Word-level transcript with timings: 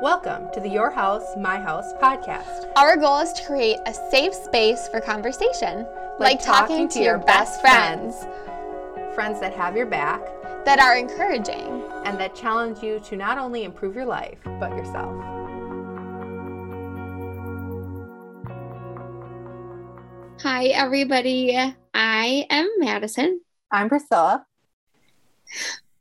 Welcome 0.00 0.48
to 0.52 0.60
the 0.60 0.68
Your 0.68 0.90
House, 0.90 1.36
My 1.36 1.58
House 1.58 1.92
podcast. 1.94 2.70
Our 2.76 2.96
goal 2.96 3.18
is 3.18 3.32
to 3.32 3.44
create 3.44 3.78
a 3.84 3.92
safe 3.92 4.32
space 4.32 4.86
for 4.88 5.00
conversation, 5.00 5.86
like, 6.20 6.40
talking, 6.40 6.88
to 6.90 7.00
your 7.00 7.18
best 7.18 7.60
friends, 7.60 8.24
Friends 9.14 9.40
that 9.40 9.52
have 9.54 9.76
your 9.76 9.86
back 9.86 10.20
that 10.64 10.78
are 10.78 10.96
encouraging. 10.96 11.82
and 12.04 12.18
that 12.18 12.34
challenge 12.34 12.82
you 12.82 13.00
to 13.00 13.16
not 13.16 13.38
only 13.38 13.64
improve 13.64 13.96
your 13.96 14.06
life, 14.06 14.38
but 14.60 14.70
yourself. 14.70 15.12
Hi, 20.42 20.66
everybody. 20.68 21.56
I 21.92 22.46
am 22.48 22.68
Madison. 22.78 23.40
I'm 23.72 23.88
Priscilla. 23.88 24.46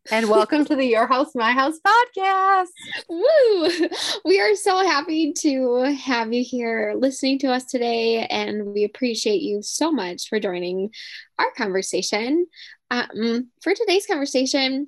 And 0.10 0.30
welcome 0.30 0.64
to 0.66 0.76
the 0.76 0.86
Your 0.86 1.08
House, 1.08 1.36
My 1.36 1.52
House 1.52 1.80
podcast. 1.86 2.68
Woo! 3.10 3.90
We 4.26 4.40
are 4.40 4.56
so 4.56 4.80
happy 4.80 5.34
to 5.40 5.96
have 6.00 6.34
you 6.34 6.44
here 6.44 6.94
listening 6.98 7.40
to 7.40 7.48
us 7.48 7.66
today, 7.66 8.26
and 8.28 8.74
we 8.74 8.84
appreciate 8.84 9.42
you 9.42 9.62
so 9.62 9.92
much 9.92 10.30
for 10.30 10.40
joining 10.40 10.92
our 11.38 11.52
conversation. 11.58 12.48
Um, 12.90 13.50
for 13.62 13.74
today's 13.74 14.06
conversation, 14.06 14.88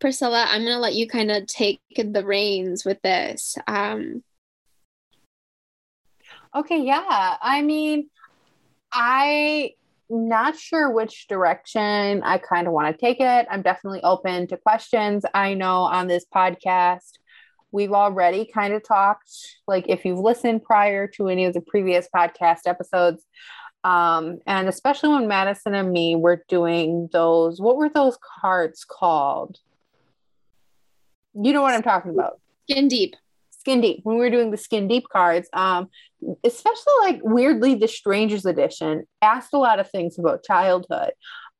Priscilla, 0.00 0.46
I'm 0.50 0.62
going 0.62 0.76
to 0.76 0.80
let 0.80 0.94
you 0.94 1.08
kind 1.08 1.30
of 1.30 1.46
take 1.46 1.80
the 1.96 2.24
reins 2.24 2.84
with 2.84 3.00
this. 3.02 3.56
Um, 3.66 4.22
Okay, 6.56 6.80
yeah. 6.80 7.36
I 7.42 7.60
mean, 7.60 8.08
I 8.90 9.74
not 10.08 10.56
sure 10.56 10.90
which 10.90 11.26
direction 11.28 12.22
I 12.22 12.38
kind 12.38 12.66
of 12.66 12.72
want 12.72 12.94
to 12.94 13.00
take 13.00 13.20
it. 13.20 13.46
I'm 13.50 13.62
definitely 13.62 14.02
open 14.02 14.46
to 14.48 14.56
questions. 14.56 15.24
I 15.34 15.54
know 15.54 15.82
on 15.82 16.06
this 16.06 16.24
podcast 16.32 17.18
we've 17.72 17.92
already 17.92 18.46
kind 18.46 18.72
of 18.72 18.82
talked 18.82 19.30
like 19.66 19.84
if 19.88 20.04
you've 20.04 20.18
listened 20.18 20.62
prior 20.62 21.06
to 21.06 21.28
any 21.28 21.44
of 21.44 21.52
the 21.52 21.60
previous 21.60 22.08
podcast 22.14 22.60
episodes 22.66 23.24
um 23.84 24.38
and 24.46 24.68
especially 24.68 25.10
when 25.10 25.28
Madison 25.28 25.74
and 25.74 25.92
me 25.92 26.16
were 26.16 26.42
doing 26.48 27.08
those 27.12 27.60
what 27.60 27.76
were 27.76 27.88
those 27.88 28.16
cards 28.40 28.84
called? 28.88 29.58
You 31.34 31.52
know 31.52 31.62
what 31.62 31.74
I'm 31.74 31.82
talking 31.82 32.12
about 32.12 32.40
skin 32.68 32.88
deep. 32.88 33.16
skin 33.50 33.80
deep 33.80 34.00
when 34.04 34.16
we 34.16 34.22
were 34.22 34.30
doing 34.30 34.50
the 34.50 34.56
skin 34.56 34.88
deep 34.88 35.08
cards 35.08 35.48
um 35.52 35.88
especially 36.44 36.92
like 37.02 37.20
weirdly 37.22 37.74
the 37.74 37.88
strangers 37.88 38.46
edition 38.46 39.04
asked 39.22 39.52
a 39.52 39.58
lot 39.58 39.78
of 39.78 39.90
things 39.90 40.18
about 40.18 40.44
childhood. 40.44 41.12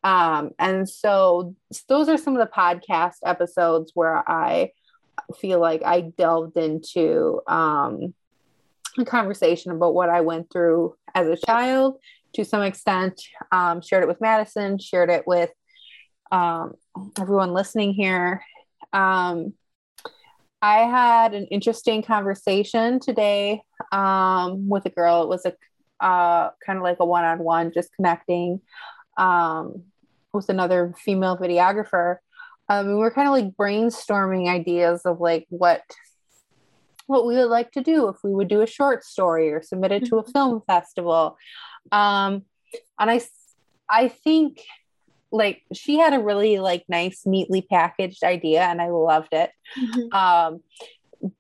Um 0.05 0.51
and 0.59 0.89
so 0.89 1.55
those 1.89 2.09
are 2.09 2.19
some 2.19 2.37
of 2.37 2.47
the 2.47 2.53
podcast 2.53 3.17
episodes 3.25 3.93
where 3.95 4.29
i 4.29 4.71
feel 5.41 5.59
like 5.59 5.83
i 5.85 6.03
delved 6.03 6.57
into 6.57 7.41
um 7.49 8.15
a 8.99 9.05
conversation 9.05 9.73
about 9.73 9.95
what 9.95 10.11
i 10.11 10.21
went 10.21 10.51
through 10.53 10.95
as 11.15 11.27
a 11.27 11.47
child 11.47 11.99
to 12.35 12.45
some 12.45 12.63
extent 12.63 13.21
um 13.51 13.81
shared 13.81 14.05
it 14.05 14.09
with 14.09 14.21
madison 14.21 14.79
shared 14.79 15.11
it 15.11 15.27
with 15.27 15.51
um 16.33 16.75
everyone 17.19 17.53
listening 17.53 17.93
here. 17.93 18.43
Um 18.93 19.55
I 20.67 20.79
had 20.79 21.33
an 21.33 21.47
interesting 21.47 22.03
conversation 22.03 22.99
today 22.99 23.63
um, 23.93 24.69
with 24.69 24.85
a 24.85 24.91
girl. 24.91 25.23
It 25.23 25.29
was 25.29 25.47
a 25.47 25.55
uh, 26.05 26.51
kind 26.67 26.77
of 26.77 26.83
like 26.83 26.97
a 26.99 27.05
one-on-one, 27.07 27.71
just 27.73 27.95
connecting 27.95 28.61
um, 29.17 29.85
with 30.33 30.49
another 30.49 30.93
female 30.99 31.39
videographer. 31.39 32.17
Um, 32.69 32.89
and 32.89 32.99
we 32.99 33.05
are 33.05 33.13
kind 33.13 33.29
of 33.29 33.33
like 33.33 33.57
brainstorming 33.57 34.49
ideas 34.49 35.03
of 35.05 35.21
like 35.21 35.47
what 35.51 35.83
what 37.07 37.25
we 37.25 37.37
would 37.37 37.49
like 37.49 37.71
to 37.71 37.81
do 37.81 38.09
if 38.09 38.17
we 38.25 38.35
would 38.35 38.49
do 38.49 38.63
a 38.63 38.67
short 38.67 39.05
story 39.05 39.53
or 39.53 39.63
submit 39.63 39.93
it 39.93 40.07
to 40.07 40.17
a 40.17 40.25
film 40.33 40.63
festival. 40.67 41.39
Um, 41.93 42.43
and 42.99 43.09
I 43.09 43.21
I 43.89 44.09
think 44.09 44.65
like 45.33 45.63
she 45.73 45.99
had 45.99 46.15
a 46.15 46.21
really 46.21 46.59
like 46.59 46.85
nice 46.89 47.23
neatly 47.27 47.63
packaged 47.63 48.23
idea 48.23 48.63
and 48.63 48.81
i 48.81 48.89
loved 48.89 49.33
it. 49.33 49.51
Um 50.13 50.61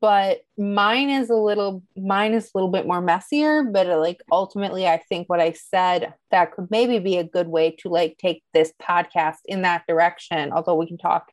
but 0.01 0.41
mine 0.57 1.11
is 1.11 1.29
a 1.29 1.35
little 1.35 1.83
mine 1.97 2.33
is 2.33 2.47
a 2.47 2.51
little 2.55 2.71
bit 2.71 2.87
more 2.87 3.03
messier 3.03 3.63
but 3.63 3.87
like 3.87 4.21
ultimately 4.33 4.87
i 4.87 4.97
think 4.97 5.29
what 5.29 5.39
i 5.39 5.53
said 5.53 6.15
that 6.31 6.51
could 6.53 6.67
maybe 6.71 6.99
be 6.99 7.19
a 7.19 7.25
good 7.25 7.47
way 7.47 7.71
to 7.71 7.91
like 7.91 8.17
take 8.17 8.43
this 8.55 8.73
podcast 8.83 9.37
in 9.45 9.63
that 9.63 9.85
direction 9.87 10.51
although 10.51 10.75
we 10.75 10.87
can 10.87 10.97
talk 10.97 11.31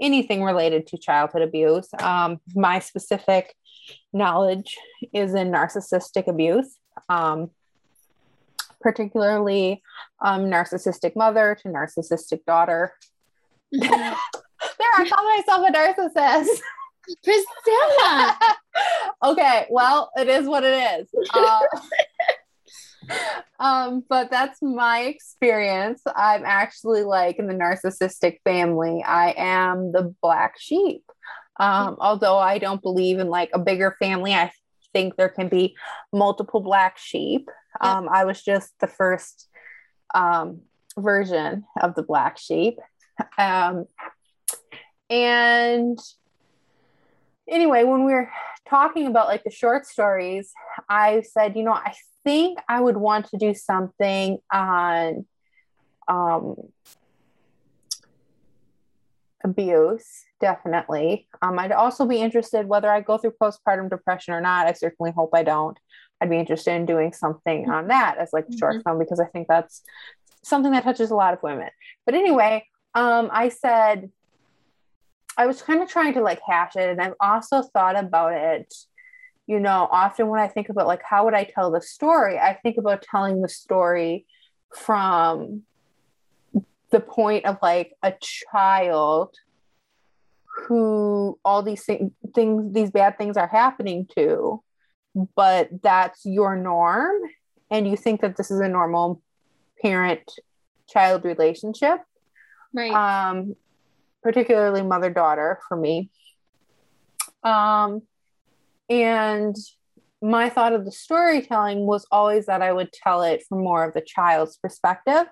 anything 0.00 0.42
related 0.42 0.86
to 0.88 0.98
childhood 0.98 1.42
abuse. 1.42 1.88
Um 1.98 2.40
my 2.54 2.78
specific 2.78 3.54
knowledge 4.12 4.76
is 5.12 5.34
in 5.34 5.50
narcissistic 5.50 6.28
abuse. 6.28 6.76
Um 7.08 7.50
particularly 8.82 9.82
um, 10.20 10.46
narcissistic 10.46 11.16
mother 11.16 11.56
to 11.62 11.68
narcissistic 11.68 12.44
daughter. 12.46 12.92
there, 13.72 14.16
I 14.98 15.08
call 15.08 15.36
myself 15.36 15.68
a 15.68 15.72
narcissist. 15.72 16.60
Priscilla. 17.24 18.38
okay, 19.32 19.66
well, 19.70 20.10
it 20.16 20.28
is 20.28 20.46
what 20.46 20.64
it 20.64 21.00
is. 21.00 21.08
Uh, 21.34 21.60
um, 23.58 24.04
but 24.08 24.30
that's 24.30 24.60
my 24.62 25.00
experience. 25.00 26.02
I'm 26.14 26.44
actually 26.44 27.02
like 27.02 27.38
in 27.38 27.46
the 27.46 27.54
narcissistic 27.54 28.38
family. 28.44 29.02
I 29.04 29.34
am 29.36 29.92
the 29.92 30.14
black 30.22 30.54
sheep. 30.58 31.04
Um, 31.58 31.96
although 31.98 32.38
I 32.38 32.58
don't 32.58 32.82
believe 32.82 33.18
in 33.18 33.28
like 33.28 33.50
a 33.52 33.58
bigger 33.58 33.96
family, 33.98 34.34
I 34.34 34.52
think 34.92 35.16
there 35.16 35.28
can 35.28 35.48
be 35.48 35.76
multiple 36.12 36.60
black 36.60 36.98
sheep. 36.98 37.48
Um, 37.80 38.08
I 38.08 38.24
was 38.24 38.42
just 38.42 38.72
the 38.80 38.86
first 38.86 39.48
um, 40.14 40.62
version 40.96 41.64
of 41.80 41.94
the 41.94 42.02
black 42.02 42.38
sheep. 42.38 42.78
Um, 43.38 43.86
and 45.10 45.98
anyway, 47.48 47.84
when 47.84 48.04
we 48.04 48.12
were 48.12 48.30
talking 48.68 49.06
about 49.06 49.28
like 49.28 49.44
the 49.44 49.50
short 49.50 49.86
stories, 49.86 50.52
I 50.88 51.22
said, 51.22 51.56
you 51.56 51.62
know, 51.62 51.72
I 51.72 51.94
think 52.24 52.58
I 52.68 52.80
would 52.80 52.96
want 52.96 53.28
to 53.28 53.36
do 53.36 53.54
something 53.54 54.38
on 54.52 55.26
um, 56.08 56.56
abuse, 59.44 60.24
definitely. 60.40 61.28
Um, 61.40 61.58
I'd 61.58 61.72
also 61.72 62.06
be 62.06 62.20
interested 62.20 62.66
whether 62.66 62.90
I 62.90 63.00
go 63.00 63.18
through 63.18 63.34
postpartum 63.40 63.90
depression 63.90 64.34
or 64.34 64.40
not. 64.40 64.66
I 64.66 64.72
certainly 64.72 65.12
hope 65.12 65.30
I 65.34 65.42
don't. 65.42 65.78
I'd 66.22 66.30
be 66.30 66.38
interested 66.38 66.72
in 66.74 66.86
doing 66.86 67.12
something 67.12 67.68
on 67.68 67.88
that 67.88 68.16
as 68.16 68.32
like 68.32 68.46
a 68.48 68.56
short 68.56 68.76
Mhm. 68.76 68.84
film 68.84 68.98
because 69.00 69.18
I 69.18 69.26
think 69.26 69.48
that's 69.48 69.82
something 70.42 70.70
that 70.70 70.84
touches 70.84 71.10
a 71.10 71.16
lot 71.16 71.34
of 71.34 71.42
women. 71.42 71.68
But 72.06 72.14
anyway, 72.14 72.64
um, 72.94 73.28
I 73.32 73.48
said 73.48 74.12
I 75.36 75.46
was 75.46 75.62
kind 75.62 75.82
of 75.82 75.88
trying 75.88 76.14
to 76.14 76.20
like 76.20 76.40
hash 76.46 76.76
it, 76.76 76.88
and 76.90 77.00
I've 77.00 77.14
also 77.18 77.62
thought 77.62 77.96
about 77.96 78.34
it. 78.34 78.72
You 79.46 79.58
know, 79.58 79.88
often 79.90 80.28
when 80.28 80.38
I 80.40 80.46
think 80.46 80.68
about 80.68 80.86
like 80.86 81.02
how 81.02 81.24
would 81.24 81.34
I 81.34 81.42
tell 81.44 81.72
the 81.72 81.80
story, 81.82 82.38
I 82.38 82.54
think 82.54 82.76
about 82.78 83.02
telling 83.02 83.42
the 83.42 83.48
story 83.48 84.26
from 84.72 85.64
the 86.90 87.00
point 87.00 87.46
of 87.46 87.58
like 87.62 87.94
a 88.02 88.12
child 88.20 89.34
who 90.68 91.38
all 91.44 91.62
these 91.62 91.84
thing, 91.84 92.14
things 92.34 92.72
these 92.72 92.90
bad 92.90 93.18
things 93.18 93.36
are 93.36 93.48
happening 93.48 94.06
to 94.14 94.62
but 95.14 95.68
that's 95.82 96.24
your 96.24 96.56
norm 96.56 97.20
and 97.70 97.88
you 97.88 97.96
think 97.96 98.20
that 98.20 98.36
this 98.36 98.50
is 98.50 98.60
a 98.60 98.68
normal 98.68 99.22
parent 99.80 100.30
child 100.88 101.24
relationship. 101.24 102.00
Right. 102.74 102.92
um 102.92 103.56
particularly 104.22 104.82
mother 104.82 105.10
daughter 105.10 105.58
for 105.68 105.76
me. 105.76 106.10
Um 107.42 108.02
and 108.88 109.56
my 110.20 110.48
thought 110.48 110.72
of 110.72 110.84
the 110.84 110.92
storytelling 110.92 111.84
was 111.86 112.06
always 112.10 112.46
that 112.46 112.62
i 112.62 112.72
would 112.72 112.92
tell 112.92 113.22
it 113.22 113.44
from 113.48 113.58
more 113.64 113.84
of 113.84 113.94
the 113.94 114.00
child's 114.00 114.56
perspective. 114.56 115.24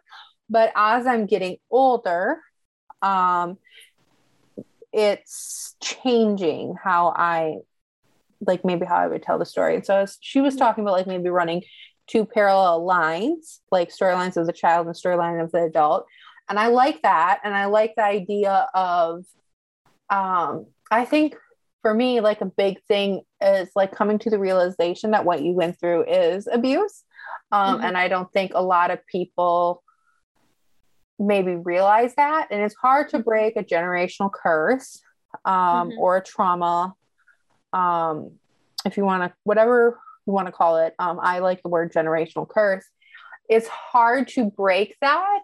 But 0.48 0.72
as 0.74 1.06
i'm 1.06 1.26
getting 1.26 1.56
older 1.70 2.40
um 3.02 3.56
it's 4.92 5.76
changing 5.80 6.74
how 6.82 7.12
i 7.16 7.58
like 8.46 8.64
maybe 8.64 8.86
how 8.86 8.96
i 8.96 9.06
would 9.06 9.22
tell 9.22 9.38
the 9.38 9.44
story. 9.46 9.74
And 9.74 9.84
so 9.84 9.98
as 9.98 10.18
she 10.20 10.40
was 10.40 10.56
talking 10.56 10.82
about 10.82 10.92
like 10.92 11.06
maybe 11.06 11.28
running 11.28 11.62
two 12.06 12.24
parallel 12.24 12.84
lines 12.84 13.60
like 13.70 13.90
storylines 13.90 14.36
of 14.36 14.46
the 14.46 14.52
child 14.52 14.86
and 14.86 14.96
storyline 14.96 15.42
of 15.42 15.52
the 15.52 15.62
adult. 15.64 16.06
And 16.48 16.58
i 16.58 16.66
like 16.68 17.02
that. 17.02 17.40
And 17.44 17.54
i 17.54 17.66
like 17.66 17.94
the 17.96 18.04
idea 18.04 18.66
of 18.74 19.24
um 20.08 20.66
i 20.90 21.04
think 21.04 21.36
for 21.82 21.94
me 21.94 22.20
like 22.20 22.40
a 22.40 22.46
big 22.46 22.82
thing 22.88 23.22
is 23.40 23.70
like 23.76 23.92
coming 23.92 24.18
to 24.18 24.30
the 24.30 24.38
realization 24.38 25.12
that 25.12 25.24
what 25.24 25.42
you 25.42 25.52
went 25.52 25.78
through 25.78 26.04
is 26.04 26.46
abuse. 26.50 27.04
Um 27.52 27.78
Mhm. 27.78 27.84
and 27.84 27.96
i 27.98 28.08
don't 28.08 28.32
think 28.32 28.52
a 28.54 28.62
lot 28.62 28.90
of 28.90 29.06
people 29.06 29.82
maybe 31.18 31.54
realize 31.54 32.14
that. 32.14 32.48
And 32.50 32.62
it's 32.62 32.74
hard 32.76 33.10
to 33.10 33.18
break 33.18 33.56
a 33.56 33.62
generational 33.62 34.30
curse 34.32 35.00
um 35.44 35.90
Mhm. 35.90 35.98
or 35.98 36.16
a 36.16 36.22
trauma 36.22 36.94
um, 37.72 38.32
if 38.84 38.96
you 38.96 39.04
want 39.04 39.22
to, 39.22 39.36
whatever 39.44 39.98
you 40.26 40.32
want 40.32 40.46
to 40.46 40.52
call 40.52 40.78
it, 40.78 40.94
um, 40.98 41.18
I 41.20 41.38
like 41.40 41.62
the 41.62 41.68
word 41.68 41.92
generational 41.92 42.48
curse. 42.48 42.84
It's 43.48 43.68
hard 43.68 44.28
to 44.28 44.50
break 44.50 44.96
that 45.00 45.42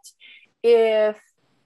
if 0.62 1.16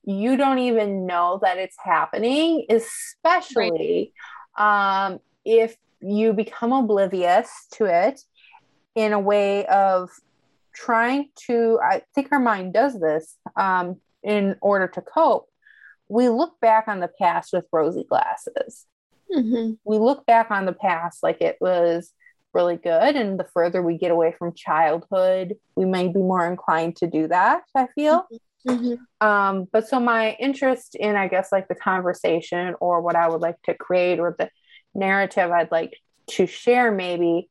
you 0.05 0.37
don't 0.37 0.59
even 0.59 1.07
know 1.07 1.39
that 1.43 1.59
it's 1.59 1.77
happening, 1.83 2.67
especially 2.71 4.12
right. 4.59 5.07
um, 5.07 5.21
if 5.45 5.77
you 6.01 6.33
become 6.33 6.73
oblivious 6.73 7.51
to 7.73 7.85
it 7.85 8.21
in 8.95 9.12
a 9.12 9.21
way 9.21 9.67
of 9.67 10.11
trying 10.75 11.29
to, 11.47 11.79
I 11.83 12.03
think 12.15 12.29
our 12.33 12.41
mind 12.41 12.73
does 12.73 12.99
this 12.99 13.37
um, 13.57 14.01
in 14.23 14.57
order 14.61 14.89
to 14.89 15.03
cope. 15.03 15.49
We 16.09 16.29
look 16.29 16.59
back 16.61 16.89
on 16.89 17.01
the 17.01 17.11
past 17.21 17.53
with 17.53 17.67
rosy 17.73 18.05
glasses. 18.05 18.87
Mm-hmm. 19.32 19.73
We 19.85 19.99
look 19.99 20.27
back 20.27 20.50
on 20.50 20.67
the 20.67 20.73
past 20.73 21.23
like 21.23 21.41
it 21.41 21.56
was 21.61 22.12
really 22.53 22.77
good. 22.77 23.17
And 23.17 23.38
the 23.38 23.47
further 23.53 23.81
we 23.82 23.97
get 23.97 24.11
away 24.11 24.35
from 24.37 24.55
childhood, 24.55 25.56
we 25.77 25.85
may 25.85 26.09
be 26.09 26.19
more 26.19 26.47
inclined 26.47 26.97
to 26.97 27.06
do 27.06 27.29
that, 27.29 27.62
I 27.77 27.87
feel. 27.94 28.27
Mm-hmm. 28.67 28.71
mm-hmm. 28.71 29.27
Um, 29.27 29.69
but 29.73 29.88
so 29.88 30.00
my 30.00 30.37
interest 30.41 30.94
in, 30.94 31.17
I 31.17 31.29
guess, 31.29 31.53
like 31.53 31.69
the 31.69 31.75
conversation 31.75 32.75
or 32.81 33.00
what 33.00 33.17
I 33.17 33.29
would 33.29 33.41
like 33.41 33.61
to 33.62 33.75
create 33.75 34.19
or 34.19 34.35
the 34.38 34.50
narrative 34.94 35.50
I'd 35.50 35.71
like 35.71 35.97
to 36.31 36.47
share 36.47 36.91
maybe 36.91 37.49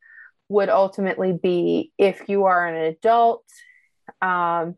would 0.50 0.70
ultimately 0.70 1.32
be 1.32 1.92
if 1.98 2.28
you 2.28 2.46
are 2.46 2.68
an 2.68 2.76
adult 2.76 3.44
um, 4.22 4.76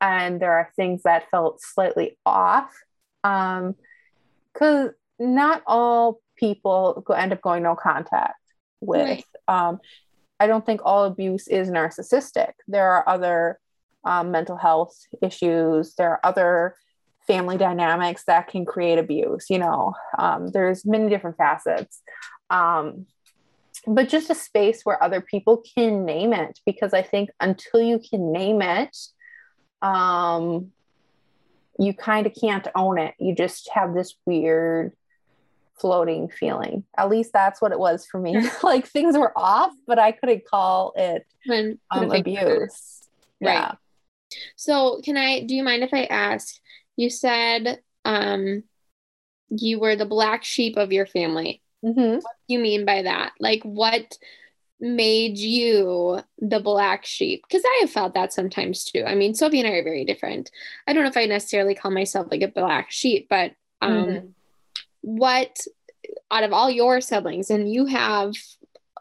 and 0.00 0.40
there 0.40 0.52
are 0.52 0.70
things 0.76 1.02
that 1.04 1.30
felt 1.30 1.60
slightly 1.60 2.18
off 2.26 2.70
because 3.22 3.64
um, 3.64 4.94
not 5.18 5.62
all 5.66 6.20
people 6.36 7.02
go, 7.06 7.14
end 7.14 7.32
up 7.32 7.40
going 7.40 7.62
no 7.62 7.74
contact 7.74 8.34
with 8.80 9.06
right. 9.06 9.24
um, 9.48 9.78
i 10.40 10.46
don't 10.46 10.66
think 10.66 10.80
all 10.84 11.04
abuse 11.04 11.48
is 11.48 11.70
narcissistic. 11.70 12.52
There 12.68 12.90
are 12.90 13.08
other 13.08 13.58
um, 14.04 14.30
mental 14.30 14.58
health 14.58 14.94
issues. 15.22 15.94
There 15.94 16.10
are 16.10 16.20
other 16.22 16.74
family 17.26 17.56
dynamics 17.56 18.24
that 18.26 18.48
can 18.48 18.66
create 18.66 18.98
abuse 18.98 19.46
you 19.48 19.58
know 19.58 19.94
um, 20.18 20.48
there's 20.48 20.84
many 20.84 21.08
different 21.08 21.36
facets. 21.36 22.02
Um, 22.50 23.06
but 23.86 24.08
just 24.08 24.30
a 24.30 24.34
space 24.34 24.82
where 24.84 25.02
other 25.02 25.20
people 25.20 25.62
can 25.74 26.06
name 26.06 26.32
it 26.32 26.58
because 26.64 26.94
i 26.94 27.02
think 27.02 27.28
until 27.40 27.82
you 27.82 27.98
can 27.98 28.32
name 28.32 28.62
it 28.62 28.96
um, 29.84 30.72
you 31.78 31.92
kind 31.92 32.26
of 32.26 32.34
can't 32.34 32.66
own 32.74 32.98
it. 32.98 33.14
You 33.18 33.34
just 33.34 33.68
have 33.74 33.94
this 33.94 34.14
weird 34.24 34.92
floating 35.80 36.28
feeling 36.28 36.84
at 36.96 37.08
least 37.08 37.32
that's 37.32 37.60
what 37.60 37.72
it 37.72 37.78
was 37.78 38.06
for 38.06 38.20
me 38.20 38.36
like 38.62 38.86
things 38.86 39.16
were 39.16 39.36
off 39.36 39.72
but 39.86 39.98
i 39.98 40.12
couldn't 40.12 40.44
call 40.46 40.92
it 40.96 41.26
um, 41.90 42.10
abuse 42.10 43.00
right 43.40 43.54
yeah. 43.54 43.72
so 44.56 45.00
can 45.04 45.16
i 45.16 45.40
do 45.40 45.54
you 45.54 45.62
mind 45.62 45.82
if 45.82 45.92
i 45.92 46.04
ask 46.04 46.56
you 46.96 47.10
said 47.10 47.80
um 48.04 48.62
you 49.50 49.78
were 49.78 49.96
the 49.96 50.06
black 50.06 50.44
sheep 50.44 50.76
of 50.76 50.92
your 50.92 51.06
family 51.06 51.60
Mm-hmm. 51.84 52.14
What 52.16 52.36
do 52.48 52.54
you 52.54 52.58
mean 52.58 52.84
by 52.84 53.02
that? 53.02 53.32
Like, 53.38 53.62
what 53.62 54.16
made 54.80 55.36
you 55.38 56.20
the 56.38 56.60
black 56.60 57.04
sheep? 57.04 57.44
Because 57.46 57.62
I 57.64 57.78
have 57.82 57.90
felt 57.90 58.14
that 58.14 58.32
sometimes 58.32 58.84
too. 58.84 59.04
I 59.06 59.14
mean, 59.14 59.34
Sophie 59.34 59.60
and 59.60 59.68
I 59.68 59.72
are 59.72 59.84
very 59.84 60.04
different. 60.04 60.50
I 60.86 60.92
don't 60.92 61.02
know 61.02 61.10
if 61.10 61.16
I 61.16 61.26
necessarily 61.26 61.74
call 61.74 61.90
myself 61.90 62.28
like 62.30 62.42
a 62.42 62.48
black 62.48 62.90
sheep, 62.90 63.26
but 63.28 63.52
um, 63.82 63.92
mm-hmm. 63.92 64.26
What 65.04 65.60
out 66.30 66.42
of 66.44 66.52
all 66.52 66.70
your 66.70 67.00
siblings, 67.00 67.50
and 67.50 67.72
you 67.72 67.86
have 67.86 68.32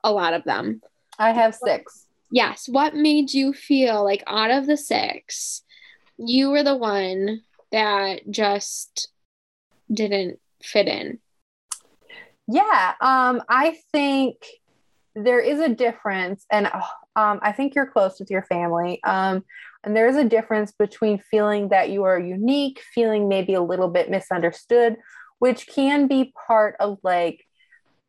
a 0.03 0.11
lot 0.11 0.33
of 0.33 0.43
them. 0.43 0.81
I 1.17 1.31
have 1.31 1.55
six. 1.55 2.05
Yes. 2.31 2.67
What 2.67 2.95
made 2.95 3.33
you 3.33 3.53
feel 3.53 4.03
like 4.03 4.23
out 4.27 4.51
of 4.51 4.65
the 4.65 4.77
six, 4.77 5.63
you 6.17 6.49
were 6.49 6.63
the 6.63 6.75
one 6.75 7.41
that 7.71 8.29
just 8.29 9.09
didn't 9.91 10.39
fit 10.61 10.87
in? 10.87 11.19
Yeah, 12.47 12.93
um, 12.99 13.41
I 13.47 13.77
think 13.91 14.35
there 15.15 15.39
is 15.39 15.59
a 15.59 15.69
difference, 15.69 16.45
and 16.51 16.67
um, 17.15 17.39
I 17.41 17.51
think 17.51 17.75
you're 17.75 17.85
close 17.85 18.19
with 18.19 18.29
your 18.29 18.43
family. 18.43 19.01
Um, 19.03 19.45
and 19.83 19.95
there 19.95 20.07
is 20.07 20.17
a 20.17 20.23
difference 20.23 20.71
between 20.71 21.19
feeling 21.19 21.69
that 21.69 21.89
you 21.89 22.03
are 22.03 22.19
unique, 22.19 22.81
feeling 22.93 23.29
maybe 23.29 23.53
a 23.53 23.61
little 23.61 23.89
bit 23.89 24.09
misunderstood, 24.09 24.97
which 25.43 25.67
can 25.67 26.07
be 26.07 26.33
part 26.47 26.77
of 26.79 26.99
like, 27.03 27.45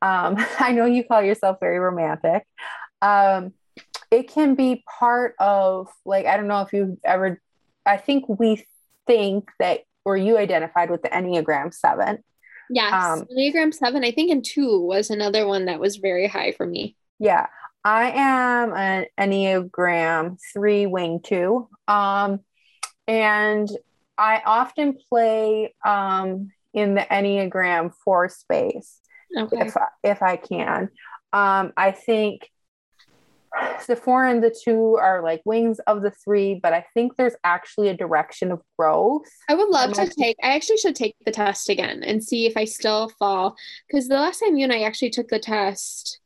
um, 0.01 0.37
I 0.61 0.71
know 0.71 0.87
you 0.87 1.03
call 1.03 1.21
yourself 1.21 1.59
very 1.59 1.81
romantic. 1.81 2.47
Um, 3.03 3.55
it 4.13 4.29
can 4.31 4.55
be 4.55 4.85
part 5.01 5.35
of 5.41 5.89
like, 6.05 6.27
I 6.27 6.37
don't 6.37 6.47
know 6.47 6.61
if 6.61 6.73
you've 6.73 6.97
ever, 7.03 7.41
I 7.85 7.97
think 7.97 8.29
we 8.29 8.65
think 9.09 9.51
that, 9.59 9.81
or 10.05 10.17
you 10.17 10.39
identified 10.39 10.93
with 10.93 11.03
the 11.03 11.09
Enneagram 11.09 11.75
7 11.75 12.23
Yes. 12.71 12.93
Um, 12.93 13.27
Enneagram 13.37 13.75
7, 13.75 14.05
I 14.05 14.13
think, 14.13 14.31
and 14.31 14.45
2 14.45 14.83
was 14.83 15.11
another 15.11 15.45
one 15.49 15.65
that 15.65 15.81
was 15.81 15.97
very 15.97 16.29
high 16.29 16.53
for 16.53 16.65
me. 16.65 16.95
Yeah. 17.19 17.49
I 17.85 18.13
am 18.13 18.73
an 18.73 19.07
Enneagram 19.19 20.39
3 20.53 20.87
wing 20.87 21.19
2. 21.21 21.69
Um, 21.89 22.41
and 23.09 23.69
I 24.17 24.41
often 24.47 24.97
play 25.11 25.75
um, 25.85 26.53
in 26.75 26.95
the 26.95 27.03
Enneagram 27.03 27.93
4 28.05 28.29
space 28.29 29.01
okay. 29.37 29.59
if, 29.61 29.77
if 30.03 30.23
I 30.23 30.37
can. 30.37 30.91
Um, 31.33 31.73
I 31.77 31.91
think 31.91 32.51
the 33.87 33.97
four 33.97 34.27
and 34.27 34.43
the 34.43 34.55
two 34.65 34.97
are 34.97 35.23
like 35.23 35.41
wings 35.45 35.79
of 35.87 36.03
the 36.03 36.11
three, 36.11 36.59
but 36.61 36.73
I 36.73 36.85
think 36.95 37.17
there's 37.17 37.35
actually 37.45 37.89
a 37.89 37.97
direction 37.97 38.51
of 38.51 38.61
growth. 38.79 39.29
I 39.49 39.55
would 39.55 39.69
love 39.69 39.93
to 39.95 40.09
take, 40.09 40.37
I 40.43 40.55
actually 40.55 40.79
should 40.79 40.97
take 40.97 41.17
the 41.25 41.31
test 41.31 41.69
again 41.69 42.03
and 42.03 42.23
see 42.23 42.47
if 42.47 42.57
I 42.57 42.65
still 42.65 43.11
fall. 43.19 43.57
Because 43.87 44.09
the 44.09 44.17
last 44.17 44.41
time 44.41 44.57
you 44.57 44.65
and 44.65 44.73
I 44.73 44.83
actually 44.83 45.11
took 45.11 45.29
the 45.29 45.39
test, 45.39 46.19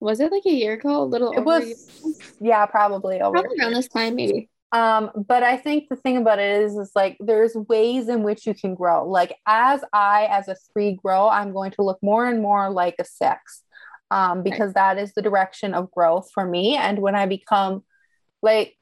was 0.00 0.20
it 0.20 0.30
like 0.30 0.44
a 0.46 0.50
year 0.50 0.74
ago? 0.74 1.02
A 1.02 1.04
little 1.04 1.32
It 1.32 1.44
was, 1.44 2.34
yeah, 2.40 2.66
probably 2.66 3.20
over. 3.20 3.40
Probably 3.40 3.58
around 3.58 3.72
this 3.72 3.88
time, 3.88 4.16
maybe. 4.16 4.48
Um, 4.70 5.10
but 5.26 5.42
I 5.42 5.56
think 5.56 5.88
the 5.88 5.96
thing 5.96 6.18
about 6.18 6.38
it 6.38 6.62
is, 6.62 6.76
is 6.76 6.92
like 6.94 7.16
there's 7.20 7.54
ways 7.54 8.08
in 8.08 8.22
which 8.22 8.46
you 8.46 8.54
can 8.54 8.74
grow. 8.74 9.08
Like 9.08 9.36
as 9.46 9.82
I, 9.92 10.26
as 10.30 10.48
a 10.48 10.56
three, 10.72 10.92
grow, 10.92 11.28
I'm 11.28 11.52
going 11.52 11.70
to 11.72 11.82
look 11.82 11.98
more 12.02 12.26
and 12.26 12.42
more 12.42 12.70
like 12.70 12.96
a 12.98 13.04
six 13.04 13.62
um, 14.10 14.42
because 14.42 14.74
that 14.74 14.98
is 14.98 15.14
the 15.14 15.22
direction 15.22 15.74
of 15.74 15.90
growth 15.90 16.30
for 16.32 16.44
me. 16.44 16.76
And 16.76 16.98
when 16.98 17.14
I 17.14 17.26
become 17.26 17.82
like, 18.42 18.74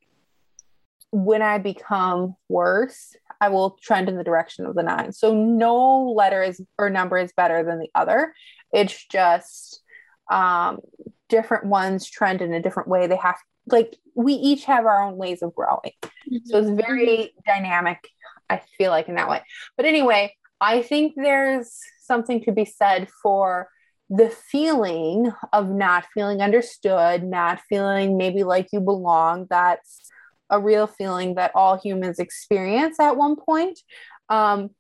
when 1.12 1.40
I 1.40 1.58
become 1.58 2.34
worse, 2.49 3.14
I 3.40 3.49
will 3.49 3.78
trend 3.82 4.08
in 4.08 4.16
the 4.16 4.25
direction 4.25 4.66
of 4.66 4.75
the 4.75 4.82
nine. 4.82 5.12
So 5.12 5.34
no 5.34 6.12
letter 6.16 6.42
is 6.42 6.61
or 6.78 6.90
number 6.90 7.16
is 7.16 7.32
better 7.37 7.62
than 7.62 7.78
the 7.78 7.90
other. 7.94 8.34
It's 8.72 9.06
just 9.06 9.82
um, 10.30 10.80
different 11.28 11.66
ones 11.66 12.11
trend 12.11 12.42
in 12.42 12.52
a 12.52 12.62
different 12.62 12.88
way. 12.88 13.06
They 13.06 13.16
have 13.16 13.37
like 13.66 13.96
we 14.14 14.35
each 14.35 14.64
have 14.64 14.87
our 14.87 15.02
own 15.02 15.16
ways 15.16 15.42
of 15.42 15.54
growing. 15.54 15.92
Mm-hmm. 16.04 16.37
So 16.44 16.58
it's 16.58 16.70
very 16.70 17.35
dynamic. 17.46 18.08
I 18.49 18.62
feel 18.78 18.90
like 18.90 19.08
in 19.08 19.16
that 19.16 19.28
way. 19.28 19.42
But 19.76 19.87
anyway, 19.87 20.35
I 20.61 20.82
think 20.82 21.14
there's 21.16 21.78
something 22.02 22.42
to 22.44 22.52
be 22.52 22.64
said 22.64 23.08
for 23.23 23.68
the 24.08 24.30
feeling 24.30 25.32
of 25.52 25.68
not 25.68 26.06
feeling 26.14 26.40
understood, 26.40 27.25
not 27.25 27.61
feeling 27.68 28.16
maybe 28.16 28.44
like 28.44 28.68
you 28.73 28.80
belong, 28.80 29.46
that's 29.50 30.11
a 30.49 30.61
real 30.61 30.87
feeling 30.87 31.35
that 31.35 31.50
all 31.54 31.78
humans 31.78 32.20
experience 32.20 33.00
at 33.00 33.16
one 33.16 33.35
point. 33.35 33.80
Um, 34.28 34.70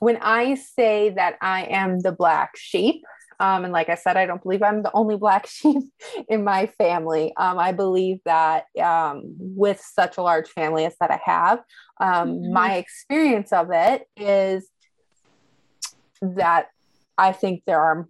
when 0.00 0.18
I 0.20 0.54
say 0.54 1.10
that 1.10 1.36
I 1.40 1.64
am 1.64 2.00
the 2.00 2.12
black 2.12 2.56
sheep, 2.56 3.04
um, 3.42 3.64
and 3.64 3.72
like 3.72 3.88
I 3.88 3.96
said, 3.96 4.16
I 4.16 4.24
don't 4.24 4.40
believe 4.40 4.62
I'm 4.62 4.84
the 4.84 4.92
only 4.94 5.16
black 5.16 5.46
sheep 5.48 5.82
in 6.28 6.44
my 6.44 6.66
family. 6.78 7.32
Um, 7.36 7.58
I 7.58 7.72
believe 7.72 8.20
that 8.24 8.66
um, 8.80 9.34
with 9.36 9.80
such 9.80 10.16
a 10.16 10.22
large 10.22 10.48
family 10.48 10.84
as 10.84 10.94
that 11.00 11.10
I 11.10 11.20
have, 11.24 11.58
um, 12.00 12.28
mm-hmm. 12.28 12.52
my 12.52 12.76
experience 12.76 13.52
of 13.52 13.70
it 13.72 14.06
is 14.16 14.68
that 16.22 16.68
I 17.18 17.32
think 17.32 17.64
there 17.66 17.80
are 17.80 18.08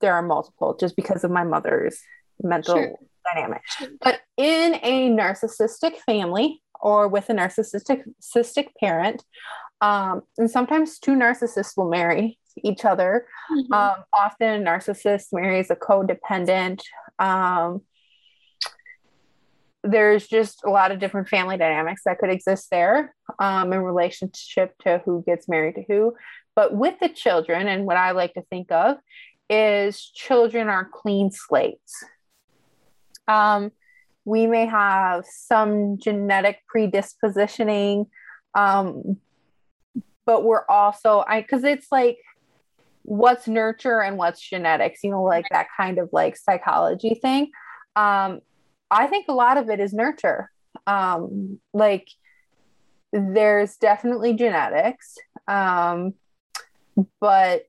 there 0.00 0.14
are 0.14 0.22
multiple 0.22 0.76
just 0.78 0.94
because 0.94 1.24
of 1.24 1.32
my 1.32 1.42
mother's 1.42 2.00
mental 2.42 2.76
sure. 2.76 2.94
dynamic. 3.34 3.60
But 4.00 4.20
in 4.36 4.76
a 4.82 5.10
narcissistic 5.10 5.96
family 6.06 6.62
or 6.80 7.08
with 7.08 7.28
a 7.28 7.34
narcissistic 7.34 8.68
parent, 8.78 9.24
um, 9.80 10.22
and 10.38 10.48
sometimes 10.48 11.00
two 11.00 11.16
narcissists 11.16 11.76
will 11.76 11.90
marry 11.90 12.38
each 12.62 12.84
other. 12.84 13.26
Mm-hmm. 13.52 13.72
Um, 13.72 14.04
often, 14.12 14.62
a 14.62 14.64
narcissist 14.64 15.26
marries 15.32 15.70
a 15.70 15.76
codependent. 15.76 16.82
Um, 17.18 17.82
there's 19.82 20.26
just 20.26 20.62
a 20.64 20.70
lot 20.70 20.92
of 20.92 20.98
different 20.98 21.28
family 21.28 21.56
dynamics 21.56 22.02
that 22.04 22.18
could 22.18 22.30
exist 22.30 22.68
there 22.70 23.14
um, 23.38 23.72
in 23.72 23.80
relationship 23.80 24.74
to 24.80 25.00
who 25.04 25.22
gets 25.26 25.48
married 25.48 25.76
to 25.76 25.84
who. 25.88 26.14
But 26.54 26.74
with 26.74 26.98
the 27.00 27.08
children, 27.08 27.68
and 27.68 27.86
what 27.86 27.96
I 27.96 28.10
like 28.10 28.34
to 28.34 28.42
think 28.42 28.70
of 28.70 28.98
is 29.48 30.00
children 30.14 30.68
are 30.68 30.84
clean 30.84 31.30
slates. 31.30 32.04
Um, 33.26 33.72
we 34.24 34.46
may 34.46 34.66
have 34.66 35.24
some 35.26 35.98
genetic 35.98 36.58
predispositioning, 36.74 38.06
um, 38.54 39.16
but 40.26 40.44
we're 40.44 40.66
also 40.68 41.24
I 41.26 41.40
because 41.40 41.64
it's 41.64 41.86
like 41.90 42.18
what's 43.02 43.48
nurture 43.48 44.00
and 44.02 44.16
what's 44.16 44.40
genetics, 44.40 45.02
you 45.02 45.10
know, 45.10 45.22
like 45.22 45.46
that 45.50 45.68
kind 45.76 45.98
of 45.98 46.08
like 46.12 46.36
psychology 46.36 47.14
thing. 47.14 47.50
Um, 47.96 48.40
I 48.90 49.06
think 49.06 49.26
a 49.28 49.32
lot 49.32 49.56
of 49.56 49.68
it 49.70 49.80
is 49.80 49.92
nurture. 49.92 50.50
Um, 50.86 51.60
like 51.72 52.08
there's 53.12 53.76
definitely 53.76 54.34
genetics, 54.34 55.16
um, 55.48 56.14
but 57.20 57.64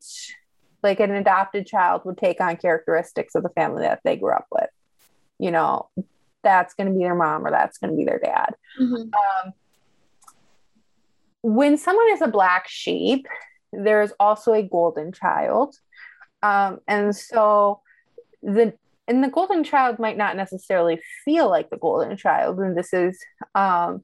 like 0.84 1.00
an 1.00 1.12
adopted 1.12 1.68
child 1.68 2.02
would 2.06 2.18
take 2.18 2.42
on 2.42 2.58
characteristics 2.58 3.36
of 3.36 3.44
the 3.44 3.50
family 3.50 3.84
that 3.84 4.02
they 4.04 4.18
grew 4.18 4.34
up 4.34 4.48
with. 4.52 4.70
You 5.40 5.52
know, 5.52 5.90
that's 6.44 6.74
going 6.74 6.88
to 6.88 6.94
be 6.94 7.04
their 7.04 7.16
mom 7.16 7.46
or 7.46 7.52
that's 7.52 7.78
going 7.78 7.92
to 7.92 7.98
be 7.98 8.06
their 8.06 8.20
dad. 8.20 8.56
Mm-hmm. 8.80 8.96
Um, 8.96 9.54
when 11.44 11.78
someone 11.78 12.10
is 12.12 12.22
a 12.22 12.28
black 12.28 12.68
sheep, 12.68 13.28
there's 13.72 14.12
also 14.20 14.54
a 14.54 14.63
golden 14.63 15.12
child. 15.12 15.75
Um, 16.44 16.80
and 16.88 17.16
so 17.16 17.82
the 18.42 18.74
and 19.08 19.24
the 19.24 19.30
golden 19.30 19.63
child 19.63 20.00
might 20.00 20.18
not 20.18 20.38
necessarily 20.38 21.01
feel 21.25 21.50
like 21.50 21.70
the 21.70 21.78
golden 21.78 22.16
child. 22.16 22.60
And 22.60 22.78
this 22.78 22.94
is 22.94 23.20
um, 23.56 24.04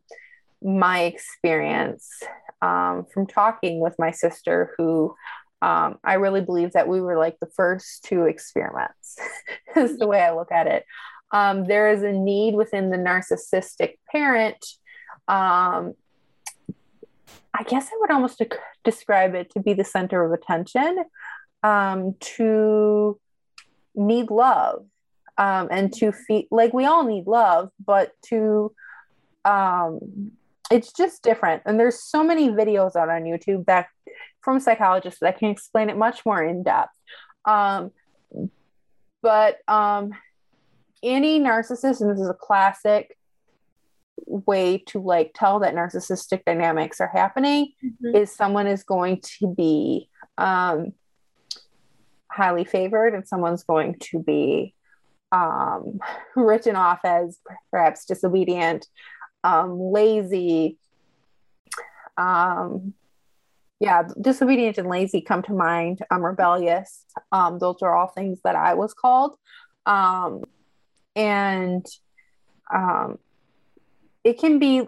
my 0.62 1.04
experience 1.04 2.22
um, 2.62 3.06
from 3.14 3.28
talking 3.28 3.80
with 3.80 3.96
my 4.00 4.12
sister, 4.12 4.74
who 4.78 5.16
um, 5.62 5.98
I 6.04 6.16
really 6.16 6.42
believe 6.42 6.74
that 6.74 6.88
we 6.88 7.00
were 7.02 7.18
like 7.18 7.38
the 7.40 7.50
first 7.56 8.04
two 8.04 8.24
experiments, 8.24 9.18
is 9.76 9.98
the 9.98 10.08
way 10.08 10.22
I 10.22 10.36
look 10.36 10.52
at 10.52 10.68
it. 10.68 10.86
Um, 11.32 11.66
there 11.68 11.92
is 11.92 12.04
a 12.04 12.12
need 12.12 12.56
within 12.56 12.90
the 12.90 12.98
narcissistic 12.98 13.96
parent. 14.12 14.64
Um, 15.28 15.94
I 17.58 17.64
guess 17.64 17.88
I 17.92 17.98
would 18.00 18.12
almost 18.12 18.38
de- 18.38 18.50
describe 18.84 19.34
it 19.34 19.50
to 19.52 19.60
be 19.60 19.74
the 19.74 19.84
center 19.84 20.24
of 20.24 20.32
attention, 20.32 21.04
um, 21.64 22.16
to 22.38 23.20
need 23.96 24.30
love, 24.30 24.86
um, 25.40 25.68
and 25.72 25.92
to 25.94 26.12
feel 26.12 26.44
like 26.52 26.74
we 26.74 26.86
all 26.86 27.04
need 27.04 27.26
love, 27.26 27.72
but 27.84 28.12
to 28.28 28.74
um, 29.44 30.32
it's 30.70 30.92
just 30.94 31.24
different. 31.24 31.64
And 31.66 31.80
there's 31.80 32.04
so 32.04 32.24
many 32.24 32.50
videos 32.50 32.96
out 32.96 33.10
on 33.10 33.24
YouTube 33.24 33.66
that 33.66 33.88
from 34.42 34.60
psychologists 34.60 35.20
that 35.22 35.40
can 35.40 35.50
explain 35.50 35.90
it 35.90 35.98
much 35.98 36.26
more 36.26 36.44
in 36.44 36.62
depth. 36.62 36.94
Um, 37.46 37.92
but 39.24 39.58
um, 39.68 40.12
any 41.02 41.40
narcissist, 41.40 42.02
and 42.02 42.12
this 42.12 42.20
is 42.20 42.30
a 42.30 42.36
classic 42.36 43.17
way 44.26 44.80
to 44.88 45.00
like 45.00 45.32
tell 45.34 45.60
that 45.60 45.76
narcissistic 45.76 46.44
dynamics 46.46 47.00
are 47.00 47.12
happening, 47.14 47.72
mm-hmm. 47.84 48.16
is 48.16 48.32
someone 48.32 48.68
is 48.68 48.84
going 48.84 49.22
to 49.40 49.54
be 49.54 50.10
um, 50.38 50.94
highly 52.30 52.66
favored 52.66 53.14
and 53.14 53.28
someone's 53.28 53.64
going 53.64 53.96
to 54.00 54.20
be 54.20 54.74
um, 55.32 56.00
written 56.36 56.76
off 56.76 57.00
as 57.04 57.40
perhaps 57.72 58.06
disobedient, 58.06 58.88
um, 59.44 59.80
lazy. 59.80 60.78
Um, 62.18 62.94
yeah, 63.80 64.04
disobedient 64.20 64.80
and 64.80 64.90
lazy 64.90 65.22
come 65.22 65.44
to 65.44 65.54
mind. 65.54 66.00
I'm 66.10 66.26
rebellious. 66.26 67.06
Um, 67.32 67.60
those 67.60 67.84
are 67.84 67.96
all 67.96 68.08
things 68.08 68.40
that 68.44 68.56
I 68.56 68.74
was 68.74 68.94
called. 68.94 69.38
Um, 69.86 70.44
and 71.16 71.86
um, 72.74 73.20
it 74.28 74.38
can 74.38 74.60
be 74.60 74.82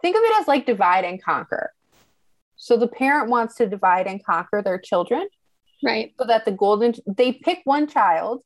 think 0.00 0.16
of 0.16 0.22
it 0.22 0.40
as 0.40 0.46
like 0.46 0.64
divide 0.64 1.04
and 1.04 1.20
conquer. 1.20 1.72
So 2.56 2.76
the 2.76 2.86
parent 2.86 3.30
wants 3.30 3.56
to 3.56 3.66
divide 3.66 4.06
and 4.06 4.24
conquer 4.24 4.62
their 4.62 4.78
children. 4.78 5.26
Right. 5.82 6.14
So 6.18 6.26
that 6.26 6.44
the 6.44 6.52
golden 6.52 6.94
they 7.06 7.32
pick 7.32 7.62
one 7.64 7.88
child 7.88 8.42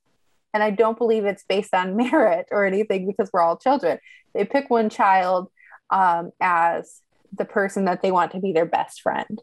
and 0.54 0.62
I 0.62 0.70
don't 0.70 0.96
believe 0.96 1.26
it's 1.26 1.44
based 1.44 1.74
on 1.74 1.96
merit 2.04 2.46
or 2.50 2.64
anything 2.64 3.06
because 3.06 3.28
we're 3.32 3.42
all 3.42 3.58
children. 3.58 3.98
They 4.34 4.46
pick 4.46 4.70
one 4.70 4.88
child 4.88 5.50
um, 5.90 6.30
as 6.40 7.02
the 7.36 7.44
person 7.44 7.84
that 7.84 8.00
they 8.00 8.12
want 8.12 8.32
to 8.32 8.40
be 8.40 8.52
their 8.52 8.66
best 8.66 9.02
friend. 9.02 9.42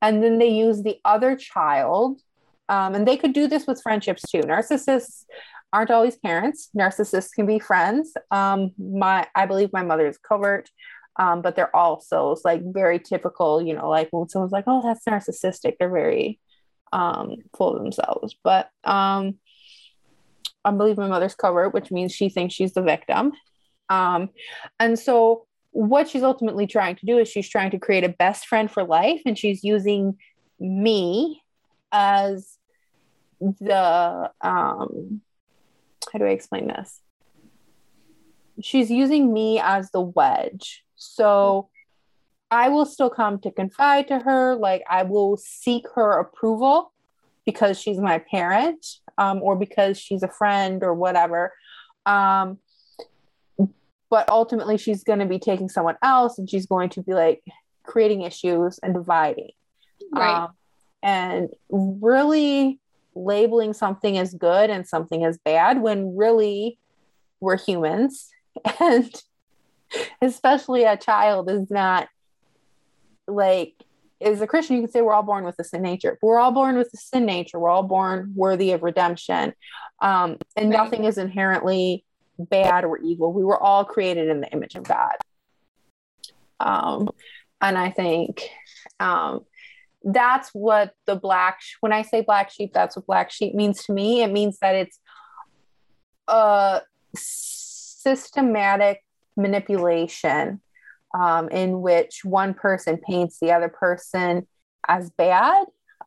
And 0.00 0.22
then 0.22 0.38
they 0.38 0.48
use 0.48 0.82
the 0.82 0.98
other 1.04 1.36
child, 1.36 2.22
um, 2.70 2.94
and 2.94 3.06
they 3.06 3.18
could 3.18 3.34
do 3.34 3.46
this 3.46 3.66
with 3.66 3.82
friendships 3.82 4.22
too. 4.30 4.40
Narcissists 4.40 5.26
aren't 5.72 5.90
always 5.90 6.16
parents. 6.16 6.70
Narcissists 6.76 7.32
can 7.32 7.46
be 7.46 7.58
friends. 7.58 8.12
Um, 8.30 8.72
my, 8.78 9.26
I 9.34 9.46
believe 9.46 9.72
my 9.72 9.82
mother 9.82 10.06
is 10.06 10.18
covert, 10.18 10.68
um, 11.16 11.42
but 11.42 11.56
they're 11.56 11.74
also 11.74 12.36
like 12.44 12.62
very 12.64 12.98
typical. 12.98 13.62
You 13.62 13.74
know, 13.74 13.88
like 13.88 14.08
when 14.10 14.28
someone's 14.28 14.52
like, 14.52 14.64
"Oh, 14.66 14.82
that's 14.82 15.04
narcissistic," 15.04 15.76
they're 15.78 15.90
very 15.90 16.40
um, 16.92 17.36
full 17.56 17.74
of 17.74 17.82
themselves. 17.82 18.34
But 18.42 18.70
um, 18.84 19.38
I 20.64 20.70
believe 20.72 20.96
my 20.96 21.08
mother's 21.08 21.34
covert, 21.34 21.74
which 21.74 21.90
means 21.90 22.12
she 22.12 22.28
thinks 22.28 22.54
she's 22.54 22.74
the 22.74 22.82
victim. 22.82 23.32
Um, 23.88 24.30
and 24.78 24.98
so 24.98 25.46
what 25.72 26.08
she's 26.08 26.22
ultimately 26.22 26.66
trying 26.66 26.96
to 26.96 27.06
do 27.06 27.18
is 27.18 27.28
she's 27.28 27.48
trying 27.48 27.70
to 27.70 27.78
create 27.78 28.04
a 28.04 28.08
best 28.08 28.46
friend 28.46 28.70
for 28.70 28.84
life 28.84 29.22
and 29.24 29.38
she's 29.38 29.62
using 29.62 30.16
me 30.58 31.42
as 31.92 32.56
the 33.40 34.30
um 34.42 35.20
how 36.12 36.18
do 36.18 36.24
i 36.26 36.30
explain 36.30 36.68
this? 36.68 37.00
She's 38.62 38.90
using 38.90 39.32
me 39.32 39.58
as 39.58 39.90
the 39.90 40.00
wedge. 40.00 40.84
So 40.96 41.68
i 42.50 42.68
will 42.68 42.84
still 42.84 43.10
come 43.10 43.38
to 43.38 43.50
confide 43.52 44.08
to 44.08 44.18
her 44.18 44.56
like 44.56 44.82
i 44.90 45.04
will 45.04 45.36
seek 45.36 45.84
her 45.94 46.18
approval 46.18 46.92
because 47.44 47.80
she's 47.80 47.98
my 47.98 48.18
parent 48.18 48.84
um, 49.18 49.42
or 49.42 49.56
because 49.56 49.98
she's 49.98 50.22
a 50.22 50.28
friend 50.28 50.82
or 50.82 50.94
whatever. 50.94 51.52
Um, 52.06 52.58
but 54.08 54.28
ultimately 54.28 54.76
she's 54.78 55.04
going 55.04 55.20
to 55.20 55.26
be 55.26 55.38
taking 55.38 55.68
someone 55.68 55.96
else 56.02 56.38
and 56.38 56.50
she's 56.50 56.66
going 56.66 56.88
to 56.90 57.02
be 57.02 57.12
like 57.12 57.42
creating 57.84 58.22
issues 58.22 58.78
and 58.82 58.94
dividing. 58.94 59.50
Right. 60.12 60.44
Um, 60.44 60.50
and 61.02 61.48
really 61.70 62.80
labeling 63.14 63.72
something 63.72 64.18
as 64.18 64.34
good 64.34 64.70
and 64.70 64.86
something 64.86 65.24
as 65.24 65.38
bad 65.44 65.82
when 65.82 66.16
really 66.16 66.78
we're 67.40 67.58
humans 67.58 68.28
and 68.80 69.22
especially 70.22 70.84
a 70.84 70.96
child 70.96 71.50
is 71.50 71.70
not 71.70 72.08
like 73.26 73.74
as 74.20 74.40
a 74.40 74.46
Christian, 74.46 74.76
you 74.76 74.82
can 74.82 74.90
say 74.90 75.00
we're 75.00 75.14
all 75.14 75.22
born 75.22 75.44
with 75.44 75.58
a 75.58 75.64
sin 75.64 75.82
nature. 75.82 76.18
We're 76.20 76.38
all 76.38 76.52
born 76.52 76.76
with 76.76 76.92
a 76.92 76.96
sin 76.96 77.24
nature. 77.24 77.58
We're 77.58 77.70
all 77.70 77.82
born 77.82 78.32
worthy 78.36 78.72
of 78.72 78.82
redemption. 78.82 79.54
Um, 80.00 80.36
and 80.56 80.68
nothing 80.68 81.04
is 81.04 81.16
inherently 81.16 82.04
bad 82.38 82.84
or 82.84 82.98
evil. 82.98 83.32
We 83.32 83.44
were 83.44 83.58
all 83.58 83.84
created 83.84 84.28
in 84.28 84.40
the 84.40 84.48
image 84.48 84.74
of 84.74 84.84
God. 84.84 85.16
Um, 86.58 87.08
and 87.62 87.78
I 87.78 87.90
think 87.90 88.48
um, 88.98 89.44
that's 90.02 90.50
what 90.50 90.94
the 91.06 91.16
black, 91.16 91.60
when 91.80 91.92
I 91.92 92.02
say 92.02 92.22
black 92.22 92.50
sheep, 92.50 92.72
that's 92.72 92.96
what 92.96 93.06
black 93.06 93.30
sheep 93.30 93.54
means 93.54 93.84
to 93.84 93.92
me. 93.92 94.22
It 94.22 94.32
means 94.32 94.58
that 94.60 94.74
it's 94.74 94.98
a 96.28 96.82
systematic 97.14 99.04
manipulation 99.36 100.60
um, 101.14 101.48
in 101.48 101.80
which 101.80 102.24
one 102.24 102.54
person 102.54 102.96
paints 102.98 103.38
the 103.40 103.52
other 103.52 103.68
person 103.68 104.46
as 104.88 105.10
bad 105.10 105.66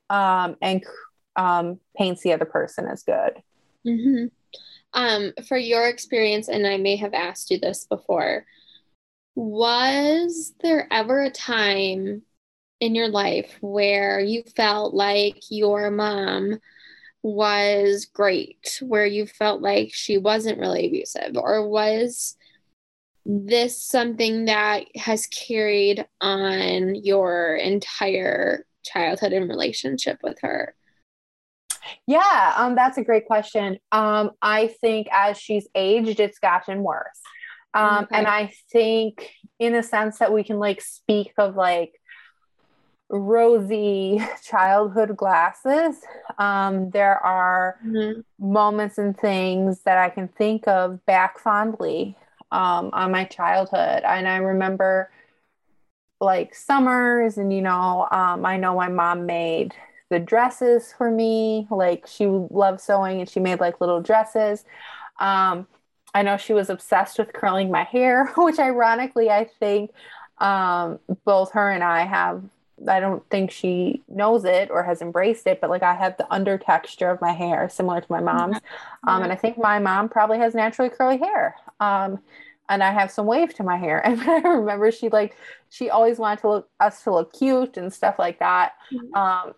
um, 0.09 0.55
and 0.61 0.83
um, 1.35 1.79
paints 1.95 2.21
the 2.21 2.33
other 2.33 2.45
person 2.45 2.87
as 2.87 3.03
good. 3.03 3.41
Mm-hmm 3.85 4.25
um, 4.93 5.33
for 5.47 5.57
your 5.57 5.87
experience, 5.87 6.47
and 6.47 6.67
I 6.67 6.77
may 6.77 6.95
have 6.97 7.13
asked 7.13 7.49
you 7.51 7.59
this 7.59 7.85
before, 7.85 8.45
was 9.35 10.53
there 10.61 10.87
ever 10.91 11.23
a 11.23 11.31
time 11.31 12.21
in 12.83 12.95
your 12.95 13.07
life 13.07 13.57
where 13.61 14.19
you 14.19 14.43
felt 14.57 14.93
like 14.93 15.37
your 15.49 15.89
mom 15.89 16.59
was 17.21 18.05
great, 18.13 18.77
where 18.81 19.05
you 19.05 19.25
felt 19.25 19.61
like 19.61 19.93
she 19.93 20.17
wasn't 20.17 20.59
really 20.59 20.87
abusive, 20.87 21.37
or 21.37 21.65
was 21.69 22.35
this 23.25 23.81
something 23.81 24.45
that 24.45 24.83
has 24.97 25.27
carried 25.27 26.05
on 26.19 26.93
your 26.95 27.55
entire 27.55 28.65
childhood 28.83 29.31
and 29.31 29.47
relationship 29.47 30.17
with 30.21 30.37
her? 30.41 30.75
Yeah, 32.05 32.53
um, 32.57 32.75
that's 32.75 32.97
a 32.97 33.03
great 33.05 33.27
question. 33.27 33.77
Um, 33.93 34.31
I 34.41 34.75
think 34.81 35.07
as 35.09 35.37
she's 35.37 35.69
aged, 35.73 36.19
it's 36.19 36.39
gotten 36.39 36.83
worse. 36.83 37.21
Um, 37.73 38.03
okay. 38.03 38.17
And 38.17 38.27
I 38.27 38.51
think, 38.73 39.31
in 39.57 39.73
a 39.73 39.83
sense, 39.83 40.17
that 40.17 40.33
we 40.33 40.43
can 40.43 40.59
like 40.59 40.81
speak 40.81 41.31
of 41.37 41.55
like 41.55 41.93
rosy 43.13 44.21
childhood 44.43 45.15
glasses. 45.15 46.01
Um, 46.37 46.89
there 46.89 47.17
are 47.17 47.77
mm-hmm. 47.85 48.21
moments 48.39 48.97
and 48.97 49.17
things 49.17 49.81
that 49.81 49.97
I 49.97 50.09
can 50.09 50.27
think 50.27 50.67
of 50.67 51.05
back 51.05 51.39
fondly 51.39 52.17
um, 52.51 52.89
on 52.93 53.11
my 53.11 53.25
childhood. 53.25 54.03
And 54.03 54.27
I 54.27 54.37
remember 54.37 55.11
like 56.19 56.55
summers, 56.55 57.37
and 57.37 57.53
you 57.53 57.61
know, 57.61 58.07
um, 58.11 58.45
I 58.45 58.57
know 58.57 58.75
my 58.75 58.89
mom 58.89 59.25
made 59.25 59.73
the 60.09 60.19
dresses 60.19 60.93
for 60.97 61.11
me. 61.11 61.67
Like 61.69 62.07
she 62.07 62.25
loved 62.27 62.79
sewing 62.79 63.19
and 63.19 63.29
she 63.29 63.39
made 63.39 63.59
like 63.59 63.81
little 63.81 64.01
dresses. 64.01 64.63
Um, 65.19 65.67
I 66.13 66.21
know 66.21 66.37
she 66.37 66.53
was 66.53 66.69
obsessed 66.69 67.17
with 67.17 67.33
curling 67.33 67.71
my 67.71 67.83
hair, 67.83 68.31
which 68.37 68.59
ironically, 68.59 69.29
I 69.29 69.45
think 69.59 69.91
um, 70.37 70.99
both 71.25 71.51
her 71.53 71.69
and 71.69 71.83
I 71.83 72.05
have. 72.05 72.43
I 72.87 72.99
don't 72.99 73.27
think 73.29 73.51
she 73.51 74.01
knows 74.07 74.45
it 74.45 74.69
or 74.71 74.83
has 74.83 75.01
embraced 75.01 75.47
it, 75.47 75.61
but 75.61 75.69
like 75.69 75.83
I 75.83 75.93
have 75.93 76.17
the 76.17 76.31
under 76.33 76.57
texture 76.57 77.09
of 77.09 77.21
my 77.21 77.31
hair 77.31 77.69
similar 77.69 78.01
to 78.01 78.11
my 78.11 78.21
mom's. 78.21 78.57
Um, 79.07 79.23
and 79.23 79.31
I 79.31 79.35
think 79.35 79.57
my 79.57 79.79
mom 79.79 80.09
probably 80.09 80.37
has 80.39 80.53
naturally 80.53 80.89
curly 80.89 81.17
hair. 81.17 81.55
Um, 81.79 82.19
and 82.69 82.81
I 82.81 82.91
have 82.91 83.11
some 83.11 83.25
wave 83.25 83.53
to 83.55 83.63
my 83.63 83.77
hair. 83.77 84.01
And 84.05 84.21
I 84.21 84.39
remember 84.39 84.91
she 84.91 85.09
like 85.09 85.35
she 85.69 85.89
always 85.89 86.19
wanted 86.19 86.41
to 86.41 86.49
look 86.49 86.69
us 86.79 87.03
to 87.03 87.11
look 87.11 87.33
cute 87.33 87.77
and 87.77 87.91
stuff 87.91 88.19
like 88.19 88.39
that. 88.39 88.73
Mm-hmm. 88.91 89.15
Um, 89.15 89.53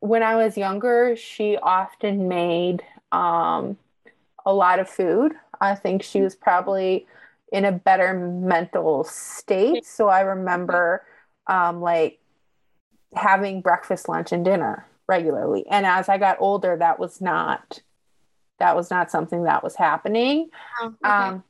when 0.00 0.22
I 0.22 0.36
was 0.36 0.56
younger, 0.56 1.16
she 1.16 1.56
often 1.56 2.28
made 2.28 2.82
um, 3.12 3.76
a 4.46 4.52
lot 4.52 4.78
of 4.78 4.88
food. 4.88 5.32
I 5.60 5.74
think 5.74 6.02
she 6.02 6.20
was 6.20 6.36
probably 6.36 7.06
in 7.52 7.64
a 7.64 7.72
better 7.72 8.14
mental 8.14 9.04
state. 9.04 9.84
So 9.86 10.08
I 10.08 10.20
remember 10.20 11.04
um, 11.46 11.80
like 11.80 12.18
having 13.14 13.60
breakfast, 13.60 14.08
lunch, 14.08 14.32
and 14.32 14.44
dinner 14.44 14.86
regularly. 15.06 15.66
And 15.70 15.86
as 15.86 16.08
I 16.08 16.18
got 16.18 16.40
older, 16.40 16.76
that 16.76 16.98
was 16.98 17.20
not 17.20 17.80
that 18.58 18.74
was 18.74 18.90
not 18.90 19.10
something 19.10 19.44
that 19.44 19.62
was 19.62 19.76
happening. 19.76 20.50
Oh, 20.80 20.86
okay. 20.86 21.08
um, 21.08 21.44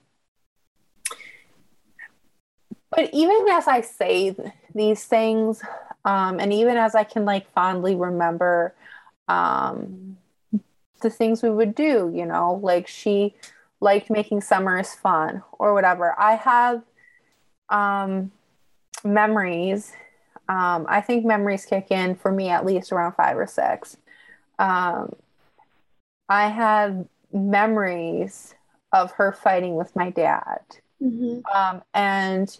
but 2.90 3.10
even 3.12 3.46
as 3.50 3.66
I 3.66 3.80
say 3.80 4.34
these 4.74 5.04
things, 5.04 5.62
um, 6.04 6.38
and 6.38 6.52
even 6.52 6.76
as 6.76 6.94
I 6.94 7.04
can 7.04 7.24
like 7.24 7.50
fondly 7.52 7.94
remember 7.94 8.74
um, 9.26 10.16
the 11.00 11.10
things 11.10 11.42
we 11.42 11.50
would 11.50 11.74
do, 11.74 12.12
you 12.14 12.26
know, 12.26 12.60
like 12.62 12.88
she 12.88 13.34
liked 13.80 14.10
making 14.10 14.40
summers 14.40 14.94
fun 14.94 15.42
or 15.58 15.74
whatever. 15.74 16.18
I 16.18 16.34
have 16.34 16.82
um, 17.68 18.32
memories. 19.04 19.92
Um, 20.48 20.86
I 20.88 21.00
think 21.00 21.26
memories 21.26 21.66
kick 21.66 21.90
in 21.90 22.14
for 22.14 22.32
me 22.32 22.48
at 22.48 22.64
least 22.64 22.90
around 22.90 23.12
five 23.12 23.36
or 23.36 23.46
six. 23.46 23.96
Um, 24.58 25.14
I 26.28 26.48
have 26.48 27.06
memories 27.32 28.54
of 28.92 29.12
her 29.12 29.32
fighting 29.32 29.76
with 29.76 29.94
my 29.94 30.10
dad. 30.10 30.60
Mm-hmm. 31.02 31.40
Um, 31.54 31.82
and 31.92 32.58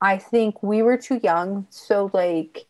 I 0.00 0.16
think 0.16 0.62
we 0.62 0.82
were 0.82 0.96
too 0.96 1.20
young. 1.22 1.66
So, 1.70 2.10
like, 2.12 2.66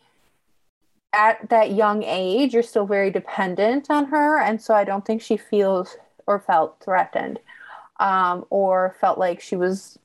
at 1.13 1.49
that 1.51 1.73
young 1.73 2.03
age, 2.03 2.55
you're 2.55 2.63
still 2.63 2.87
very 2.87 3.11
dependent 3.11 3.91
on 3.91 4.07
her. 4.07 4.41
And 4.41 4.61
so, 4.61 4.75
I 4.75 4.85
don't 4.85 5.05
think 5.05 5.23
she 5.23 5.37
feels 5.37 5.97
or 6.27 6.41
felt 6.41 6.81
threatened 6.85 7.39
um, 8.01 8.45
or 8.51 8.97
felt 9.01 9.19
like 9.19 9.41
she 9.41 9.57
was. 9.57 9.99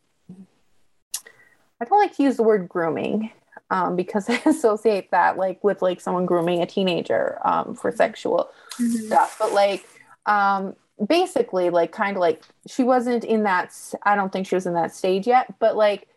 I 1.82 1.86
don't 1.86 2.00
like 2.00 2.16
to 2.16 2.24
use 2.24 2.38
the 2.38 2.44
word 2.44 2.70
grooming 2.70 3.32
um, 3.74 3.96
because 3.96 4.30
I 4.30 4.40
associate 4.46 5.12
that 5.12 5.38
like 5.38 5.62
with 5.64 5.82
like 5.82 6.00
someone 6.00 6.26
grooming 6.26 6.62
a 6.62 6.66
teenager 6.66 7.40
um, 7.44 7.76
for 7.76 7.92
sexual 7.92 8.50
mm-hmm. 8.80 9.08
stuff. 9.08 9.36
But 9.40 9.52
like, 9.52 9.86
um, 10.26 10.76
basically, 11.06 11.70
like, 11.70 11.92
kind 11.92 12.16
of 12.16 12.22
like 12.22 12.44
she 12.68 12.84
wasn't 12.84 13.26
in 13.26 13.44
that. 13.44 13.76
I 14.04 14.16
don't 14.16 14.32
think 14.32 14.48
she 14.48 14.56
was 14.56 14.68
in 14.68 14.76
that 14.76 14.94
stage 14.94 15.28
yet, 15.28 15.60
but 15.60 15.76
like 15.76 16.08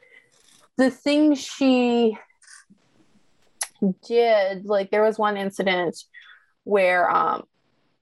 the 0.77 0.91
things 0.91 1.41
she 1.41 2.19
did, 4.07 4.67
like 4.67 4.91
there 4.91 5.03
was 5.03 5.19
one 5.19 5.37
incident 5.37 6.05
where 6.65 7.11
um, 7.11 7.45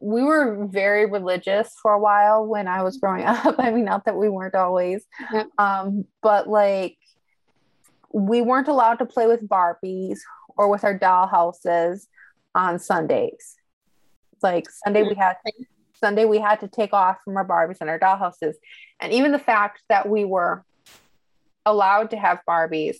we 0.00 0.22
were 0.22 0.66
very 0.66 1.06
religious 1.06 1.74
for 1.80 1.92
a 1.92 1.98
while 1.98 2.44
when 2.44 2.66
I 2.66 2.82
was 2.82 2.96
growing 2.96 3.24
up. 3.24 3.54
I 3.58 3.70
mean, 3.70 3.84
not 3.84 4.04
that 4.06 4.16
we 4.16 4.28
weren't 4.28 4.56
always, 4.56 5.04
yep. 5.32 5.46
um, 5.58 6.06
but 6.22 6.48
like 6.48 6.98
we 8.14 8.40
weren't 8.40 8.68
allowed 8.68 9.00
to 9.00 9.06
play 9.06 9.26
with 9.26 9.46
Barbies 9.48 10.20
or 10.56 10.68
with 10.68 10.84
our 10.84 10.96
doll 10.96 11.26
houses 11.26 12.06
on 12.54 12.78
Sundays. 12.78 13.56
Like 14.40 14.66
Sunday, 14.70 15.02
we 15.02 15.16
had 15.16 15.36
Sunday 15.94 16.24
we 16.24 16.38
had 16.38 16.60
to 16.60 16.68
take 16.68 16.92
off 16.92 17.18
from 17.24 17.36
our 17.36 17.46
Barbies 17.46 17.78
and 17.80 17.90
our 17.90 17.98
doll 17.98 18.16
houses, 18.16 18.56
and 19.00 19.12
even 19.12 19.32
the 19.32 19.38
fact 19.38 19.82
that 19.88 20.08
we 20.08 20.24
were 20.24 20.64
allowed 21.66 22.10
to 22.10 22.16
have 22.16 22.40
Barbies, 22.48 22.98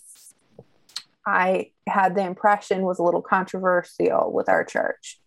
I 1.25 1.71
had 1.87 2.15
the 2.15 2.25
impression 2.25 2.81
was 2.81 2.99
a 2.99 3.03
little 3.03 3.21
controversial 3.21 4.31
with 4.33 4.49
our 4.49 4.65
church. 4.65 5.19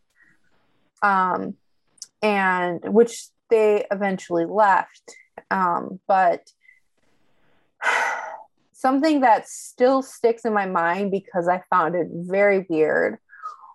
Um, 1.02 1.54
and 2.20 2.82
which 2.92 3.28
they 3.48 3.86
eventually 3.90 4.44
left. 4.44 5.14
Um, 5.50 6.00
but 6.06 6.50
something 8.78 9.22
that 9.22 9.48
still 9.48 10.02
sticks 10.02 10.44
in 10.44 10.54
my 10.54 10.64
mind 10.64 11.10
because 11.10 11.48
I 11.48 11.62
found 11.68 11.96
it 11.96 12.06
very 12.12 12.64
weird 12.70 13.18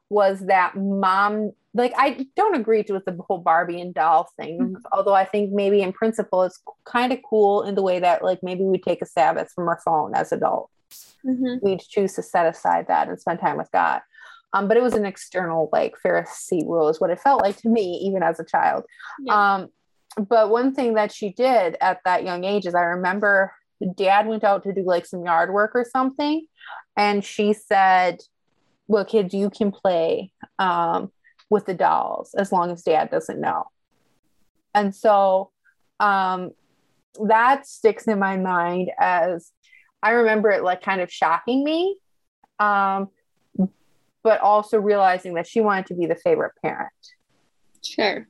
was 0.09 0.39
that 0.47 0.77
mom 0.77 1.51
like 1.73 1.93
I 1.97 2.27
don't 2.37 2.55
agree 2.55 2.85
with 2.87 3.03
the 3.03 3.17
whole 3.27 3.39
Barbie 3.39 3.81
and 3.81 3.93
doll 3.93 4.29
thing, 4.39 4.59
mm-hmm. 4.59 4.75
although 4.91 5.15
I 5.15 5.25
think 5.25 5.51
maybe 5.51 5.81
in 5.81 5.91
principle 5.91 6.43
it's 6.43 6.61
kind 6.85 7.11
of 7.11 7.19
cool 7.27 7.63
in 7.63 7.75
the 7.75 7.81
way 7.81 7.99
that 7.99 8.23
like 8.23 8.39
maybe 8.43 8.63
we 8.63 8.77
take 8.77 9.01
a 9.01 9.07
Sabbath 9.07 9.51
from 9.51 9.67
our 9.67 9.81
phone 9.83 10.13
as 10.13 10.31
adults. 10.31 11.15
Mm-hmm. 11.25 11.65
We'd 11.65 11.81
choose 11.81 12.13
to 12.13 12.23
set 12.23 12.45
aside 12.45 12.87
that 12.87 13.09
and 13.09 13.19
spend 13.19 13.39
time 13.39 13.57
with 13.57 13.71
God. 13.71 14.01
Um, 14.53 14.67
but 14.67 14.77
it 14.77 14.83
was 14.83 14.93
an 14.93 15.05
external 15.05 15.69
like 15.73 15.95
Pharisee 16.05 16.63
rule 16.65 16.89
is 16.89 17.01
what 17.01 17.09
it 17.09 17.19
felt 17.19 17.41
like 17.41 17.57
to 17.57 17.69
me, 17.69 17.99
even 18.05 18.21
as 18.21 18.39
a 18.39 18.45
child. 18.45 18.83
Yeah. 19.19 19.55
Um, 19.55 19.69
but 20.29 20.51
one 20.51 20.75
thing 20.75 20.93
that 20.93 21.11
she 21.11 21.33
did 21.33 21.75
at 21.81 22.01
that 22.05 22.23
young 22.23 22.43
age 22.43 22.67
is 22.67 22.75
I 22.75 22.81
remember 22.81 23.51
dad 23.95 24.27
went 24.27 24.43
out 24.43 24.63
to 24.63 24.73
do 24.73 24.83
like 24.83 25.05
some 25.05 25.23
yard 25.23 25.51
work 25.53 25.71
or 25.73 25.85
something, 25.89 26.45
and 26.97 27.23
she 27.23 27.53
said, 27.53 28.19
"Well, 28.87 29.05
kids, 29.05 29.33
you 29.33 29.49
can 29.49 29.71
play." 29.71 30.31
Um, 30.59 31.11
with 31.53 31.65
the 31.67 31.73
dolls 31.73 32.33
as 32.33 32.51
long 32.51 32.71
as 32.71 32.81
dad 32.81 33.09
doesn't 33.11 33.39
know. 33.39 33.65
And 34.73 34.93
so 34.93 35.51
um, 35.99 36.51
that 37.27 37.67
sticks 37.67 38.07
in 38.07 38.19
my 38.19 38.37
mind 38.37 38.91
as 38.99 39.51
I 40.01 40.11
remember 40.11 40.49
it 40.49 40.63
like 40.63 40.81
kind 40.81 40.99
of 40.99 41.11
shocking 41.11 41.63
me, 41.63 41.97
um, 42.59 43.09
but 44.23 44.41
also 44.41 44.79
realizing 44.79 45.35
that 45.35 45.47
she 45.47 45.61
wanted 45.61 45.85
to 45.87 45.93
be 45.93 46.07
the 46.07 46.15
favorite 46.15 46.53
parent. 46.61 46.91
Sure. 47.83 48.27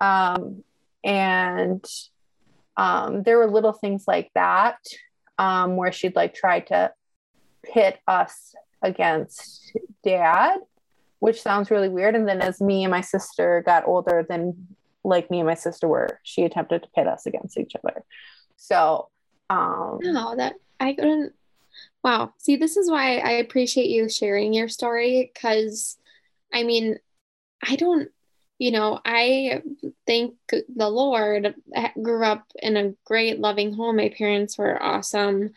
Um, 0.00 0.62
and 1.04 1.84
um, 2.80 3.22
there 3.22 3.38
were 3.38 3.50
little 3.50 3.72
things 3.72 4.04
like 4.06 4.30
that 4.34 4.78
um, 5.38 5.76
where 5.76 5.92
she'd 5.92 6.16
like 6.16 6.34
try 6.34 6.60
to 6.60 6.92
pit 7.62 7.98
us 8.06 8.54
against 8.82 9.76
dad 10.02 10.58
which 11.20 11.40
sounds 11.40 11.70
really 11.70 11.88
weird. 11.88 12.16
And 12.16 12.26
then 12.26 12.40
as 12.40 12.60
me 12.60 12.82
and 12.82 12.90
my 12.90 13.02
sister 13.02 13.62
got 13.64 13.86
older, 13.86 14.26
then 14.28 14.66
like 15.04 15.30
me 15.30 15.38
and 15.38 15.46
my 15.46 15.54
sister 15.54 15.86
were, 15.86 16.18
she 16.24 16.42
attempted 16.42 16.82
to 16.82 16.88
pit 16.94 17.06
us 17.06 17.26
against 17.26 17.58
each 17.58 17.74
other. 17.76 18.02
So, 18.56 19.08
um, 19.48 19.98
no, 20.02 20.34
that 20.36 20.54
I 20.80 20.94
couldn't. 20.94 21.34
Wow. 22.02 22.32
See, 22.38 22.56
this 22.56 22.76
is 22.76 22.90
why 22.90 23.18
I 23.18 23.32
appreciate 23.32 23.90
you 23.90 24.08
sharing 24.08 24.52
your 24.52 24.68
story 24.68 25.30
because 25.32 25.98
I 26.52 26.64
mean, 26.64 26.98
I 27.62 27.76
don't, 27.76 28.08
you 28.60 28.70
know, 28.72 29.00
I 29.06 29.62
thank 30.06 30.34
the 30.50 30.88
Lord 30.90 31.54
I 31.74 31.92
grew 32.00 32.22
up 32.22 32.44
in 32.54 32.76
a 32.76 32.92
great 33.06 33.40
loving 33.40 33.72
home. 33.72 33.96
My 33.96 34.10
parents 34.10 34.58
were 34.58 34.80
awesome. 34.80 35.54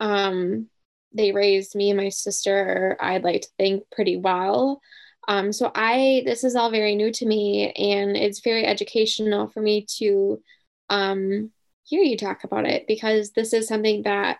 Um, 0.00 0.70
they 1.12 1.32
raised 1.32 1.74
me 1.74 1.90
and 1.90 1.98
my 1.98 2.08
sister, 2.08 2.96
I'd 3.00 3.22
like 3.22 3.42
to 3.42 3.48
think 3.58 3.84
pretty 3.92 4.16
well. 4.16 4.80
Um, 5.28 5.52
so 5.52 5.70
I, 5.74 6.22
this 6.24 6.42
is 6.42 6.56
all 6.56 6.70
very 6.70 6.94
new 6.94 7.12
to 7.12 7.26
me 7.26 7.70
and 7.72 8.16
it's 8.16 8.40
very 8.40 8.64
educational 8.64 9.48
for 9.48 9.60
me 9.60 9.84
to 9.98 10.42
um, 10.88 11.50
hear 11.84 12.00
you 12.00 12.16
talk 12.16 12.44
about 12.44 12.64
it 12.64 12.86
because 12.88 13.32
this 13.32 13.52
is 13.52 13.68
something 13.68 14.04
that, 14.04 14.38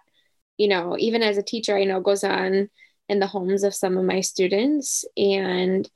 you 0.57 0.69
know, 0.69 0.97
even 0.99 1.23
as 1.23 1.37
a 1.37 1.43
teacher, 1.43 1.77
I 1.77 1.85
know 1.85 2.01
goes 2.01 2.25
on 2.25 2.71
in 3.11 3.19
the 3.19 3.27
homes 3.27 3.65
of 3.65 3.75
some 3.75 3.99
of 3.99 4.05
my 4.07 4.23
students. 4.23 5.05
And 5.15 5.87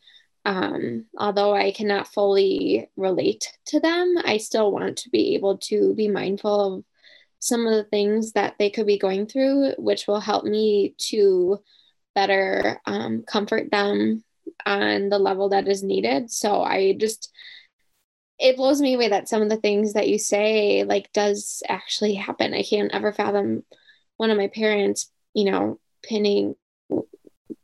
um, 0.45 1.07
although 1.17 1.55
I 1.55 1.71
cannot 1.71 2.13
fully 2.13 2.89
relate 2.97 3.53
to 3.67 3.81
them, 3.81 4.17
I 4.25 4.39
still 4.39 4.73
want 4.73 4.99
to 4.99 5.11
be 5.11 5.35
able 5.35 5.59
to 5.59 5.95
be 5.95 6.09
mindful 6.09 6.77
of 6.77 6.85
some 7.39 7.67
of 7.67 7.75
the 7.75 7.85
things 7.85 8.33
that 8.33 8.55
they 8.59 8.71
could 8.71 8.87
be 8.87 8.99
going 8.99 9.27
through, 9.27 9.73
which 9.79 10.07
will 10.07 10.21
help 10.21 10.45
me 10.45 10.95
to 10.99 11.61
better 12.15 12.81
um, 12.87 13.23
comfort 13.23 13.71
them 13.71 14.25
on 14.67 15.09
the 15.09 15.19
level 15.19 15.51
that 15.51 15.69
is 15.69 15.83
needed. 15.83 16.31
So 16.31 16.63
I 16.63 16.95
just, 16.95 17.33
it 18.39 18.57
blows 18.57 18.81
me 18.81 18.95
away 18.95 19.09
that 19.09 19.29
some 19.29 19.43
of 19.43 19.49
the 19.49 19.57
things 19.57 19.93
that 19.93 20.09
you 20.09 20.19
say 20.19 20.85
like 20.85 21.13
does 21.13 21.63
actually 21.69 22.15
happen. 22.15 22.53
I 22.53 22.63
can't 22.63 22.93
ever 22.93 23.13
fathom 23.13 23.65
one 24.17 24.31
of 24.31 24.37
my 24.39 24.49
parents, 24.49 25.11
you 25.35 25.51
know, 25.51 25.79
pinning, 26.03 26.57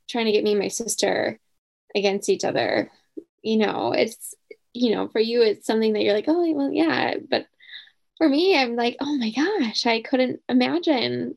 trying 0.09 0.27
to 0.27 0.33
get 0.33 0.45
me 0.45 0.53
and 0.53 0.61
my 0.61 0.69
sister 0.69 1.39
against 1.95 2.29
each 2.29 2.45
other. 2.45 2.91
You 3.43 3.59
know, 3.59 3.93
it's, 3.93 4.35
you 4.73 4.95
know, 4.95 5.09
for 5.09 5.21
you, 5.21 5.43
it's 5.43 5.67
something 5.67 5.93
that 5.93 6.03
you're 6.03 6.15
like, 6.15 6.29
oh, 6.29 6.53
well, 6.53 6.73
yeah. 6.73 7.15
But 7.31 7.47
for 8.19 8.29
me, 8.29 8.59
I'm 8.59 8.77
like, 8.77 8.97
oh 9.01 9.17
my 9.17 9.31
gosh, 9.31 9.87
I 9.87 10.03
couldn't 10.03 10.41
imagine 10.49 11.37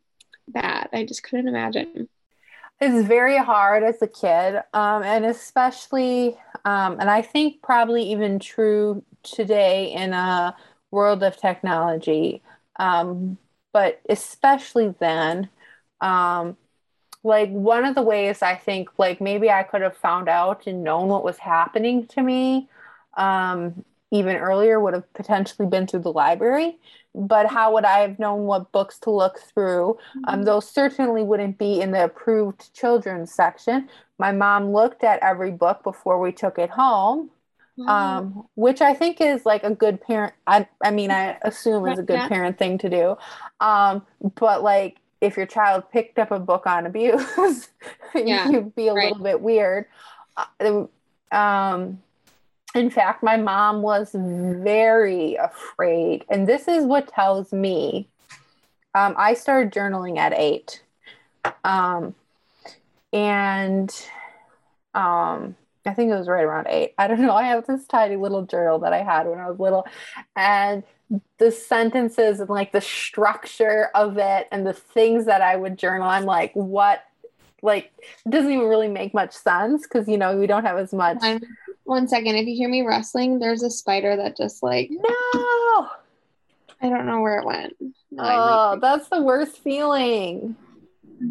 that. 0.54 0.90
I 0.94 1.06
just 1.06 1.24
couldn't 1.24 1.48
imagine. 1.48 2.10
It's 2.80 3.08
very 3.08 3.38
hard 3.38 3.84
as 3.84 4.02
a 4.02 4.08
kid, 4.08 4.60
um, 4.74 5.04
and 5.04 5.24
especially, 5.24 6.36
um, 6.66 7.00
and 7.00 7.12
I 7.12 7.22
think 7.22 7.62
probably 7.62 8.12
even 8.12 8.40
true 8.40 9.04
today 9.22 9.92
in 9.94 10.14
a 10.14 10.56
world 10.90 11.22
of 11.22 11.38
technology, 11.38 12.42
um, 12.78 13.38
but 13.72 14.02
especially 14.10 14.96
then. 15.00 15.50
Um, 16.02 16.58
like 17.24 17.50
one 17.50 17.86
of 17.86 17.96
the 17.96 18.02
ways 18.02 18.42
I 18.42 18.56
think, 18.56 18.90
like 18.98 19.22
maybe 19.22 19.50
I 19.50 19.64
could 19.64 19.82
have 19.82 19.96
found 19.96 20.28
out 20.28 20.68
and 20.68 20.84
known 20.84 21.08
what 21.08 21.24
was 21.24 21.38
happening 21.38 22.08
to 22.08 22.22
me 22.22 22.70
um, 23.16 23.86
even 24.12 24.36
earlier 24.36 24.80
would 24.80 24.94
have 24.94 25.14
potentially 25.14 25.68
been 25.68 25.88
through 25.88 26.02
the 26.02 26.12
library 26.12 26.78
but 27.14 27.48
how 27.48 27.74
would 27.74 27.86
I 27.86 28.00
have 28.00 28.20
known 28.20 28.44
what 28.44 28.72
books 28.72 28.98
to 29.00 29.12
look 29.12 29.40
through? 29.40 29.98
Um, 30.28 30.36
mm-hmm. 30.36 30.44
those 30.44 30.70
certainly 30.70 31.24
wouldn't 31.24 31.58
be 31.58 31.82
in 31.82 31.92
the 31.92 32.06
approved 32.06 32.74
children's 32.74 33.34
section. 33.34 33.90
My 34.18 34.32
mom 34.32 34.72
looked 34.72 35.04
at 35.04 35.22
every 35.22 35.52
book 35.52 35.84
before 35.84 36.20
we 36.20 36.32
took 36.32 36.58
it 36.58 36.70
home, 36.70 37.30
mm-hmm. 37.78 37.90
um, 37.90 38.48
which 38.56 38.82
I 38.82 38.94
think 38.94 39.20
is 39.20 39.46
like 39.46 39.64
a 39.64 39.72
good 39.72 40.00
parent. 40.02 40.34
I, 40.48 40.68
I 40.84 40.92
mean, 40.92 41.12
I 41.12 41.38
assume 41.42 41.88
is 41.88 42.00
a 42.00 42.04
good 42.04 42.30
parent 42.30 42.58
thing 42.58 42.78
to 42.80 42.90
do. 42.90 43.18
Um, 43.60 44.06
but 44.36 44.64
like, 44.64 44.98
if 45.22 45.38
your 45.38 45.46
child 45.46 45.84
picked 45.92 46.20
up 46.20 46.32
a 46.32 46.40
book 46.40 46.66
on 46.66 46.86
abuse, 46.86 47.70
yeah. 48.16 48.50
you'd 48.50 48.76
be 48.76 48.88
a 48.88 48.94
right. 48.94 49.10
little 49.10 49.24
bit 49.24 49.40
weird. 49.40 49.86
Uh, 50.36 50.86
um, 51.32 52.02
in 52.74 52.90
fact, 52.90 53.22
my 53.22 53.38
mom 53.38 53.82
was 53.82 54.12
very 54.14 55.36
afraid. 55.36 56.26
And 56.30 56.48
this 56.48 56.68
is 56.68 56.86
what 56.86 57.08
tells 57.08 57.54
me 57.54 58.08
um, 58.96 59.16
I 59.18 59.34
started 59.36 59.72
journaling 59.72 60.18
at 60.18 60.34
eight. 60.34 60.84
Um, 61.64 62.16
and 63.14 63.90
um, 64.94 65.56
I 65.86 65.94
think 65.94 66.12
it 66.12 66.18
was 66.18 66.28
right 66.28 66.44
around 66.44 66.68
eight. 66.70 66.94
I 66.98 67.08
don't 67.08 67.22
know. 67.22 67.36
I 67.36 67.44
have 67.44 67.68
this 67.68 67.86
tiny 67.88 68.16
little 68.16 68.46
journal 68.46 68.80
that 68.80 68.94
I 68.94 69.04
had 69.04 69.28
when 69.28 69.40
I 69.40 69.50
was 69.50 69.60
little. 69.60 69.86
And 70.36 70.84
the 71.38 71.52
sentences 71.52 72.40
and 72.40 72.50
like 72.50 72.72
the 72.72 72.82
structure 72.82 73.90
of 73.96 74.18
it 74.18 74.48
and 74.52 74.66
the 74.66 74.74
things 74.74 75.26
that 75.26 75.42
I 75.42 75.56
would 75.56 75.78
journal, 75.78 76.08
I'm 76.08 76.26
like, 76.26 76.54
what? 76.54 77.04
Like, 77.62 77.92
it 78.26 78.30
doesn't 78.30 78.52
even 78.52 78.68
really 78.68 78.88
make 78.88 79.14
much 79.14 79.34
sense 79.34 79.84
because, 79.84 80.08
you 80.08 80.18
know, 80.18 80.38
we 80.38 80.48
don't 80.48 80.66
have 80.66 80.78
as 80.78 80.94
much. 80.94 81.18
I'm- 81.22 81.42
one 81.84 82.08
second. 82.08 82.36
If 82.36 82.48
you 82.48 82.56
hear 82.56 82.70
me 82.70 82.84
rustling, 82.84 83.40
there's 83.40 83.64
a 83.64 83.70
spider 83.70 84.16
that 84.16 84.38
just 84.38 84.64
like 84.64 84.90
no. 84.92 85.90
I 86.82 86.90
don't 86.90 87.06
know 87.06 87.22
where 87.22 87.40
it 87.40 87.46
went. 87.46 87.76
No, 88.12 88.24
oh, 88.24 88.80
that's 88.82 89.10
the 89.10 89.22
worst 89.22 89.58
feeling. 89.58 90.56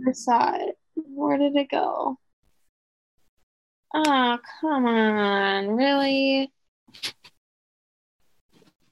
I 0.06 0.12
saw 0.12 0.56
it. 0.56 0.76
Where 0.94 1.38
did 1.38 1.56
it 1.56 1.70
go? 1.70 2.18
Oh, 3.94 4.38
come 4.60 4.86
on. 4.86 5.68
Really? 5.68 6.52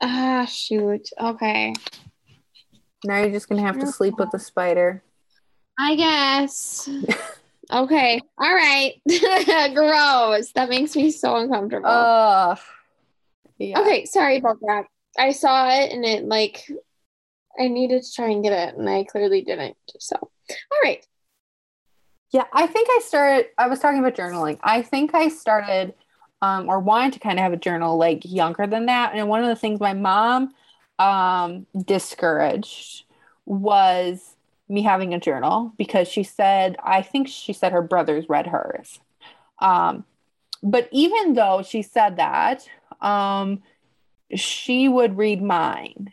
Ah, 0.00 0.44
shoot. 0.44 1.08
Okay. 1.20 1.74
Now 3.04 3.20
you're 3.20 3.30
just 3.30 3.48
going 3.48 3.60
to 3.60 3.66
have 3.66 3.78
to 3.80 3.86
sleep 3.86 4.14
with 4.18 4.30
the 4.30 4.38
spider. 4.38 5.02
I 5.78 5.94
guess. 5.94 6.88
Okay. 7.70 8.20
All 8.38 8.54
right. 8.54 8.94
Gross. 9.74 10.52
That 10.52 10.70
makes 10.70 10.96
me 10.96 11.10
so 11.10 11.36
uncomfortable. 11.36 11.86
Uh, 11.86 12.56
yeah. 13.58 13.80
Okay. 13.80 14.06
Sorry 14.06 14.38
about 14.38 14.58
that. 14.60 14.84
I 15.18 15.32
saw 15.32 15.68
it 15.68 15.92
and 15.92 16.04
it 16.04 16.24
like 16.24 16.64
I 17.58 17.68
needed 17.68 18.02
to 18.02 18.12
try 18.14 18.30
and 18.30 18.42
get 18.42 18.52
it 18.52 18.78
and 18.78 18.88
I 18.88 19.04
clearly 19.04 19.42
didn't. 19.42 19.76
So, 19.98 20.16
all 20.18 20.80
right. 20.82 21.04
Yeah, 22.32 22.44
I 22.52 22.66
think 22.66 22.88
I 22.90 23.00
started. 23.04 23.46
I 23.56 23.68
was 23.68 23.80
talking 23.80 23.98
about 23.98 24.14
journaling. 24.14 24.58
I 24.62 24.82
think 24.82 25.14
I 25.14 25.28
started 25.28 25.94
um, 26.42 26.68
or 26.68 26.78
wanted 26.78 27.14
to 27.14 27.18
kind 27.18 27.38
of 27.38 27.42
have 27.42 27.52
a 27.52 27.58
journal 27.58 27.96
like 27.96 28.22
younger 28.24 28.66
than 28.66 28.86
that. 28.86 29.14
And 29.14 29.28
one 29.28 29.42
of 29.42 29.48
the 29.48 29.56
things 29.56 29.80
my 29.80 29.94
mom 29.94 30.52
um, 30.98 31.66
discouraged 31.84 33.04
was 33.46 34.36
me 34.68 34.82
having 34.82 35.14
a 35.14 35.20
journal 35.20 35.72
because 35.78 36.08
she 36.08 36.22
said, 36.22 36.76
I 36.82 37.02
think 37.02 37.28
she 37.28 37.52
said 37.52 37.72
her 37.72 37.82
brothers 37.82 38.28
read 38.28 38.46
hers. 38.46 39.00
Um, 39.60 40.04
but 40.62 40.88
even 40.92 41.34
though 41.34 41.62
she 41.62 41.82
said 41.82 42.16
that, 42.16 42.68
um, 43.00 43.62
she 44.34 44.88
would 44.88 45.16
read 45.16 45.42
mine, 45.42 46.12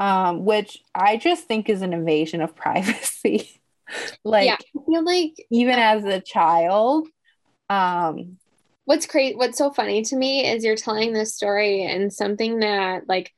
um, 0.00 0.44
which 0.44 0.82
I 0.94 1.16
just 1.16 1.44
think 1.44 1.68
is 1.68 1.82
an 1.82 1.92
invasion 1.92 2.40
of 2.40 2.56
privacy. 2.56 3.60
like, 4.24 4.46
yeah, 4.46 4.56
I 4.56 4.84
feel 4.86 5.04
like 5.04 5.34
even 5.50 5.78
as 5.78 6.04
a 6.04 6.20
child, 6.20 7.08
um, 7.68 8.38
what's 8.88 9.04
great, 9.04 9.36
what's 9.36 9.58
so 9.58 9.70
funny 9.70 10.00
to 10.00 10.16
me 10.16 10.50
is 10.50 10.64
you're 10.64 10.74
telling 10.74 11.12
this 11.12 11.34
story 11.34 11.84
and 11.84 12.10
something 12.10 12.60
that 12.60 13.06
like 13.06 13.34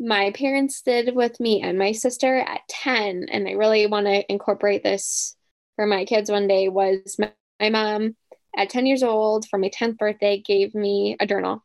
my 0.00 0.30
parents 0.30 0.80
did 0.80 1.14
with 1.14 1.38
me 1.38 1.60
and 1.60 1.78
my 1.78 1.92
sister 1.92 2.34
at 2.38 2.62
10 2.70 3.26
and 3.30 3.46
i 3.46 3.52
really 3.52 3.86
want 3.86 4.06
to 4.06 4.32
incorporate 4.32 4.82
this 4.82 5.36
for 5.76 5.84
my 5.84 6.06
kids 6.06 6.30
one 6.30 6.48
day 6.48 6.68
was 6.68 7.16
my, 7.18 7.30
my, 7.60 7.68
mom 7.68 8.16
at 8.56 8.70
10 8.70 8.86
years 8.86 9.02
old 9.02 9.46
for 9.50 9.58
my 9.58 9.68
10th 9.68 9.98
birthday 9.98 10.38
gave 10.40 10.74
me 10.74 11.14
a 11.20 11.26
journal 11.26 11.62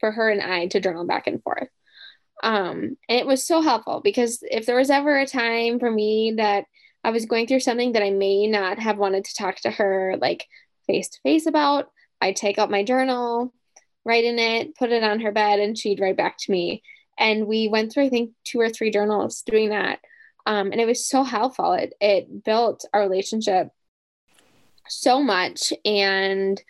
for 0.00 0.10
her 0.10 0.28
and 0.28 0.42
i 0.42 0.66
to 0.66 0.80
journal 0.80 1.06
back 1.06 1.28
and 1.28 1.40
forth. 1.44 1.68
Um, 2.42 2.96
and 3.08 3.20
it 3.20 3.28
was 3.28 3.46
so 3.46 3.60
helpful 3.60 4.00
because 4.02 4.40
if 4.42 4.66
there 4.66 4.76
was 4.76 4.90
ever 4.90 5.16
a 5.16 5.26
time 5.26 5.78
for 5.78 5.90
me 5.90 6.34
that 6.38 6.64
i 7.04 7.10
was 7.10 7.26
going 7.26 7.46
through 7.46 7.60
something 7.60 7.92
that 7.92 8.02
i 8.02 8.10
may 8.10 8.48
not 8.48 8.80
have 8.80 8.98
wanted 8.98 9.24
to 9.24 9.34
talk 9.34 9.60
to 9.60 9.70
her 9.70 10.16
like 10.20 10.46
face 10.88 11.10
to 11.10 11.20
face 11.22 11.46
about 11.46 11.90
i'd 12.20 12.36
take 12.36 12.58
out 12.58 12.70
my 12.70 12.82
journal 12.82 13.52
write 14.08 14.24
in 14.24 14.38
it 14.38 14.74
put 14.74 14.90
it 14.90 15.04
on 15.04 15.20
her 15.20 15.30
bed 15.30 15.60
and 15.60 15.76
she'd 15.78 16.00
write 16.00 16.16
back 16.16 16.38
to 16.38 16.50
me. 16.50 16.82
And 17.18 17.46
we 17.46 17.68
went 17.68 17.92
through 17.92 18.04
i 18.04 18.08
think 18.08 18.32
two 18.44 18.58
or 18.58 18.70
three 18.70 18.90
journals 18.90 19.42
doing 19.42 19.68
that. 19.70 20.00
Um, 20.46 20.72
and 20.72 20.80
it 20.80 20.86
was 20.86 21.06
so 21.06 21.24
helpful. 21.24 21.74
It, 21.74 21.92
it 22.00 22.42
built 22.42 22.86
our 22.94 23.02
relationship 23.02 23.68
so 24.88 25.22
much 25.22 25.74
and 25.84 26.60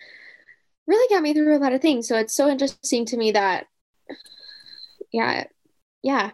really 0.89 1.15
got 1.15 1.23
me 1.23 1.33
through 1.33 1.57
a 1.57 1.61
lot 1.61 1.73
of 1.73 1.81
things. 1.81 2.09
So 2.09 2.17
it's 2.17 2.35
so 2.35 2.49
interesting 2.49 3.05
to 3.07 3.17
me 3.17 3.31
that 3.33 3.67
yeah 5.13 5.45
yeah. 6.03 6.33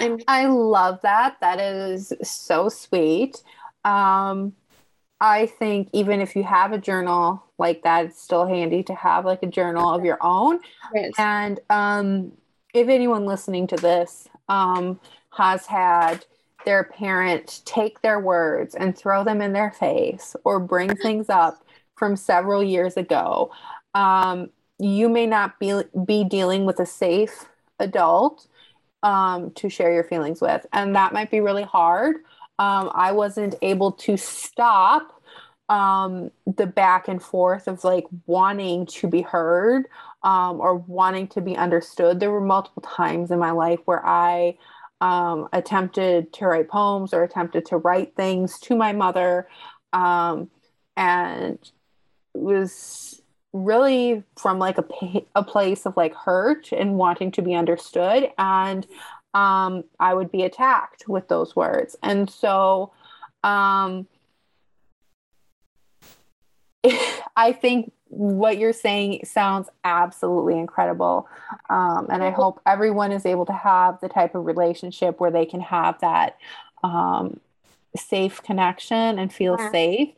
I'm- 0.00 0.18
i 0.26 0.46
love 0.46 1.00
that. 1.02 1.36
That 1.40 1.60
is 1.60 2.12
so 2.22 2.68
sweet. 2.68 3.36
Um 3.84 4.54
i 5.20 5.46
think 5.46 5.88
even 5.92 6.20
if 6.20 6.34
you 6.34 6.42
have 6.42 6.72
a 6.72 6.78
journal 6.78 7.42
like 7.58 7.82
that 7.82 8.06
it's 8.06 8.22
still 8.22 8.46
handy 8.46 8.82
to 8.82 8.94
have 8.94 9.24
like 9.24 9.42
a 9.42 9.46
journal 9.46 9.92
of 9.92 10.04
your 10.04 10.18
own 10.20 10.58
and 11.18 11.60
um 11.70 12.32
if 12.74 12.88
anyone 12.88 13.24
listening 13.26 13.66
to 13.68 13.76
this 13.76 14.28
um, 14.48 15.00
has 15.30 15.66
had 15.66 16.24
their 16.64 16.84
parent 16.84 17.62
take 17.64 18.00
their 18.02 18.20
words 18.20 18.74
and 18.74 18.96
throw 18.96 19.24
them 19.24 19.40
in 19.40 19.52
their 19.52 19.70
face 19.70 20.36
or 20.44 20.60
bring 20.60 20.94
things 20.96 21.28
up 21.28 21.64
from 21.96 22.16
several 22.16 22.62
years 22.62 22.96
ago, 22.96 23.50
um, 23.94 24.50
you 24.78 25.08
may 25.08 25.26
not 25.26 25.58
be, 25.58 25.82
be 26.04 26.24
dealing 26.24 26.64
with 26.64 26.80
a 26.80 26.86
safe 26.86 27.46
adult 27.78 28.46
um, 29.02 29.50
to 29.52 29.68
share 29.68 29.92
your 29.92 30.04
feelings 30.04 30.40
with. 30.40 30.66
And 30.72 30.94
that 30.94 31.12
might 31.12 31.30
be 31.30 31.40
really 31.40 31.62
hard. 31.62 32.16
Um, 32.60 32.90
I 32.94 33.12
wasn't 33.12 33.54
able 33.62 33.92
to 33.92 34.18
stop 34.18 35.22
um, 35.70 36.30
the 36.46 36.66
back 36.66 37.08
and 37.08 37.22
forth 37.22 37.66
of 37.68 37.84
like 37.84 38.04
wanting 38.26 38.84
to 38.86 39.08
be 39.08 39.22
heard 39.22 39.86
um, 40.22 40.60
or 40.60 40.74
wanting 40.74 41.26
to 41.28 41.40
be 41.40 41.56
understood. 41.56 42.20
There 42.20 42.30
were 42.30 42.42
multiple 42.42 42.82
times 42.82 43.30
in 43.30 43.38
my 43.38 43.52
life 43.52 43.78
where 43.86 44.04
I 44.04 44.58
um, 45.00 45.48
attempted 45.54 46.34
to 46.34 46.46
write 46.46 46.68
poems 46.68 47.14
or 47.14 47.22
attempted 47.22 47.64
to 47.66 47.78
write 47.78 48.14
things 48.14 48.58
to 48.60 48.76
my 48.76 48.92
mother. 48.92 49.48
Um, 49.94 50.50
and 50.98 51.58
it 52.34 52.38
was 52.38 53.22
really 53.54 54.22
from 54.36 54.58
like 54.58 54.76
a, 54.76 54.84
a 55.34 55.42
place 55.42 55.86
of 55.86 55.96
like 55.96 56.14
hurt 56.14 56.72
and 56.72 56.96
wanting 56.96 57.30
to 57.32 57.42
be 57.42 57.54
understood. 57.54 58.30
And 58.36 58.86
um, 59.34 59.84
I 59.98 60.14
would 60.14 60.30
be 60.30 60.42
attacked 60.42 61.08
with 61.08 61.28
those 61.28 61.54
words. 61.54 61.96
And 62.02 62.28
so, 62.28 62.92
um, 63.44 64.06
I 67.36 67.52
think 67.52 67.92
what 68.08 68.58
you're 68.58 68.72
saying 68.72 69.20
sounds 69.24 69.68
absolutely 69.84 70.58
incredible. 70.58 71.28
Um, 71.68 72.08
and 72.10 72.24
I 72.24 72.30
hope 72.30 72.60
everyone 72.66 73.12
is 73.12 73.24
able 73.24 73.46
to 73.46 73.52
have 73.52 74.00
the 74.00 74.08
type 74.08 74.34
of 74.34 74.44
relationship 74.44 75.20
where 75.20 75.30
they 75.30 75.46
can 75.46 75.60
have 75.60 76.00
that 76.00 76.36
um, 76.82 77.38
safe 77.96 78.42
connection 78.42 79.18
and 79.18 79.32
feel 79.32 79.56
yeah. 79.58 79.70
safe. 79.70 80.08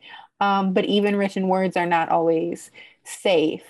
Um, 0.41 0.73
but 0.73 0.85
even 0.85 1.15
written 1.15 1.47
words 1.47 1.77
are 1.77 1.85
not 1.85 2.09
always 2.09 2.71
safe, 3.03 3.63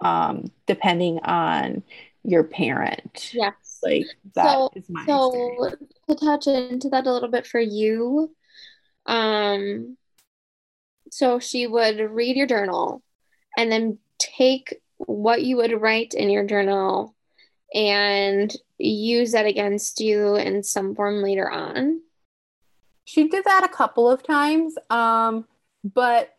um, 0.00 0.50
depending 0.66 1.20
on 1.20 1.82
your 2.22 2.44
parent. 2.44 3.32
Yes. 3.32 3.54
Like 3.84 4.06
that 4.34 4.52
so, 4.52 4.70
is 4.74 4.88
my 4.88 5.04
so 5.06 5.64
experience. 5.64 5.92
to 6.08 6.14
touch 6.16 6.46
into 6.46 6.88
that 6.90 7.06
a 7.06 7.12
little 7.12 7.28
bit 7.28 7.46
for 7.46 7.60
you, 7.60 8.34
um, 9.06 9.96
so 11.10 11.38
she 11.38 11.66
would 11.66 11.98
read 11.98 12.36
your 12.36 12.46
journal 12.46 13.02
and 13.56 13.70
then 13.70 13.98
take 14.18 14.80
what 14.96 15.42
you 15.42 15.56
would 15.56 15.80
write 15.80 16.14
in 16.14 16.30
your 16.30 16.44
journal 16.44 17.14
and 17.72 18.54
use 18.78 19.32
that 19.32 19.46
against 19.46 20.00
you 20.00 20.36
in 20.36 20.62
some 20.62 20.94
form 20.94 21.22
later 21.22 21.50
on. 21.50 22.00
She 23.04 23.28
did 23.28 23.44
that 23.44 23.64
a 23.64 23.68
couple 23.68 24.10
of 24.10 24.22
times. 24.22 24.76
Um, 24.90 25.46
but 25.84 26.34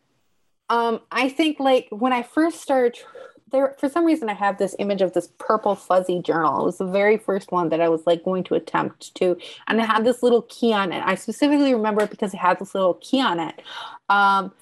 um, 0.68 1.00
I 1.10 1.28
think 1.28 1.60
like 1.60 1.86
when 1.90 2.12
I 2.12 2.22
first 2.22 2.60
started 2.60 2.98
there 3.52 3.74
for 3.78 3.88
some 3.88 4.04
reason 4.04 4.28
I 4.28 4.34
have 4.34 4.58
this 4.58 4.74
image 4.78 5.02
of 5.02 5.12
this 5.12 5.28
purple 5.38 5.74
fuzzy 5.74 6.20
journal. 6.20 6.60
It 6.60 6.64
was 6.64 6.78
the 6.78 6.86
very 6.86 7.16
first 7.16 7.52
one 7.52 7.68
that 7.68 7.80
I 7.80 7.88
was 7.88 8.06
like 8.06 8.24
going 8.24 8.44
to 8.44 8.54
attempt 8.54 9.14
to, 9.16 9.36
and 9.68 9.80
it 9.80 9.86
had 9.86 10.04
this 10.04 10.22
little 10.22 10.42
key 10.42 10.72
on 10.72 10.92
it. 10.92 11.02
I 11.04 11.14
specifically 11.14 11.74
remember 11.74 12.02
it 12.02 12.10
because 12.10 12.34
it 12.34 12.38
had 12.38 12.58
this 12.58 12.74
little 12.74 12.94
key 12.94 13.20
on 13.20 13.38
it. 13.40 13.62
Um, 14.08 14.52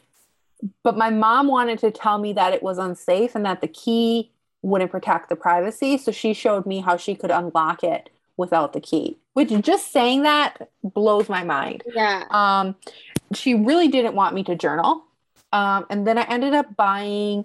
but 0.82 0.96
my 0.96 1.10
mom 1.10 1.48
wanted 1.48 1.78
to 1.80 1.90
tell 1.90 2.18
me 2.18 2.32
that 2.34 2.52
it 2.52 2.62
was 2.62 2.78
unsafe 2.78 3.34
and 3.34 3.44
that 3.44 3.60
the 3.60 3.68
key 3.68 4.30
wouldn't 4.62 4.90
protect 4.90 5.28
the 5.28 5.36
privacy. 5.36 5.98
So 5.98 6.10
she 6.10 6.32
showed 6.32 6.64
me 6.66 6.80
how 6.80 6.96
she 6.96 7.14
could 7.14 7.30
unlock 7.30 7.84
it 7.84 8.10
without 8.36 8.72
the 8.72 8.80
key, 8.80 9.18
which 9.34 9.50
just 9.60 9.92
saying 9.92 10.22
that 10.22 10.68
blows 10.82 11.28
my 11.28 11.44
mind. 11.44 11.82
Yeah. 11.94 12.24
Um, 12.30 12.74
she 13.34 13.54
really 13.54 13.88
didn't 13.88 14.14
want 14.14 14.34
me 14.34 14.42
to 14.44 14.54
journal. 14.54 15.04
Um, 15.52 15.86
and 15.88 16.06
then 16.06 16.18
I 16.18 16.22
ended 16.22 16.52
up 16.54 16.74
buying 16.76 17.44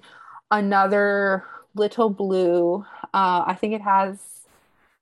another 0.52 1.46
little 1.76 2.10
blue. 2.10 2.86
Uh, 3.14 3.44
I 3.46 3.56
think 3.60 3.74
it 3.74 3.82
has 3.82 4.40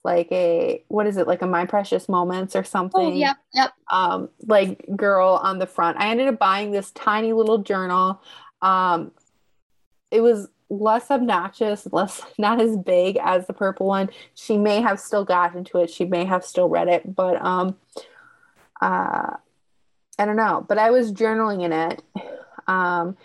like 0.04 0.30
a 0.32 0.82
what 0.88 1.06
is 1.06 1.16
it 1.16 1.26
like 1.26 1.42
a 1.42 1.46
my 1.46 1.66
precious 1.66 2.08
moments 2.08 2.54
or 2.54 2.64
something? 2.64 3.00
oh, 3.00 3.12
yep 3.12 3.36
yep. 3.52 3.72
Um 3.90 4.30
like 4.46 4.84
girl 4.96 5.40
on 5.42 5.58
the 5.58 5.66
front. 5.66 5.98
I 5.98 6.08
ended 6.08 6.28
up 6.28 6.38
buying 6.38 6.70
this 6.70 6.90
tiny 6.92 7.32
little 7.32 7.58
journal. 7.58 8.22
Um 8.62 9.12
it 10.10 10.20
was 10.20 10.48
less 10.70 11.10
obnoxious 11.10 11.86
less 11.92 12.22
not 12.38 12.60
as 12.60 12.76
big 12.76 13.18
as 13.22 13.46
the 13.46 13.52
purple 13.52 13.86
one. 13.86 14.10
She 14.34 14.56
may 14.56 14.80
have 14.80 15.00
still 15.00 15.24
gotten 15.24 15.64
to 15.64 15.78
it. 15.78 15.90
She 15.90 16.04
may 16.04 16.24
have 16.24 16.44
still 16.44 16.68
read 16.68 16.88
it 16.88 17.14
but 17.14 17.42
um 17.44 17.76
uh 18.80 19.36
i 20.18 20.24
don't 20.24 20.36
know. 20.36 20.64
But 20.66 20.78
i 20.78 20.90
was 20.90 21.12
journaling 21.12 21.64
in 21.64 21.72
it. 21.72 22.02
Um 22.66 23.16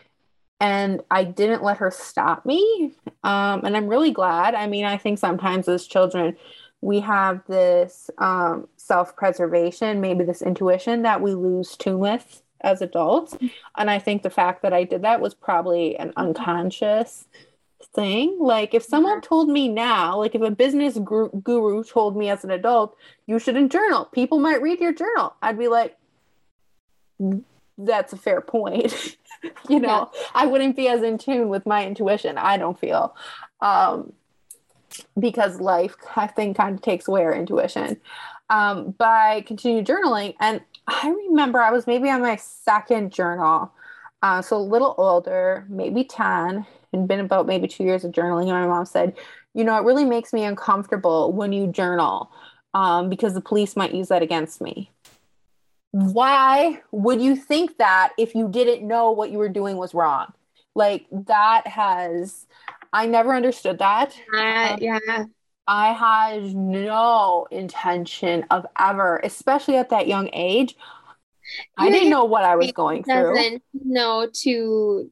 and 0.63 1.01
I 1.11 1.25
didn't 1.25 1.61
let 1.61 1.77
her 1.77 1.91
stop 1.91 2.45
me. 2.45 2.93
Um, 3.25 3.65
and 3.65 3.75
I'm 3.75 3.87
really 3.87 4.11
glad. 4.11 4.55
I 4.55 4.65
mean, 4.65 4.85
I 4.85 4.95
think 4.95 5.19
sometimes 5.19 5.67
as 5.67 5.85
children, 5.85 6.37
we 6.79 7.01
have 7.01 7.45
this 7.47 8.09
um, 8.17 8.69
self 8.77 9.13
preservation, 9.17 9.99
maybe 9.99 10.23
this 10.23 10.41
intuition 10.41 11.01
that 11.01 11.19
we 11.19 11.33
lose 11.33 11.75
tune 11.75 11.99
with 11.99 12.41
as 12.61 12.81
adults. 12.81 13.35
And 13.77 13.91
I 13.91 13.99
think 13.99 14.23
the 14.23 14.29
fact 14.29 14.61
that 14.61 14.71
I 14.71 14.85
did 14.85 15.01
that 15.01 15.19
was 15.19 15.33
probably 15.33 15.97
an 15.97 16.13
unconscious 16.15 17.27
thing. 17.93 18.37
Like, 18.39 18.73
if 18.73 18.83
someone 18.83 19.19
told 19.19 19.49
me 19.49 19.67
now, 19.67 20.17
like, 20.17 20.33
if 20.33 20.41
a 20.41 20.49
business 20.49 20.97
guru 20.97 21.83
told 21.83 22.15
me 22.15 22.29
as 22.29 22.45
an 22.45 22.51
adult, 22.51 22.95
you 23.27 23.37
shouldn't 23.37 23.73
journal, 23.73 24.05
people 24.05 24.39
might 24.39 24.61
read 24.61 24.79
your 24.79 24.93
journal, 24.93 25.35
I'd 25.41 25.59
be 25.59 25.67
like, 25.67 25.97
that's 27.77 28.13
a 28.13 28.17
fair 28.17 28.39
point. 28.39 29.17
you 29.69 29.79
know, 29.79 30.09
yeah. 30.13 30.21
I 30.33 30.45
wouldn't 30.45 30.75
be 30.75 30.87
as 30.87 31.01
in 31.01 31.17
tune 31.17 31.49
with 31.49 31.65
my 31.65 31.85
intuition, 31.85 32.37
I 32.37 32.57
don't 32.57 32.79
feel. 32.79 33.15
Um, 33.61 34.13
because 35.17 35.59
life, 35.59 35.95
I 36.15 36.27
think, 36.27 36.57
kind 36.57 36.75
of 36.75 36.81
takes 36.81 37.07
away 37.07 37.23
our 37.23 37.33
intuition. 37.33 37.99
Um, 38.49 38.93
but 38.97 39.07
I 39.07 39.41
continued 39.41 39.87
journaling, 39.87 40.35
and 40.39 40.61
I 40.87 41.09
remember 41.09 41.59
I 41.61 41.71
was 41.71 41.87
maybe 41.87 42.09
on 42.09 42.21
my 42.21 42.35
second 42.35 43.11
journal, 43.11 43.71
uh, 44.21 44.41
so 44.41 44.57
a 44.57 44.59
little 44.59 44.95
older, 44.97 45.65
maybe 45.69 46.03
10, 46.03 46.65
and 46.93 47.07
been 47.07 47.19
about 47.19 47.47
maybe 47.47 47.67
two 47.67 47.83
years 47.83 48.03
of 48.03 48.11
journaling. 48.11 48.43
And 48.43 48.51
my 48.51 48.67
mom 48.67 48.85
said, 48.85 49.15
You 49.53 49.63
know, 49.63 49.75
it 49.77 49.83
really 49.83 50.05
makes 50.05 50.31
me 50.33 50.43
uncomfortable 50.43 51.33
when 51.33 51.51
you 51.51 51.67
journal 51.67 52.31
um, 52.73 53.09
because 53.09 53.33
the 53.33 53.41
police 53.41 53.75
might 53.75 53.93
use 53.93 54.09
that 54.09 54.21
against 54.21 54.61
me. 54.61 54.92
Why 55.93 56.81
would 56.91 57.21
you 57.21 57.35
think 57.35 57.77
that 57.77 58.13
if 58.17 58.33
you 58.33 58.49
didn't 58.49 58.85
know 58.85 59.11
what 59.11 59.31
you 59.31 59.37
were 59.37 59.49
doing 59.49 59.77
was 59.77 59.93
wrong? 59.93 60.33
Like, 60.75 61.05
that 61.11 61.67
has 61.67 62.47
I 62.91 63.07
never 63.07 63.33
understood 63.33 63.79
that. 63.79 64.15
Uh, 64.35 64.77
yeah. 64.79 65.25
I 65.67 65.93
had 65.93 66.55
no 66.55 67.47
intention 67.49 68.45
of 68.51 68.65
ever, 68.77 69.19
especially 69.23 69.77
at 69.77 69.89
that 69.89 70.07
young 70.07 70.29
age. 70.33 70.75
I 71.77 71.89
didn't 71.89 72.09
know 72.09 72.25
what 72.25 72.43
I 72.43 72.55
was 72.55 72.71
going 72.71 73.03
through. 73.03 73.35
Doesn't 73.35 73.63
know 73.73 74.29
to 74.41 75.11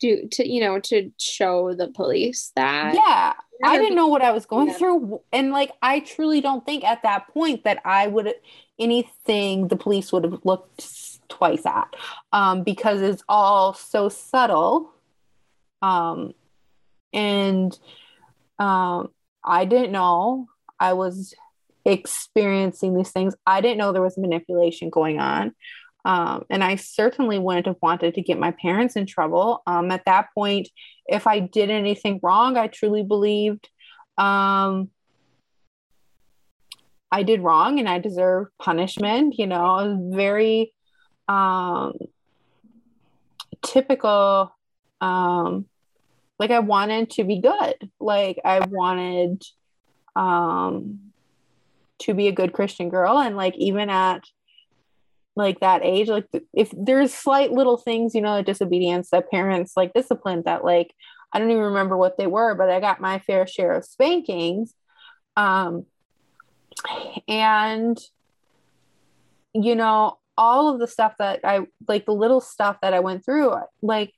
do 0.00 0.28
to 0.32 0.48
you 0.48 0.60
know 0.60 0.80
to 0.80 1.10
show 1.18 1.74
the 1.74 1.88
police 1.88 2.52
that. 2.56 2.94
Yeah, 2.94 3.32
I 3.64 3.78
didn't 3.78 3.96
know 3.96 4.08
what 4.08 4.22
I 4.22 4.32
was 4.32 4.46
going 4.46 4.68
yeah. 4.68 4.74
through, 4.74 5.20
and 5.32 5.52
like 5.52 5.72
I 5.82 6.00
truly 6.00 6.40
don't 6.40 6.64
think 6.64 6.84
at 6.84 7.02
that 7.02 7.28
point 7.28 7.64
that 7.64 7.80
I 7.84 8.06
would 8.06 8.34
anything 8.82 9.68
the 9.68 9.76
police 9.76 10.12
would 10.12 10.24
have 10.24 10.40
looked 10.44 11.28
twice 11.28 11.64
at, 11.66 11.94
um, 12.32 12.62
because 12.62 13.00
it's 13.00 13.24
all 13.28 13.74
so 13.74 14.08
subtle. 14.08 14.92
Um, 15.80 16.32
and 17.12 17.76
um, 18.58 19.10
I 19.44 19.64
didn't 19.64 19.92
know 19.92 20.48
I 20.78 20.92
was 20.92 21.34
experiencing 21.84 22.94
these 22.94 23.10
things. 23.10 23.34
I 23.46 23.60
didn't 23.60 23.78
know 23.78 23.92
there 23.92 24.02
was 24.02 24.18
manipulation 24.18 24.90
going 24.90 25.18
on. 25.18 25.54
Um, 26.04 26.44
and 26.50 26.64
I 26.64 26.76
certainly 26.76 27.38
wouldn't 27.38 27.66
have 27.66 27.76
wanted 27.80 28.14
to 28.14 28.22
get 28.22 28.38
my 28.38 28.50
parents 28.50 28.96
in 28.96 29.06
trouble. 29.06 29.62
Um, 29.66 29.90
at 29.90 30.04
that 30.06 30.28
point, 30.34 30.68
if 31.06 31.26
I 31.26 31.38
did 31.38 31.70
anything 31.70 32.18
wrong, 32.22 32.56
I 32.56 32.66
truly 32.66 33.04
believed 33.04 33.68
um, 34.18 34.90
I 37.12 37.22
did 37.22 37.42
wrong 37.42 37.78
and 37.78 37.88
I 37.88 37.98
deserve 37.98 38.48
punishment. 38.58 39.38
You 39.38 39.46
know, 39.46 40.10
very 40.12 40.72
um, 41.28 41.92
typical 43.62 44.54
um, 45.00 45.66
like 46.38 46.50
I 46.50 46.60
wanted 46.60 47.10
to 47.10 47.24
be 47.24 47.40
good. 47.40 47.90
Like 48.00 48.40
I 48.44 48.60
wanted 48.60 49.42
um 50.16 51.12
to 52.00 52.14
be 52.14 52.28
a 52.28 52.32
good 52.32 52.52
Christian 52.52 52.88
girl 52.88 53.18
and 53.18 53.36
like 53.36 53.56
even 53.56 53.88
at 53.88 54.24
like 55.34 55.60
that 55.60 55.82
age 55.82 56.08
like 56.08 56.26
if 56.52 56.70
there's 56.76 57.14
slight 57.14 57.52
little 57.52 57.78
things 57.78 58.14
you 58.14 58.20
know 58.20 58.42
disobedience 58.42 59.08
that 59.10 59.30
parents 59.30 59.72
like 59.76 59.94
discipline 59.94 60.42
that 60.44 60.64
like 60.64 60.92
I 61.32 61.38
don't 61.38 61.50
even 61.50 61.62
remember 61.62 61.96
what 61.96 62.18
they 62.18 62.26
were 62.26 62.54
but 62.54 62.68
I 62.68 62.80
got 62.80 63.00
my 63.00 63.20
fair 63.20 63.46
share 63.46 63.72
of 63.72 63.84
spankings 63.86 64.74
um 65.36 65.86
and 67.28 67.98
you 69.54 69.74
know 69.74 70.18
all 70.36 70.72
of 70.72 70.80
the 70.80 70.86
stuff 70.86 71.14
that 71.18 71.40
I 71.44 71.66
like 71.86 72.06
the 72.06 72.14
little 72.14 72.40
stuff 72.40 72.78
that 72.82 72.94
I 72.94 73.00
went 73.00 73.24
through 73.24 73.54
like 73.82 74.12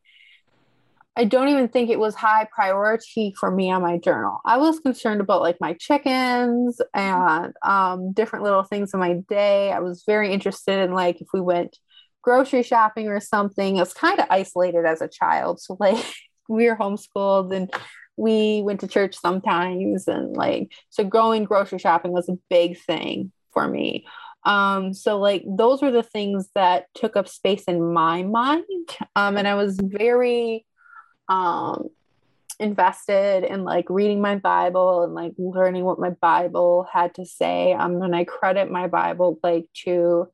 I 1.17 1.25
don't 1.25 1.49
even 1.49 1.69
think 1.69 1.91
it 1.91 1.99
was 1.99 2.17
high 2.17 2.49
priority 2.53 3.35
for 3.39 3.49
me 3.49 3.71
on 3.71 3.83
my 3.83 3.99
journal. 3.99 4.41
I 4.45 4.57
was 4.57 4.81
concerned 4.81 5.21
about 5.21 5.43
like 5.43 5.61
my 5.61 5.75
chickens 5.75 6.81
and 6.93 7.53
um, 7.63 8.13
different 8.13 8.45
little 8.45 8.65
things 8.65 8.93
in 8.93 8.99
my 8.99 9.15
day. 9.29 9.71
I 9.71 9.79
was 9.79 10.03
very 10.05 10.33
interested 10.33 10.81
in 10.81 10.93
like 10.93 11.21
if 11.21 11.29
we 11.33 11.41
went 11.41 11.79
grocery 12.23 12.65
shopping 12.65 13.07
or 13.07 13.21
something. 13.21 13.77
I 13.77 13.83
was 13.83 13.93
kind 13.93 14.19
of 14.19 14.27
isolated 14.29 14.87
as 14.87 15.03
a 15.03 15.09
child. 15.09 15.61
So 15.61 15.77
like 15.79 16.05
we 16.49 16.69
were 16.69 16.77
homeschooled 16.77 17.55
and 17.55 17.73
we 18.17 18.63
went 18.63 18.81
to 18.81 18.89
church 18.89 19.17
sometimes 19.17 20.07
and 20.09 20.37
like 20.37 20.73
so 20.91 21.05
going 21.05 21.45
grocery 21.45 21.79
shopping 21.79 22.13
was 22.13 22.29
a 22.29 22.39
big 22.49 22.79
thing 22.79 23.33
for 23.53 23.67
me. 23.67 24.07
Um, 24.45 24.93
so 24.93 25.19
like 25.19 25.43
those 25.47 25.81
were 25.81 25.91
the 25.91 26.03
things 26.03 26.49
that 26.55 26.87
took 26.95 27.17
up 27.17 27.29
space 27.29 27.65
in 27.65 27.93
my 27.93 28.23
mind. 28.23 28.65
Um, 29.17 29.37
and 29.37 29.49
I 29.49 29.55
was 29.55 29.79
very 29.81 30.67
um, 31.29 31.89
invested 32.61 33.45
in 33.45 33.65
like 33.65 33.87
reading 33.89 34.21
my 34.21 34.37
Bible 34.37 35.03
and 35.03 35.15
like 35.15 35.33
learning 35.39 35.85
what 35.85 35.99
my 35.99 36.11
Bible 36.11 36.87
had 36.93 37.15
to 37.15 37.25
say. 37.25 37.73
Um, 37.73 38.03
and 38.03 38.15
I 38.15 38.25
credit 38.25 38.71
my 38.71 38.87
Bible 38.87 39.39
like 39.43 39.67
to 39.85 40.29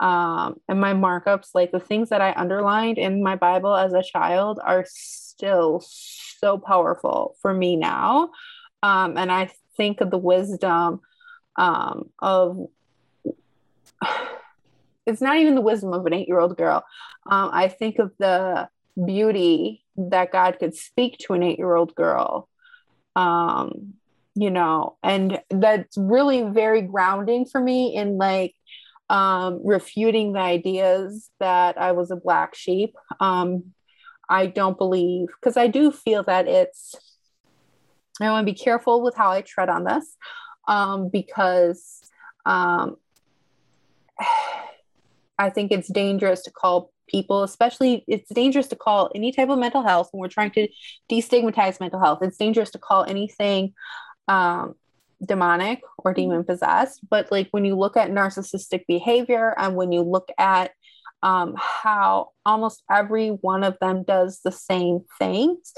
um, 0.00 0.58
and 0.66 0.80
my 0.80 0.94
markups, 0.94 1.50
like 1.54 1.72
the 1.72 1.78
things 1.78 2.08
that 2.08 2.22
I 2.22 2.32
underlined 2.34 2.96
in 2.96 3.22
my 3.22 3.36
Bible 3.36 3.76
as 3.76 3.92
a 3.92 4.02
child, 4.02 4.58
are 4.64 4.86
still 4.88 5.80
so 5.80 6.29
powerful 6.58 7.36
for 7.40 7.52
me 7.52 7.76
now. 7.76 8.30
Um, 8.82 9.16
and 9.16 9.30
I 9.30 9.50
think 9.76 10.00
of 10.00 10.10
the 10.10 10.18
wisdom 10.18 11.00
um, 11.56 12.10
of 12.20 12.66
it's 15.06 15.20
not 15.20 15.36
even 15.36 15.54
the 15.54 15.60
wisdom 15.60 15.92
of 15.92 16.06
an 16.06 16.12
eight 16.12 16.28
year 16.28 16.40
old 16.40 16.56
girl. 16.56 16.84
Um, 17.30 17.50
I 17.52 17.68
think 17.68 17.98
of 17.98 18.12
the 18.18 18.68
beauty 19.04 19.84
that 19.96 20.32
God 20.32 20.58
could 20.58 20.74
speak 20.74 21.18
to 21.18 21.34
an 21.34 21.42
eight 21.42 21.58
year 21.58 21.74
old 21.74 21.94
girl. 21.94 22.48
Um, 23.16 23.94
you 24.34 24.50
know, 24.50 24.96
and 25.02 25.40
that's 25.50 25.96
really 25.98 26.42
very 26.42 26.82
grounding 26.82 27.44
for 27.44 27.60
me 27.60 27.94
in 27.96 28.16
like 28.16 28.54
um, 29.08 29.60
refuting 29.64 30.32
the 30.32 30.40
ideas 30.40 31.30
that 31.40 31.76
I 31.76 31.92
was 31.92 32.10
a 32.10 32.16
black 32.16 32.54
sheep. 32.54 32.94
Um, 33.18 33.74
I 34.30 34.46
don't 34.46 34.78
believe, 34.78 35.28
because 35.40 35.56
I 35.56 35.66
do 35.66 35.90
feel 35.90 36.22
that 36.22 36.46
it's, 36.46 36.94
I 38.20 38.30
want 38.30 38.46
to 38.46 38.52
be 38.52 38.56
careful 38.56 39.02
with 39.02 39.16
how 39.16 39.30
I 39.30 39.40
tread 39.42 39.68
on 39.68 39.84
this 39.84 40.16
um, 40.68 41.08
because 41.08 42.00
um, 42.46 42.96
I 45.38 45.50
think 45.50 45.72
it's 45.72 45.88
dangerous 45.88 46.42
to 46.42 46.50
call 46.50 46.92
people, 47.08 47.42
especially 47.42 48.04
it's 48.06 48.32
dangerous 48.32 48.68
to 48.68 48.76
call 48.76 49.10
any 49.14 49.32
type 49.32 49.48
of 49.48 49.58
mental 49.58 49.82
health 49.82 50.10
when 50.12 50.20
we're 50.20 50.28
trying 50.28 50.52
to 50.52 50.68
destigmatize 51.10 51.80
mental 51.80 52.00
health. 52.00 52.20
It's 52.22 52.36
dangerous 52.36 52.70
to 52.70 52.78
call 52.78 53.04
anything 53.04 53.74
um, 54.28 54.74
demonic 55.24 55.82
or 55.98 56.14
demon 56.14 56.44
possessed. 56.44 57.00
But 57.08 57.30
like 57.30 57.48
when 57.50 57.64
you 57.64 57.74
look 57.74 57.96
at 57.96 58.10
narcissistic 58.10 58.86
behavior 58.86 59.54
and 59.58 59.76
when 59.76 59.92
you 59.92 60.02
look 60.02 60.30
at 60.38 60.70
um, 61.22 61.54
how 61.56 62.30
almost 62.44 62.82
every 62.90 63.28
one 63.28 63.64
of 63.64 63.78
them 63.80 64.04
does 64.04 64.40
the 64.42 64.52
same 64.52 65.04
things, 65.18 65.72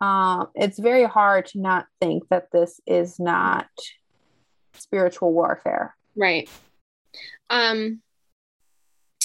um, 0.00 0.48
it's 0.54 0.78
very 0.78 1.04
hard 1.04 1.46
to 1.46 1.60
not 1.60 1.86
think 2.00 2.28
that 2.30 2.50
this 2.52 2.80
is 2.86 3.18
not 3.18 3.68
spiritual 4.74 5.32
warfare. 5.32 5.94
Right. 6.16 6.48
Um, 7.50 8.00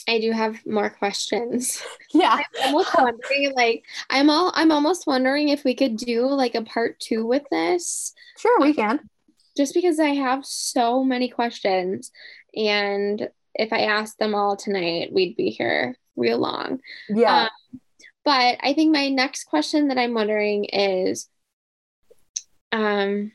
I 0.07 0.19
do 0.19 0.31
have 0.31 0.65
more 0.65 0.89
questions. 0.89 1.81
Yeah. 2.13 2.37
I'm 2.37 2.67
almost 2.67 2.95
wondering, 2.97 3.53
like, 3.57 3.83
I'm 4.09 4.29
all 4.29 4.53
I'm 4.55 4.71
almost 4.71 5.05
wondering 5.05 5.49
if 5.49 5.65
we 5.65 5.75
could 5.75 5.97
do 5.97 6.27
like 6.27 6.55
a 6.55 6.61
part 6.61 6.97
two 6.97 7.25
with 7.25 7.43
this. 7.51 8.13
Sure, 8.37 8.57
we 8.61 8.73
can. 8.73 9.01
Just 9.57 9.73
because 9.73 9.99
I 9.99 10.09
have 10.11 10.45
so 10.45 11.03
many 11.03 11.27
questions. 11.27 12.11
And 12.55 13.27
if 13.55 13.71
I 13.73 13.81
asked 13.81 14.19
them 14.19 14.35
all 14.35 14.55
tonight, 14.55 15.11
we'd 15.11 15.35
be 15.35 15.49
here 15.49 15.95
real 16.15 16.37
long. 16.37 16.79
Yeah. 17.09 17.43
Um, 17.43 17.79
but 18.23 18.57
I 18.61 18.73
think 18.73 18.91
my 18.91 19.09
next 19.09 19.45
question 19.45 19.87
that 19.89 19.97
I'm 19.97 20.13
wondering 20.13 20.65
is 20.65 21.29
um 22.71 23.31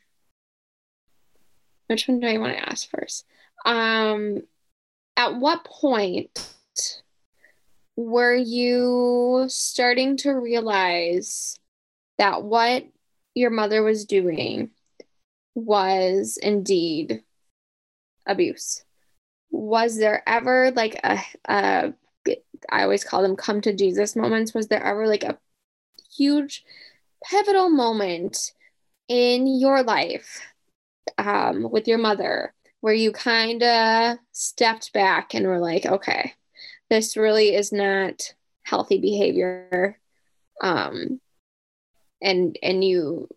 which 1.87 2.07
one 2.07 2.21
do 2.21 2.27
I 2.27 2.39
want 2.39 2.53
to 2.53 2.69
ask 2.69 2.89
first? 2.91 3.25
Um 3.65 4.43
at 5.17 5.37
what 5.37 5.65
point 5.65 7.03
were 7.97 8.35
you 8.35 9.47
starting 9.49 10.17
to 10.19 10.33
realize 10.33 11.59
that 12.19 12.43
what 12.43 12.85
your 13.35 13.51
mother 13.51 13.83
was 13.83 14.05
doing 14.05 14.71
was 15.55 16.39
indeed 16.41 17.23
abuse? 18.27 18.83
Was 19.51 19.97
there 19.97 20.23
ever 20.27 20.71
like 20.71 21.01
a, 21.03 21.21
a 21.49 21.95
I 22.71 22.83
always 22.83 23.05
call 23.05 23.23
them 23.23 23.37
come 23.37 23.61
to 23.63 23.75
Jesus 23.75 24.17
moments? 24.17 24.55
Was 24.55 24.69
there 24.69 24.83
ever 24.83 25.07
like 25.07 25.25
a 25.25 25.39
huge 26.17 26.65
pivotal 27.25 27.71
moment 27.71 28.53
in 29.09 29.47
your 29.47 29.83
life 29.83 30.41
um, 31.19 31.71
with 31.71 31.89
your 31.89 31.99
mother 31.99 32.55
where 32.81 32.95
you 32.95 33.13
kind 33.13 33.63
of 33.63 34.19
stepped 34.33 34.93
back 34.93 35.35
and 35.35 35.47
were 35.47 35.59
like, 35.59 35.85
okay, 35.85 36.35
this 36.91 37.17
really 37.17 37.55
is 37.55 37.73
not 37.73 38.35
healthy 38.63 38.99
behavior 38.99 39.99
um 40.63 41.21
and 42.21 42.59
and 42.63 42.85
you 42.85 43.29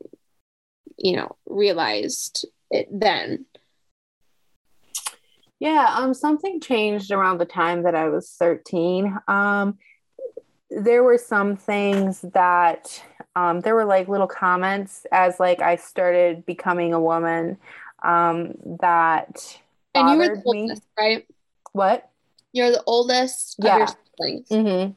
you 0.98 1.16
know 1.16 1.36
realized 1.48 2.46
it 2.70 2.88
then 2.92 3.46
yeah 5.64 5.96
um 5.96 6.14
something 6.14 6.60
changed 6.60 7.10
around 7.10 7.38
the 7.38 7.46
time 7.46 7.84
that 7.84 7.96
i 7.96 8.10
was 8.10 8.30
13 8.38 9.18
um 9.30 9.78
there 10.70 11.04
were 11.04 11.18
some 11.18 11.56
things 11.56 12.22
that 12.34 13.02
um 13.38 13.62
there 13.62 13.74
were 13.74 13.86
like 13.86 14.10
little 14.10 14.28
comments 14.28 15.06
as 15.12 15.40
like 15.40 15.62
i 15.62 15.78
started 15.78 16.46
becoming 16.46 16.94
a 16.94 17.00
woman 17.00 17.58
um 18.04 18.56
that 18.82 19.58
and 19.96 20.10
you 20.10 20.18
were 20.18 20.36
the 20.36 20.44
oldest, 20.46 20.82
me. 20.82 21.04
right 21.04 21.28
what 21.72 22.10
you're 22.54 22.72
the 22.72 22.84
oldest 22.86 23.56
yeah. 23.60 23.74
of 23.74 23.78
your 23.80 23.88
siblings. 23.88 24.50
Mm-hmm. 24.50 24.92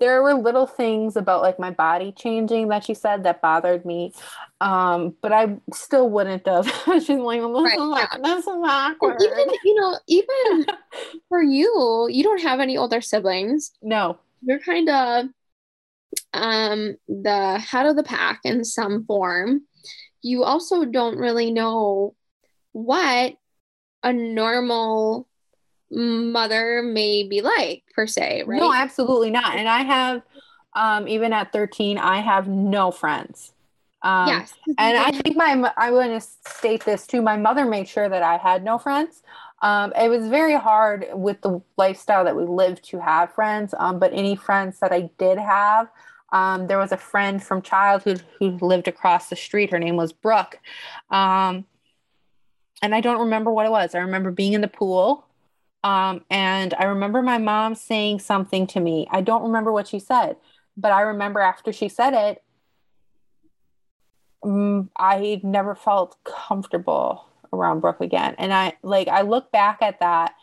There 0.00 0.22
were 0.22 0.34
little 0.34 0.66
things 0.66 1.16
about 1.16 1.42
like 1.42 1.58
my 1.58 1.70
body 1.70 2.12
changing 2.12 2.68
that 2.68 2.84
she 2.84 2.94
said 2.94 3.24
that 3.24 3.42
bothered 3.42 3.84
me, 3.84 4.12
um, 4.60 5.14
but 5.20 5.32
I 5.32 5.56
still 5.72 6.08
wouldn't 6.08 6.46
have. 6.46 6.66
She's 6.86 7.08
like, 7.08 7.42
right, 7.42 7.78
is, 7.78 8.08
yeah. 8.12 8.18
this 8.22 8.46
awkward. 8.46 9.20
Even 9.22 9.48
you 9.64 9.74
know, 9.74 9.98
even 10.06 10.66
for 11.28 11.42
you, 11.42 12.08
you 12.10 12.22
don't 12.22 12.42
have 12.42 12.60
any 12.60 12.76
older 12.76 13.00
siblings. 13.00 13.72
No, 13.82 14.18
you're 14.42 14.60
kind 14.60 14.88
of 14.88 15.26
um 16.32 16.96
the 17.08 17.58
head 17.58 17.86
of 17.86 17.96
the 17.96 18.02
pack 18.02 18.40
in 18.44 18.64
some 18.64 19.04
form. 19.04 19.62
You 20.22 20.44
also 20.44 20.84
don't 20.84 21.18
really 21.18 21.52
know 21.52 22.14
what 22.72 23.36
a 24.02 24.12
normal 24.12 25.27
mother 25.90 26.82
may 26.82 27.22
be 27.22 27.40
like 27.40 27.82
per 27.94 28.06
se 28.06 28.44
right? 28.46 28.60
no 28.60 28.72
absolutely 28.72 29.30
not. 29.30 29.56
And 29.56 29.68
i 29.68 29.82
have 29.82 30.22
um 30.74 31.08
even 31.08 31.32
at 31.32 31.52
13 31.52 31.98
i 31.98 32.20
have 32.20 32.48
no 32.48 32.90
friends. 32.90 33.52
Um 34.02 34.28
yes. 34.28 34.54
and 34.78 34.96
i 34.96 35.10
think 35.10 35.36
my 35.36 35.72
i 35.76 35.90
want 35.90 36.10
to 36.10 36.28
state 36.50 36.84
this 36.84 37.06
too. 37.06 37.22
My 37.22 37.36
mother 37.36 37.64
made 37.64 37.88
sure 37.88 38.08
that 38.08 38.22
i 38.22 38.36
had 38.36 38.64
no 38.64 38.78
friends. 38.78 39.22
Um, 39.60 39.92
it 40.00 40.08
was 40.08 40.28
very 40.28 40.54
hard 40.54 41.08
with 41.14 41.40
the 41.40 41.60
lifestyle 41.76 42.22
that 42.24 42.36
we 42.36 42.44
lived 42.44 42.84
to 42.90 43.00
have 43.00 43.34
friends. 43.34 43.74
Um, 43.76 43.98
but 43.98 44.12
any 44.12 44.36
friends 44.36 44.78
that 44.80 44.92
i 44.92 45.10
did 45.18 45.38
have 45.38 45.88
um, 46.30 46.66
there 46.66 46.78
was 46.78 46.92
a 46.92 46.98
friend 46.98 47.42
from 47.42 47.62
childhood 47.62 48.22
who 48.38 48.50
lived 48.58 48.86
across 48.86 49.30
the 49.30 49.36
street. 49.36 49.70
Her 49.70 49.78
name 49.78 49.96
was 49.96 50.12
brooke. 50.12 50.60
Um, 51.10 51.64
and 52.80 52.94
i 52.94 53.00
don't 53.00 53.20
remember 53.20 53.50
what 53.50 53.64
it 53.64 53.72
was. 53.72 53.94
I 53.94 54.00
remember 54.00 54.30
being 54.30 54.52
in 54.52 54.60
the 54.60 54.68
pool 54.68 55.27
um, 55.84 56.24
and 56.30 56.74
I 56.74 56.84
remember 56.84 57.22
my 57.22 57.38
mom 57.38 57.74
saying 57.74 58.20
something 58.20 58.66
to 58.68 58.80
me. 58.80 59.06
I 59.10 59.20
don't 59.20 59.44
remember 59.44 59.72
what 59.72 59.88
she 59.88 59.98
said, 59.98 60.36
but 60.76 60.92
I 60.92 61.02
remember 61.02 61.40
after 61.40 61.72
she 61.72 61.88
said 61.88 62.14
it, 62.14 62.42
um, 64.42 64.90
I 64.96 65.40
never 65.42 65.74
felt 65.74 66.16
comfortable 66.24 67.26
around 67.52 67.80
Brooke 67.80 68.00
again. 68.00 68.34
And 68.38 68.52
I 68.52 68.74
like, 68.82 69.08
I 69.08 69.22
look 69.22 69.50
back 69.52 69.82
at 69.82 70.00
that 70.00 70.34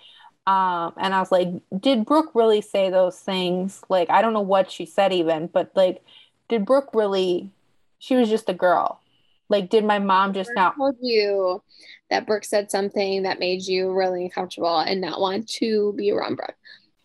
um, 0.48 0.94
and 0.98 1.14
I 1.14 1.20
was 1.20 1.32
like, 1.32 1.48
did 1.80 2.06
Brooke 2.06 2.32
really 2.36 2.62
say 2.62 2.90
those 2.90 3.18
things? 3.18 3.82
Like, 3.90 4.10
I 4.10 4.22
don't 4.22 4.34
know 4.34 4.42
what 4.42 4.72
she 4.72 4.86
said 4.86 5.12
even, 5.12 5.48
but 5.48 5.72
like, 5.76 6.04
did 6.50 6.66
Brooke 6.66 6.92
really, 6.94 7.50
she 7.98 8.16
was 8.16 8.30
just 8.30 8.50
a 8.50 8.54
girl. 8.54 9.02
Like, 9.50 9.70
did 9.70 9.86
my 9.86 10.00
mom 10.00 10.34
just 10.34 10.52
not 10.56 10.76
told 10.76 10.96
you 11.02 11.62
that 12.10 12.26
Brooke 12.26 12.46
said 12.46 12.72
something 12.72 13.24
that 13.24 13.40
made 13.40 13.66
you 13.66 13.92
really 13.92 14.26
uncomfortable 14.26 14.80
and 14.80 15.02
not 15.02 15.20
want 15.20 15.48
to 15.50 15.94
be 15.94 16.12
around 16.12 16.36
Brooke? 16.38 16.56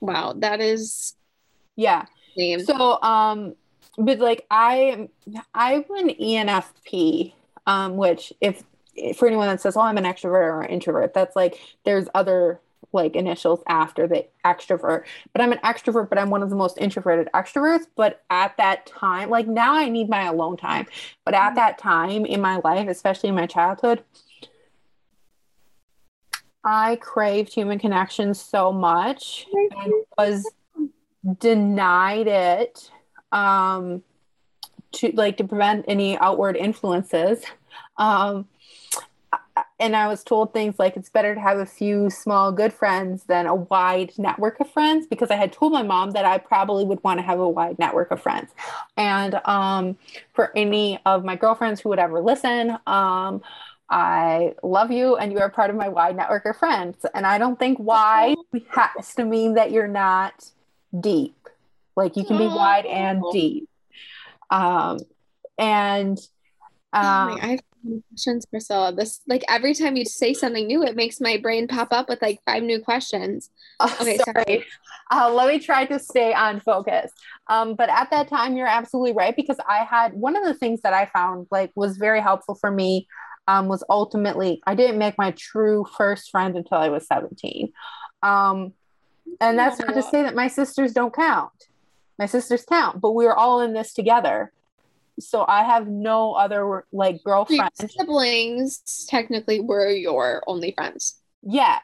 Wow, 0.01 0.35
that 0.39 0.61
is 0.61 1.15
yeah. 1.77 2.07
So 2.65 3.01
um, 3.03 3.55
but 3.99 4.19
like 4.19 4.47
I 4.51 5.09
I'm 5.55 5.85
an 5.99 6.11
ENFP, 6.11 7.35
um, 7.67 7.97
which 7.97 8.33
if 8.41 8.63
for 9.17 9.27
anyone 9.29 9.49
that 9.49 9.61
says, 9.61 9.77
"Oh, 9.77 9.81
I'm 9.81 9.99
an 9.99 10.05
extrovert 10.05 10.53
or 10.53 10.63
an 10.63 10.71
introvert," 10.71 11.15
that's 11.15 11.37
like 11.37 11.59
there's 11.85 12.09
other 12.15 12.61
like 12.93 13.17
initials 13.17 13.63
after 13.67 14.07
the 14.07 14.27
extrovert. 14.45 15.05
But 15.33 15.43
I'm 15.43 15.53
an 15.53 15.59
extrovert, 15.59 16.09
but 16.09 16.19
I'm 16.19 16.31
one 16.31 16.43
of 16.43 16.51
the 16.51 16.57
most 16.57 16.79
introverted 16.79 17.29
extroverts. 17.35 17.87
But 17.97 18.23
at 18.31 18.57
that 18.57 18.87
time, 18.87 19.31
like 19.31 19.47
now 19.47 19.75
I 19.75 19.89
need 19.89 20.09
my 20.09 20.25
alone 20.25 20.57
time. 20.57 20.87
But 21.25 21.35
at 21.35 21.55
that 21.55 21.79
time 21.79 22.25
in 22.27 22.41
my 22.41 22.61
life, 22.65 22.89
especially 22.89 23.29
in 23.29 23.35
my 23.35 23.47
childhood, 23.47 24.05
I 26.65 26.97
craved 26.97 27.53
human 27.55 27.79
connection 27.79 28.35
so 28.35 28.73
much 28.73 29.47
and 29.53 29.93
was 30.19 30.47
denied 31.39 32.27
it 32.27 32.91
um 33.33 34.03
to 34.93 35.13
like 35.15 35.37
to 35.37 35.45
prevent 35.45 35.85
any 35.87 36.19
outward 36.19 36.57
influences 36.57 37.45
um 37.99 38.49
and 39.81 39.97
I 39.97 40.07
was 40.09 40.23
told 40.23 40.53
things 40.53 40.79
like 40.79 40.97
it's 40.97 41.09
better 41.09 41.35
to 41.35 41.41
have 41.41 41.59
a 41.59 41.65
few 41.65 42.11
small 42.11 42.53
good 42.53 42.73
friends 42.73 43.25
than 43.25 43.47
a 43.47 43.55
wide 43.55 44.13
network 44.19 44.61
of 44.61 44.71
friends 44.71 45.07
because 45.07 45.31
I 45.31 45.37
had 45.37 45.53
told 45.53 45.73
my 45.73 45.83
mom 45.83 46.11
that 46.11 46.27
I 46.27 46.37
probably 46.37 46.85
would 46.85 47.03
want 47.03 47.19
to 47.19 47.23
have 47.23 47.41
a 47.41 47.49
wide 47.49 47.79
network 47.79 48.11
of 48.11 48.23
friends. 48.23 48.51
And 48.99 49.41
um, 49.47 49.97
for 50.35 50.53
any 50.55 51.01
of 51.07 51.25
my 51.25 51.35
girlfriends 51.35 51.81
who 51.81 51.89
would 51.89 51.99
ever 51.99 52.21
listen, 52.21 52.77
um, 52.87 53.43
I 53.89 54.55
love 54.63 54.91
you 54.91 55.17
and 55.17 55.33
you 55.33 55.41
are 55.41 55.51
part 55.51 55.71
of 55.71 55.77
my 55.77 55.89
wide 55.89 56.15
network 56.15 56.45
of 56.45 56.59
friends. 56.59 57.05
And 57.15 57.27
I 57.27 57.39
don't 57.39 57.59
think 57.59 57.79
wide 57.79 58.37
has 58.69 59.15
to 59.15 59.25
mean 59.25 59.55
that 59.55 59.73
you're 59.73 59.89
not 59.89 60.51
deep. 61.01 61.49
Like 61.97 62.17
you 62.17 62.25
can 62.25 62.37
be 62.37 62.47
wide 62.47 62.87
and 62.87 63.23
deep. 63.33 63.69
Um, 64.51 65.01
and 65.59 66.19
um, 66.93 67.31
oh 67.31 67.37
my, 67.37 67.39
I 67.43 67.59
questions, 68.09 68.47
Priscilla. 68.47 68.93
This 68.95 69.21
like 69.27 69.43
every 69.49 69.75
time 69.75 69.97
you 69.97 70.05
say 70.05 70.35
something 70.35 70.67
new, 70.67 70.83
it 70.83 70.97
makes 70.97 71.21
my 71.21 71.37
brain 71.37 71.69
pop 71.69 71.89
up 71.93 72.09
with 72.09 72.21
like 72.23 72.41
five 72.47 72.63
new 72.63 72.81
questions. 72.81 73.51
Oh, 73.79 73.97
okay, 74.01 74.19
sorry. 74.19 74.45
sorry. 74.47 74.65
Uh, 75.11 75.33
let 75.33 75.49
me 75.49 75.59
try 75.59 75.85
to 75.87 75.99
stay 75.99 76.33
on 76.33 76.61
focus. 76.61 77.11
Um, 77.49 77.75
but 77.75 77.89
at 77.89 78.11
that 78.11 78.29
time, 78.29 78.57
you're 78.57 78.67
absolutely 78.67 79.13
right 79.13 79.35
because 79.35 79.59
I 79.69 79.85
had 79.85 80.13
one 80.15 80.37
of 80.37 80.45
the 80.45 80.55
things 80.55 80.81
that 80.83 80.93
I 80.93 81.07
found 81.07 81.47
like 81.51 81.73
was 81.75 81.97
very 81.97 82.21
helpful 82.21 82.55
for 82.55 82.71
me 82.71 83.07
um, 83.49 83.69
was 83.69 83.83
ultimately 83.89 84.63
I 84.67 84.75
didn't 84.75 84.99
make 84.99 85.19
my 85.19 85.33
true 85.33 85.87
first 85.97 86.31
friend 86.31 86.57
until 86.57 86.79
I 86.79 86.89
was 86.89 87.07
17. 87.07 87.73
Um, 88.23 88.73
and 89.41 89.59
that's 89.59 89.79
not 89.79 89.95
to 89.95 90.03
say 90.03 90.23
that 90.23 90.35
my 90.35 90.49
sisters 90.49 90.93
don't 90.93 91.15
count. 91.15 91.53
My 92.19 92.27
sisters 92.27 92.65
count, 92.65 93.01
but 93.01 93.13
we 93.13 93.27
are 93.27 93.35
all 93.35 93.61
in 93.61 93.73
this 93.73 93.95
together 93.95 94.53
so 95.21 95.45
I 95.47 95.63
have 95.65 95.89
no 95.89 96.33
other 96.33 96.85
like 96.93 97.23
girlfriends. 97.25 97.81
Your 97.81 97.89
siblings 97.89 99.07
technically 99.09 99.61
were 99.61 99.89
your 99.91 100.43
only 100.47 100.73
friends. 100.73 101.21
Yeah. 101.43 101.79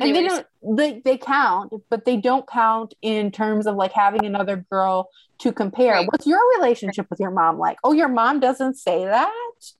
Anyways. 0.00 0.16
And 0.16 0.24
they 0.24 0.28
don't 0.28 0.76
they, 0.76 1.00
they 1.04 1.18
count, 1.18 1.72
but 1.90 2.04
they 2.04 2.16
don't 2.16 2.46
count 2.46 2.94
in 3.02 3.30
terms 3.30 3.66
of 3.66 3.76
like 3.76 3.92
having 3.92 4.24
another 4.24 4.64
girl 4.70 5.08
to 5.40 5.52
compare. 5.52 5.94
Right. 5.94 6.06
What's 6.06 6.26
your 6.26 6.40
relationship 6.58 7.04
right. 7.04 7.10
with 7.10 7.20
your 7.20 7.30
mom 7.30 7.58
like? 7.58 7.78
Oh, 7.82 7.92
your 7.92 8.08
mom 8.08 8.40
doesn't 8.40 8.76
say 8.76 9.04
that? 9.04 9.32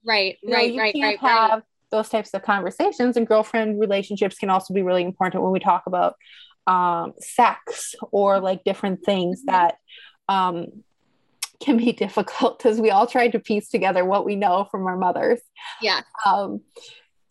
Right, 0.05 0.37
you 0.43 0.53
right, 0.53 0.73
know, 0.73 0.83
right, 0.83 0.95
can't 0.95 1.05
right, 1.23 1.31
have 1.31 1.51
right. 1.51 1.63
those 1.91 2.09
types 2.09 2.35
of 2.35 2.43
conversations 2.43 3.17
and 3.17 3.27
girlfriend 3.27 3.81
relationships 3.81 4.37
can 4.37 4.51
also 4.51 4.75
be 4.75 4.83
really 4.83 5.05
important 5.05 5.43
when 5.43 5.53
we 5.53 5.61
talk 5.61 5.85
about 5.87 6.17
um, 6.67 7.15
sex 7.19 7.95
or 8.11 8.41
like 8.41 8.65
different 8.65 9.05
things 9.05 9.41
mm-hmm. 9.41 9.53
that 9.53 9.77
um, 10.29 10.67
can 11.61 11.77
be 11.77 11.93
difficult 12.05 12.59
because 12.59 12.81
we 12.81 12.91
all 12.91 13.07
try 13.07 13.29
to 13.29 13.39
piece 13.39 13.69
together 13.69 14.05
what 14.05 14.25
we 14.25 14.37
know 14.37 14.67
from 14.71 14.87
our 14.87 14.97
mothers. 14.97 15.41
Yeah. 15.81 16.01
Um, 16.27 16.63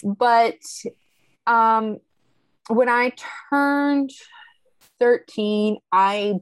but 0.04 0.60
um, 1.46 1.98
when 2.68 2.90
I 2.90 3.14
turned 3.50 4.12
13, 5.00 5.78
I 5.92 6.36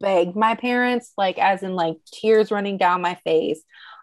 begged 0.00 0.36
my 0.36 0.54
parents, 0.54 1.12
like, 1.16 1.38
as 1.38 1.62
in 1.62 1.74
like 1.74 1.96
tears 2.12 2.50
running 2.50 2.76
down 2.76 3.00
my 3.00 3.14
face. 3.24 3.62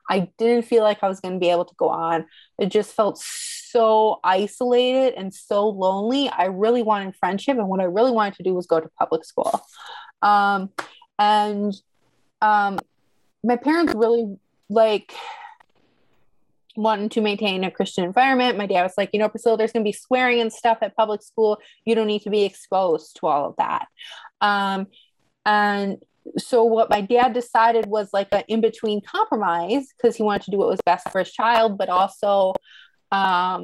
I 0.09 0.31
didn't 0.39 0.63
feel 0.63 0.81
like 0.81 1.03
I 1.03 1.07
was 1.07 1.19
going 1.19 1.35
to 1.35 1.39
be 1.39 1.51
able 1.51 1.65
to 1.65 1.75
go 1.75 1.89
on. 1.89 2.25
It 2.57 2.67
just 2.67 2.93
felt 2.93 3.19
so 3.19 4.19
isolated 4.23 5.13
and 5.15 5.31
so 5.31 5.69
lonely. 5.69 6.29
I 6.29 6.45
really 6.45 6.81
wanted 6.81 7.15
friendship. 7.15 7.59
And 7.59 7.67
what 7.67 7.79
I 7.79 7.83
really 7.83 8.11
wanted 8.11 8.33
to 8.35 8.43
do 8.43 8.55
was 8.55 8.65
go 8.65 8.79
to 8.79 8.89
public 8.97 9.23
school. 9.23 9.61
Um, 10.23 10.71
and 11.19 11.75
um, 12.41 12.79
my 13.43 13.55
parents 13.55 13.93
really 13.95 14.37
like 14.69 15.13
wanting 16.75 17.09
to 17.09 17.21
maintain 17.21 17.63
a 17.63 17.71
Christian 17.71 18.03
environment. 18.03 18.57
My 18.57 18.65
dad 18.65 18.83
was 18.83 18.93
like, 18.97 19.09
you 19.13 19.19
know, 19.19 19.29
Priscilla, 19.29 19.57
there's 19.57 19.71
going 19.71 19.83
to 19.83 19.87
be 19.87 19.93
swearing 19.93 20.39
and 20.39 20.51
stuff 20.51 20.77
at 20.81 20.95
public 20.95 21.21
school. 21.21 21.59
You 21.85 21.95
don't 21.95 22.07
need 22.07 22.21
to 22.23 22.29
be 22.29 22.43
exposed 22.43 23.17
to 23.17 23.27
all 23.27 23.49
of 23.49 23.55
that. 23.57 23.87
Um, 24.39 24.87
and 25.45 25.97
so 26.37 26.63
what 26.63 26.89
my 26.89 27.01
dad 27.01 27.33
decided 27.33 27.85
was 27.87 28.09
like 28.13 28.27
an 28.31 28.43
in 28.47 28.61
between 28.61 29.01
compromise 29.01 29.87
because 29.95 30.15
he 30.15 30.23
wanted 30.23 30.43
to 30.43 30.51
do 30.51 30.57
what 30.57 30.69
was 30.69 30.79
best 30.85 31.09
for 31.09 31.19
his 31.19 31.31
child, 31.31 31.77
but 31.77 31.89
also, 31.89 32.53
um, 33.11 33.63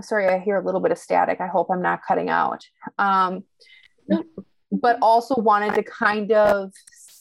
sorry, 0.00 0.28
I 0.28 0.38
hear 0.38 0.56
a 0.56 0.64
little 0.64 0.80
bit 0.80 0.92
of 0.92 0.98
static. 0.98 1.40
I 1.40 1.46
hope 1.46 1.68
I'm 1.70 1.82
not 1.82 2.00
cutting 2.06 2.28
out. 2.28 2.66
Um, 2.98 3.44
but 4.70 4.98
also 5.00 5.36
wanted 5.36 5.74
to 5.74 5.82
kind 5.82 6.32
of 6.32 6.72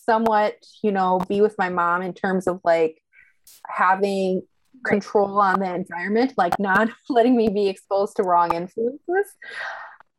somewhat, 0.05 0.55
you 0.83 0.91
know, 0.91 1.19
be 1.27 1.41
with 1.41 1.55
my 1.57 1.69
mom 1.69 2.01
in 2.01 2.13
terms 2.13 2.47
of 2.47 2.61
like 2.63 3.01
having 3.67 4.43
control 4.85 5.39
on 5.39 5.59
the 5.59 5.73
environment, 5.73 6.33
like 6.37 6.57
not 6.59 6.89
letting 7.09 7.35
me 7.35 7.49
be 7.49 7.67
exposed 7.67 8.17
to 8.17 8.23
wrong 8.23 8.53
influences. 8.53 9.33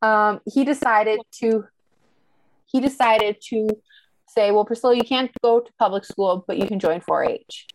Um, 0.02 0.40
he 0.46 0.64
decided 0.64 1.20
to 1.40 1.64
he 2.66 2.80
decided 2.80 3.36
to 3.48 3.68
say, 4.28 4.50
well, 4.50 4.64
Priscilla, 4.64 4.94
you 4.94 5.04
can't 5.04 5.30
go 5.42 5.60
to 5.60 5.72
public 5.78 6.04
school, 6.04 6.44
but 6.46 6.58
you 6.58 6.66
can 6.66 6.80
join 6.80 7.00
4-H. 7.00 7.68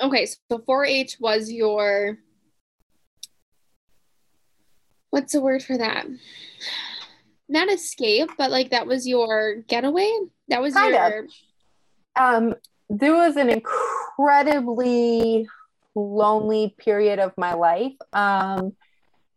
Okay, 0.00 0.26
so 0.26 0.58
4-H 0.58 1.18
was 1.20 1.52
your 1.52 2.18
what's 5.10 5.32
the 5.32 5.40
word 5.40 5.62
for 5.62 5.76
that? 5.78 6.06
Not 7.48 7.70
escape, 7.70 8.30
but 8.36 8.50
like 8.50 8.70
that 8.70 8.86
was 8.86 9.06
your 9.06 9.62
getaway. 9.68 10.10
That 10.48 10.60
was 10.60 10.74
kind 10.74 10.94
your. 10.94 11.24
Of. 11.24 11.30
Um, 12.16 12.54
there 12.90 13.14
was 13.14 13.36
an 13.36 13.50
incredibly 13.50 15.46
lonely 15.94 16.74
period 16.78 17.18
of 17.18 17.32
my 17.36 17.54
life. 17.54 17.94
Um, 18.12 18.72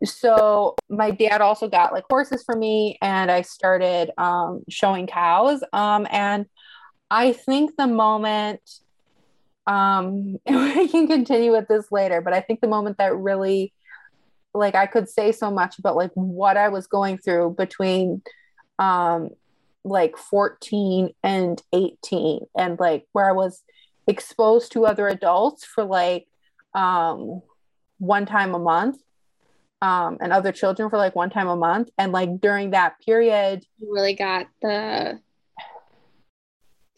so 0.04 0.76
my 0.90 1.12
dad 1.12 1.42
also 1.42 1.68
got 1.68 1.94
like 1.94 2.06
horses 2.10 2.44
for 2.44 2.56
me, 2.56 2.98
and 3.02 3.30
I 3.30 3.44
started 3.44 4.12
um, 4.18 4.64
showing 4.70 5.08
cows. 5.08 5.64
Um, 5.74 6.08
and 6.10 6.48
I 7.10 7.34
think 7.34 7.76
the 7.78 7.88
moment 7.88 8.62
um, 9.68 10.38
we 10.50 10.88
can 10.88 11.08
continue 11.08 11.52
with 11.52 11.68
this 11.68 11.92
later, 11.92 12.22
but 12.22 12.34
I 12.34 12.42
think 12.42 12.62
the 12.62 12.68
moment 12.68 12.98
that 12.98 13.16
really 13.16 13.74
like 14.54 14.76
I 14.76 14.86
could 14.86 15.10
say 15.10 15.32
so 15.32 15.52
much 15.52 15.80
about 15.80 15.96
like 15.96 16.12
what 16.14 16.58
I 16.58 16.70
was 16.70 16.88
going 16.88 17.18
through 17.18 17.56
between 17.58 18.22
um 18.80 19.30
like 19.84 20.18
14 20.18 21.12
and 21.24 21.62
18 21.74 22.42
and 22.56 22.80
like 22.80 23.06
where 23.14 23.28
I 23.28 23.32
was 23.32 23.64
exposed 24.08 24.72
to 24.74 24.86
other 24.86 25.08
adults 25.08 25.66
for 25.66 25.84
like 25.84 26.28
um 26.74 27.42
one 27.98 28.26
time 28.26 28.54
a 28.54 28.60
month 28.60 28.98
um 29.82 30.18
and 30.22 30.32
other 30.32 30.52
children 30.52 30.90
for 30.90 30.98
like 30.98 31.16
one 31.16 31.30
time 31.30 31.48
a 31.48 31.56
month. 31.56 31.90
And 31.98 32.12
like 32.12 32.42
during 32.42 32.72
that 32.72 33.00
period 33.00 33.66
you 33.78 33.94
really 33.94 34.16
got 34.16 34.48
the 34.62 35.20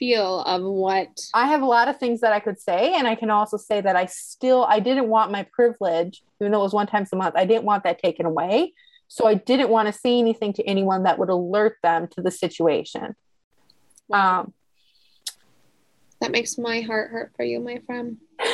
feel 0.03 0.41
of 0.41 0.61
what 0.61 1.07
I 1.33 1.47
have 1.47 1.61
a 1.61 1.65
lot 1.65 1.87
of 1.87 1.97
things 1.97 2.19
that 2.21 2.33
I 2.33 2.41
could 2.41 2.59
say 2.59 2.93
and 2.93 3.07
I 3.07 3.15
can 3.15 3.29
also 3.29 3.55
say 3.55 3.79
that 3.79 3.95
I 3.95 4.05
still 4.07 4.65
I 4.67 4.79
didn't 4.81 5.07
want 5.07 5.31
my 5.31 5.43
privilege 5.43 6.21
even 6.41 6.51
though 6.51 6.59
it 6.59 6.63
was 6.63 6.73
one 6.73 6.87
times 6.87 7.09
a 7.13 7.15
month 7.15 7.35
I 7.37 7.45
didn't 7.45 7.63
want 7.63 7.85
that 7.85 8.01
taken 8.01 8.25
away 8.25 8.73
so 9.07 9.27
I 9.27 9.35
didn't 9.35 9.69
want 9.69 9.87
to 9.87 9.93
say 9.93 10.17
anything 10.17 10.53
to 10.53 10.63
anyone 10.63 11.03
that 11.03 11.19
would 11.19 11.29
alert 11.29 11.77
them 11.83 12.07
to 12.15 12.21
the 12.21 12.31
situation. 12.31 13.15
Um, 14.11 14.53
that 16.19 16.31
makes 16.31 16.57
my 16.57 16.81
heart 16.81 17.11
hurt 17.11 17.31
for 17.35 17.43
you, 17.43 17.59
my 17.59 17.79
friend. 17.85 18.17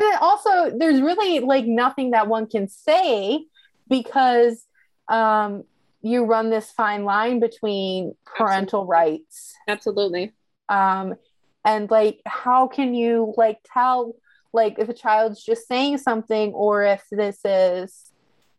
And 0.00 0.12
then 0.12 0.18
also, 0.20 0.78
there's 0.78 1.00
really 1.00 1.40
like 1.40 1.64
nothing 1.64 2.12
that 2.12 2.28
one 2.28 2.46
can 2.46 2.68
say 2.68 3.44
because 3.88 4.64
um, 5.08 5.64
you 6.02 6.24
run 6.24 6.50
this 6.50 6.70
fine 6.70 7.02
line 7.02 7.40
between 7.40 8.14
parental 8.24 8.82
Absolutely. 8.82 8.92
rights. 8.92 9.54
Absolutely. 9.66 10.32
Um, 10.68 11.14
and 11.64 11.90
like, 11.90 12.20
how 12.26 12.68
can 12.68 12.94
you 12.94 13.34
like 13.36 13.58
tell 13.64 14.14
like 14.52 14.76
if 14.78 14.88
a 14.88 14.94
child's 14.94 15.44
just 15.44 15.68
saying 15.68 15.98
something 15.98 16.52
or 16.52 16.82
if 16.82 17.04
this 17.10 17.40
is 17.44 18.10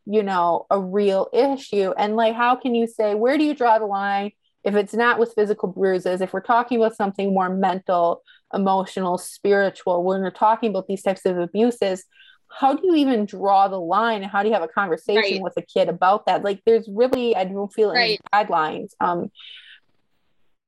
you 0.06 0.24
know 0.24 0.66
a 0.70 0.80
real 0.80 1.30
issue? 1.34 1.94
And 1.98 2.16
like 2.16 2.36
how 2.36 2.56
can 2.56 2.76
you 2.76 2.88
say 2.88 3.16
where 3.16 3.38
do 3.38 3.44
you 3.44 3.54
draw 3.54 3.80
the 3.80 3.86
line 3.86 4.32
if 4.64 4.76
it's 4.76 4.94
not 4.94 5.20
with 5.20 5.34
physical 5.34 5.70
bruises? 5.70 6.22
If 6.22 6.34
we're 6.34 6.42
talking 6.42 6.78
about 6.78 6.96
something 6.96 7.34
more 7.34 7.50
mental 7.50 8.22
emotional 8.54 9.18
spiritual 9.18 10.04
when 10.04 10.22
we're 10.22 10.32
talking 10.32 10.72
about 10.72 10.88
these 10.88 11.04
types 11.04 11.24
of 11.26 11.38
abuses 11.38 12.04
how 12.50 12.74
do 12.74 12.86
you 12.86 12.96
even 12.96 13.26
draw 13.26 13.68
the 13.68 13.80
line? 13.80 14.24
And 14.24 14.32
how 14.32 14.42
do 14.42 14.50
you 14.50 14.54
have 14.54 14.64
a 14.64 14.68
conversation 14.68 15.22
right. 15.22 15.42
with 15.42 15.54
a 15.58 15.62
kid 15.62 15.88
about 15.88 16.26
that? 16.26 16.44
Like 16.44 16.62
there's 16.66 16.90
really 16.92 17.36
i 17.36 17.44
don't 17.44 17.72
feel 17.72 17.92
any 17.92 18.20
right. 18.34 18.48
guidelines. 18.48 18.90
Um 19.00 19.32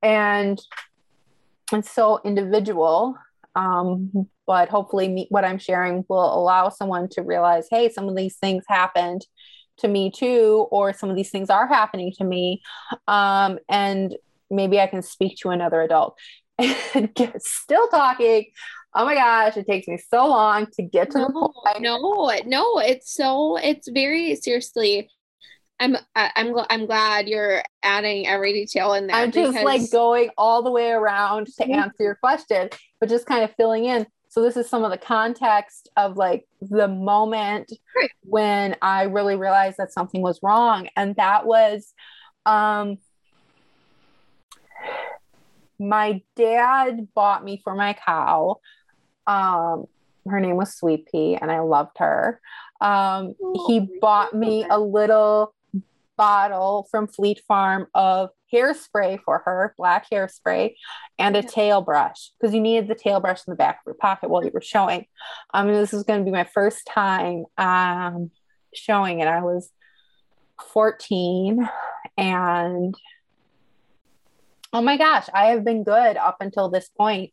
and 0.02 0.60
it's 1.74 1.92
so 1.92 2.20
individual 2.24 3.16
um 3.56 4.12
but 4.48 4.70
hopefully 4.70 5.08
me, 5.08 5.28
what 5.30 5.46
i'm 5.46 5.58
sharing 5.58 6.06
will 6.08 6.34
allow 6.34 6.70
someone 6.70 7.08
to 7.10 7.22
realize 7.22 7.68
hey 7.70 7.90
some 7.90 8.08
of 8.08 8.16
these 8.16 8.38
things 8.38 8.64
happened 8.68 9.26
to 9.78 9.88
me 9.88 10.12
too 10.12 10.68
or 10.72 10.94
some 10.94 11.10
of 11.10 11.16
these 11.16 11.32
things 11.32 11.50
are 11.50 11.68
happening 11.68 12.14
to 12.18 12.24
me 12.24 12.62
um, 13.08 13.58
and 13.70 14.16
maybe 14.50 14.80
i 14.80 14.88
can 14.88 15.02
speak 15.02 15.38
to 15.38 15.50
another 15.50 15.82
adult 15.82 16.18
still 17.40 17.88
talking 17.88 18.46
oh 18.94 19.06
my 19.06 19.16
gosh, 19.16 19.58
it 19.58 19.66
takes 19.68 19.88
me 19.88 19.98
so 19.98 20.28
long 20.28 20.68
to 20.74 20.84
get 20.84 21.12
to 21.12 21.20
no, 21.20 21.28
the 21.28 21.32
point. 21.34 21.82
No, 21.82 22.32
no, 22.46 22.80
it's 22.80 23.14
so 23.14 23.58
it's 23.58 23.90
very 23.90 24.36
seriously. 24.36 25.10
I'm 25.82 25.98
I'm 26.16 26.56
I'm 26.70 26.86
glad 26.86 27.28
you're 27.28 27.64
adding 27.82 28.28
every 28.28 28.54
detail 28.54 28.94
in 28.94 29.08
there. 29.08 29.16
I'm 29.16 29.32
just 29.32 29.54
because... 29.54 29.66
like 29.66 29.92
going 29.92 30.30
all 30.38 30.62
the 30.62 30.70
way 30.70 30.92
around 30.92 31.48
to 31.48 31.64
mm-hmm. 31.64 31.74
answer 31.74 32.04
your 32.04 32.16
question, 32.16 32.70
but 33.00 33.10
just 33.10 33.26
kind 33.26 33.44
of 33.44 33.54
filling 33.56 33.86
in. 33.86 34.06
So 34.30 34.44
this 34.44 34.56
is 34.56 34.70
some 34.70 34.84
of 34.84 34.92
the 34.92 34.98
context 34.98 35.90
of 35.98 36.18
like 36.18 36.48
the 36.62 36.88
moment 36.88 37.74
right. 37.98 38.12
when 38.22 38.78
I 38.82 39.04
really 39.04 39.36
realized 39.36 39.78
that 39.78 39.92
something 39.92 40.22
was 40.22 40.40
wrong, 40.44 40.88
and 40.96 41.16
that 41.16 41.48
was, 41.48 41.94
um, 42.46 43.00
my 45.80 46.22
dad 46.36 47.08
bought 47.16 47.44
me 47.44 47.60
for 47.62 47.76
my 47.76 47.94
cow. 47.94 48.60
Um, 49.26 49.86
her 50.28 50.40
name 50.40 50.58
was 50.58 50.76
Sweet 50.76 51.08
Pea, 51.12 51.38
and 51.42 51.52
I 51.52 51.62
loved 51.62 51.98
her. 51.98 52.40
Um, 52.80 53.34
oh, 53.44 53.66
he 53.68 53.90
bought 54.00 54.36
me 54.36 54.66
a 54.70 54.80
little 54.80 55.54
bottle 56.18 56.88
from 56.92 57.08
Fleet 57.08 57.42
Farm 57.48 57.88
of 57.94 58.30
hairspray 58.54 59.20
for 59.24 59.42
her, 59.46 59.74
black 59.78 60.08
hairspray, 60.12 60.76
and 61.18 61.36
a 61.36 61.44
tail 61.44 61.82
brush 61.82 62.32
because 62.40 62.54
you 62.54 62.62
needed 62.62 62.88
the 62.88 62.96
tail 62.96 63.20
brush 63.20 63.42
in 63.48 63.52
the 63.52 63.58
back 63.58 63.76
of 63.76 63.88
your 63.88 63.96
pocket 63.96 64.30
while 64.30 64.44
you 64.44 64.52
were 64.54 64.62
showing. 64.62 65.06
Um, 65.54 65.68
and 65.68 65.78
this 65.78 65.94
is 65.94 66.04
going 66.04 66.20
to 66.20 66.26
be 66.26 66.32
my 66.32 66.44
first 66.44 66.86
time 66.86 67.46
um, 67.58 68.32
showing 68.74 69.20
it. 69.20 69.28
I 69.28 69.42
was 69.42 69.70
14 70.74 71.68
and 72.18 72.96
oh 74.74 74.82
my 74.82 74.98
gosh, 74.98 75.28
I 75.34 75.48
have 75.48 75.64
been 75.64 75.84
good 75.84 76.18
up 76.18 76.38
until 76.40 76.70
this 76.70 76.90
point. 76.90 77.32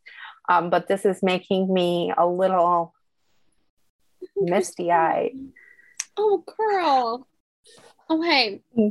Um, 0.49 0.70
but 0.70 0.89
this 0.89 1.05
is 1.05 1.22
making 1.22 1.72
me 1.72 2.12
a 2.16 2.26
little 2.26 2.95
misty 4.37 4.91
eyed. 4.91 5.37
Oh, 6.16 6.43
girl. 6.59 7.29
Okay. 8.11 8.61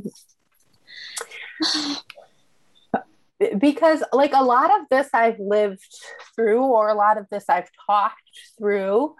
because 3.58 4.02
like 4.12 4.32
a 4.34 4.42
lot 4.42 4.80
of 4.80 4.88
this 4.90 5.08
I've 5.12 5.38
lived 5.38 5.84
through, 6.34 6.62
or 6.62 6.88
a 6.88 6.94
lot 6.94 7.18
of 7.18 7.26
this 7.30 7.44
I've 7.48 7.70
talked 7.86 8.40
through 8.58 9.14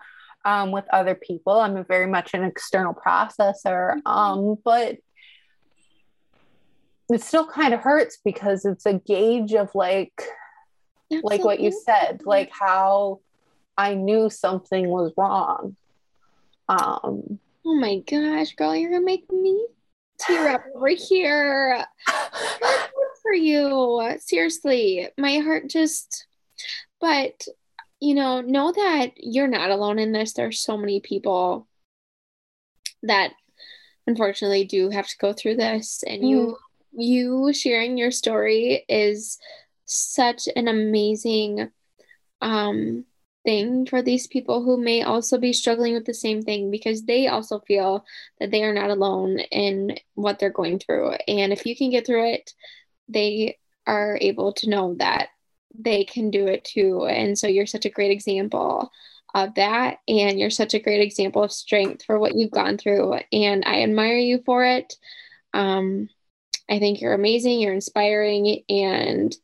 um, 0.44 0.72
with 0.72 0.84
other 0.92 1.14
people. 1.14 1.60
I'm 1.60 1.84
very 1.84 2.06
much 2.06 2.34
an 2.34 2.44
external 2.44 2.94
processor, 2.94 3.96
mm-hmm. 3.96 4.06
um, 4.06 4.56
but 4.64 4.98
it 7.10 7.22
still 7.22 7.46
kind 7.46 7.72
of 7.72 7.80
hurts 7.80 8.18
because 8.24 8.64
it's 8.64 8.86
a 8.86 8.94
gauge 8.94 9.54
of 9.54 9.74
like, 9.74 10.22
Absolutely. 11.10 11.36
like 11.38 11.44
what 11.44 11.60
you 11.60 11.72
said, 11.72 12.22
like 12.24 12.50
how 12.52 13.20
I 13.76 13.94
knew 13.94 14.28
something 14.28 14.88
was 14.88 15.12
wrong. 15.16 15.76
Um, 16.68 17.38
oh 17.64 17.74
my 17.80 18.02
gosh, 18.06 18.54
girl, 18.56 18.76
you're 18.76 18.90
gonna 18.90 19.04
make 19.04 19.30
me 19.32 19.66
tear 20.20 20.48
up 20.50 20.64
over 20.74 20.88
here. 20.88 21.84
for 23.28 23.34
you. 23.34 24.16
Seriously, 24.20 25.08
my 25.18 25.38
heart 25.38 25.68
just, 25.68 26.26
but 27.00 27.46
you 28.00 28.14
know, 28.14 28.40
know 28.40 28.72
that 28.72 29.12
you're 29.16 29.48
not 29.48 29.70
alone 29.70 29.98
in 29.98 30.12
this. 30.12 30.32
There's 30.32 30.60
so 30.60 30.76
many 30.76 31.00
people 31.00 31.66
that 33.02 33.32
unfortunately 34.06 34.64
do 34.64 34.88
have 34.90 35.06
to 35.06 35.18
go 35.20 35.32
through 35.32 35.54
this 35.56 36.02
and 36.06 36.22
mm. 36.22 36.28
you 36.28 36.58
you 36.92 37.52
sharing 37.52 37.98
your 37.98 38.10
story 38.10 38.84
is 38.88 39.38
such 39.84 40.48
an 40.56 40.66
amazing 40.66 41.70
um 42.40 43.04
thing 43.48 43.86
for 43.86 44.02
these 44.02 44.26
people 44.26 44.62
who 44.62 44.76
may 44.76 45.02
also 45.02 45.38
be 45.38 45.54
struggling 45.54 45.94
with 45.94 46.04
the 46.04 46.12
same 46.12 46.42
thing 46.42 46.70
because 46.70 47.04
they 47.04 47.28
also 47.28 47.60
feel 47.60 48.04
that 48.38 48.50
they 48.50 48.62
are 48.62 48.74
not 48.74 48.90
alone 48.90 49.38
in 49.38 49.96
what 50.16 50.38
they're 50.38 50.50
going 50.50 50.78
through. 50.78 51.12
And 51.26 51.50
if 51.50 51.64
you 51.64 51.74
can 51.74 51.88
get 51.88 52.04
through 52.04 52.30
it, 52.34 52.52
they 53.08 53.56
are 53.86 54.18
able 54.20 54.52
to 54.52 54.68
know 54.68 54.96
that 54.98 55.28
they 55.74 56.04
can 56.04 56.30
do 56.30 56.46
it 56.46 56.62
too. 56.62 57.06
And 57.06 57.38
so 57.38 57.46
you're 57.46 57.64
such 57.64 57.86
a 57.86 57.90
great 57.90 58.10
example 58.10 58.92
of 59.34 59.54
that. 59.54 60.00
And 60.06 60.38
you're 60.38 60.50
such 60.50 60.74
a 60.74 60.78
great 60.78 61.00
example 61.00 61.42
of 61.42 61.50
strength 61.50 62.04
for 62.04 62.18
what 62.18 62.34
you've 62.34 62.50
gone 62.50 62.76
through. 62.76 63.18
And 63.32 63.64
I 63.64 63.82
admire 63.82 64.18
you 64.18 64.42
for 64.44 64.62
it. 64.62 64.92
Um, 65.54 66.10
I 66.68 66.80
think 66.80 67.00
you're 67.00 67.14
amazing, 67.14 67.60
you're 67.60 67.72
inspiring, 67.72 68.62
and 68.68 69.34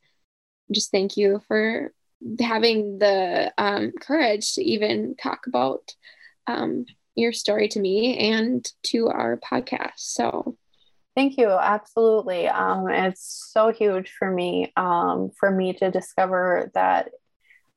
just 0.70 0.90
thank 0.90 1.16
you 1.16 1.40
for 1.48 1.94
having 2.40 2.98
the 2.98 3.52
um, 3.58 3.92
courage 4.00 4.54
to 4.54 4.62
even 4.62 5.14
talk 5.16 5.46
about 5.46 5.94
um, 6.46 6.86
your 7.14 7.32
story 7.32 7.68
to 7.68 7.80
me 7.80 8.18
and 8.30 8.66
to 8.84 9.08
our 9.08 9.38
podcast. 9.38 9.98
So, 9.98 10.56
thank 11.14 11.36
you. 11.36 11.48
Absolutely. 11.48 12.48
Um, 12.48 12.88
it's 12.88 13.50
so 13.52 13.72
huge 13.72 14.10
for 14.18 14.30
me, 14.30 14.72
um, 14.76 15.30
for 15.38 15.50
me 15.50 15.72
to 15.74 15.90
discover 15.90 16.70
that 16.74 17.10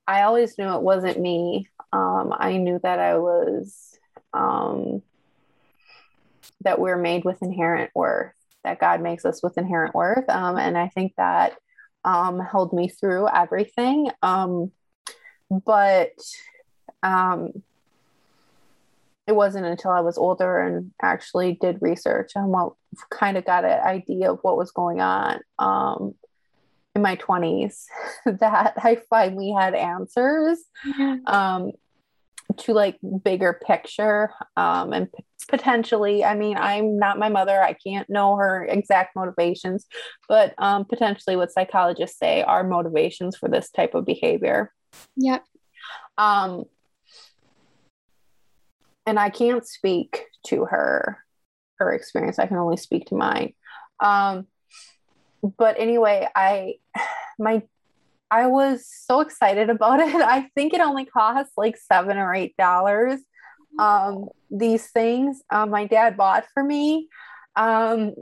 I 0.08 0.24
always 0.24 0.58
knew 0.58 0.74
it 0.74 0.82
wasn't 0.82 1.20
me. 1.20 1.70
Um, 1.92 2.34
I 2.36 2.58
knew 2.58 2.80
that 2.84 3.00
I 3.00 3.18
was, 3.18 3.98
um, 4.34 5.02
that 6.62 6.80
we're 6.80 6.98
made 6.98 7.26
with 7.26 7.42
inherent 7.42 7.92
worth, 7.94 8.34
that 8.64 8.80
God 8.80 9.02
makes 9.02 9.26
us 9.26 9.44
with 9.44 9.58
inherent 9.58 9.94
worth. 9.94 10.26
and 10.28 10.78
I 10.78 10.88
think 10.90 11.14
that 11.18 11.58
um, 12.04 12.40
held 12.40 12.74
me 12.74 12.88
through 12.88 13.28
everything. 13.30 14.10
Um, 14.22 14.72
but 15.50 16.14
um, 17.04 17.64
it 19.28 19.36
wasn't 19.36 19.66
until 19.66 19.92
I 19.92 20.02
was 20.02 20.18
older 20.18 20.60
and 20.60 20.92
actually 21.02 21.54
did 21.54 21.82
research 21.82 22.32
and 22.36 22.48
what 22.48 22.74
kind 23.10 23.38
of 23.38 23.46
got 23.46 23.66
an 23.66 23.80
idea 23.82 24.32
of 24.32 24.40
what 24.42 24.58
was 24.58 24.72
going 24.72 25.02
on 25.02 25.42
um, 25.60 26.16
in 26.96 27.02
my 27.02 27.18
20s 27.18 27.86
that 28.26 28.74
I 28.78 28.98
finally 29.10 29.52
had 29.52 29.76
answers 29.76 30.60
um, 31.28 31.74
to 32.58 32.74
like 32.74 32.98
bigger 33.24 33.60
picture 33.66 34.32
um, 34.56 34.94
and 34.94 35.10
potentially 35.48 36.24
i 36.24 36.34
mean 36.36 36.58
i'm 36.58 36.98
not 36.98 37.20
my 37.20 37.30
mother 37.30 37.62
i 37.62 37.74
can't 37.74 38.10
know 38.10 38.36
her 38.36 38.66
exact 38.66 39.16
motivations 39.16 39.86
but 40.28 40.54
um, 40.58 40.86
potentially 40.86 41.36
what 41.36 41.52
psychologists 41.52 42.20
say 42.20 42.44
are 42.44 42.64
motivations 42.64 43.36
for 43.38 43.48
this 43.48 43.70
type 43.70 43.96
of 43.96 44.06
behavior. 44.06 44.74
Yep. 45.16 45.44
Um 46.18 46.66
and 49.06 49.20
i 49.20 49.30
can't 49.30 49.66
speak 49.66 50.26
to 50.48 50.66
her 50.66 51.24
her 51.78 51.94
experience 51.94 52.40
i 52.40 52.48
can 52.48 52.58
only 52.58 52.78
speak 52.78 53.08
to 53.08 53.16
mine. 53.16 53.54
Um 54.04 54.48
but 55.58 55.80
anyway 55.80 56.28
i 56.36 56.76
my 57.40 57.64
I 58.30 58.48
was 58.48 58.86
so 58.86 59.22
excited 59.22 59.70
about 59.70 60.00
it. 60.02 60.14
I 60.14 60.50
think 60.54 60.74
it 60.74 60.82
only 60.82 61.06
cost 61.06 61.52
like 61.56 61.78
seven 61.78 62.18
or 62.18 62.34
eight 62.34 62.56
dollars 62.58 63.22
um, 63.80 64.30
these 64.50 64.88
things 64.88 65.42
uh, 65.50 65.66
my 65.66 65.86
dad 65.86 66.18
bought 66.18 66.46
for 66.54 66.64
me. 66.64 67.08
Um, 67.56 68.14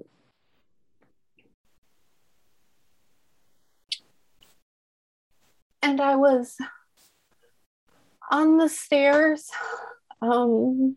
and 5.81 6.01
I 6.01 6.15
was 6.15 6.55
on 8.31 8.57
the 8.57 8.69
stairs 8.69 9.49
um, 10.21 10.95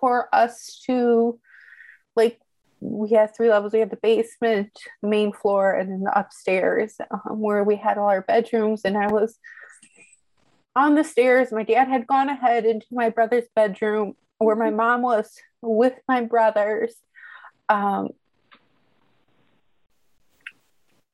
for 0.00 0.28
us 0.34 0.82
to 0.86 1.38
like 2.16 2.38
we 2.80 3.10
had 3.10 3.34
three 3.34 3.48
levels 3.48 3.72
we 3.72 3.78
had 3.78 3.90
the 3.90 3.96
basement 4.02 4.70
the 5.02 5.08
main 5.08 5.32
floor 5.32 5.72
and 5.72 5.90
then 5.90 6.00
the 6.00 6.18
upstairs 6.18 6.96
um, 7.10 7.40
where 7.40 7.62
we 7.64 7.76
had 7.76 7.96
all 7.96 8.08
our 8.08 8.22
bedrooms 8.22 8.82
and 8.84 8.98
i 8.98 9.06
was 9.06 9.38
on 10.74 10.94
the 10.94 11.04
stairs. 11.04 11.52
My 11.52 11.62
dad 11.62 11.88
had 11.88 12.06
gone 12.06 12.28
ahead 12.28 12.64
into 12.64 12.86
my 12.90 13.10
brother's 13.10 13.48
bedroom 13.54 14.14
where 14.38 14.56
my 14.56 14.70
mom 14.70 15.02
was 15.02 15.32
with 15.60 15.94
my 16.08 16.22
brothers. 16.22 16.94
Um, 17.68 18.10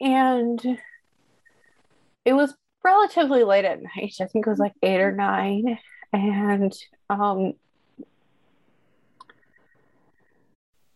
and 0.01 0.61
it 2.25 2.33
was 2.33 2.55
relatively 2.85 3.45
late 3.45 3.65
at 3.65 3.83
night. 3.83 4.15
I 4.21 4.27
think 4.27 4.47
it 4.47 4.51
was 4.51 4.59
like 4.59 4.75
eight 4.83 5.01
or 5.01 5.13
nine. 5.13 5.79
And 6.13 6.73
um, 7.11 7.55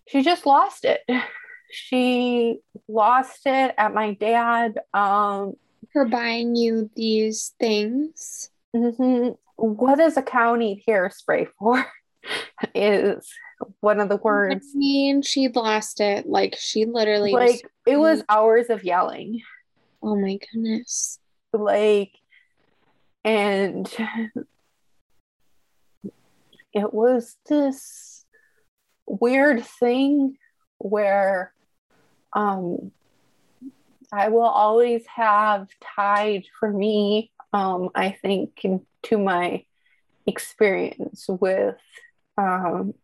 she 0.09 0.23
just 0.23 0.47
lost 0.47 0.85
it. 0.85 1.01
She 1.75 2.59
lost 2.87 3.47
it 3.47 3.75
at 3.79 3.95
my 3.95 4.13
dad. 4.13 4.79
Um, 4.93 5.55
for 5.93 6.07
buying 6.07 6.57
you 6.57 6.91
these 6.97 7.55
things. 7.59 8.51
Mm-hmm. 8.75 9.31
What 9.57 9.99
does 9.99 10.17
a 10.17 10.23
cow 10.23 10.55
need 10.55 10.83
hairspray 10.87 11.49
for? 11.59 11.85
is 12.75 13.29
one 13.81 14.01
of 14.01 14.09
the 14.09 14.17
words. 14.17 14.67
I 14.75 14.79
mean, 14.79 15.23
she 15.23 15.49
lost 15.49 16.01
it. 16.01 16.27
Like 16.27 16.57
she 16.59 16.85
literally 16.85 17.33
like 17.33 17.63
it 17.87 17.97
was 17.97 18.23
hours 18.29 18.71
of 18.71 18.85
yelling. 18.85 19.43
Oh 20.03 20.17
my 20.17 20.39
goodness. 20.53 21.19
Like 21.53 22.13
and 23.25 23.89
it 26.73 26.93
was 26.93 27.37
this 27.49 28.25
weird 29.07 29.65
thing 29.65 30.37
where 30.79 31.53
um, 32.33 32.91
I 34.13 34.29
will 34.29 34.43
always 34.43 35.05
have 35.15 35.69
tied 35.97 36.45
for 36.59 36.71
me, 36.71 37.31
um, 37.53 37.91
I 37.95 38.11
think, 38.11 38.61
to 39.05 39.19
my 39.19 39.65
experience 40.27 41.27
with 41.29 41.77
um, 42.39 42.95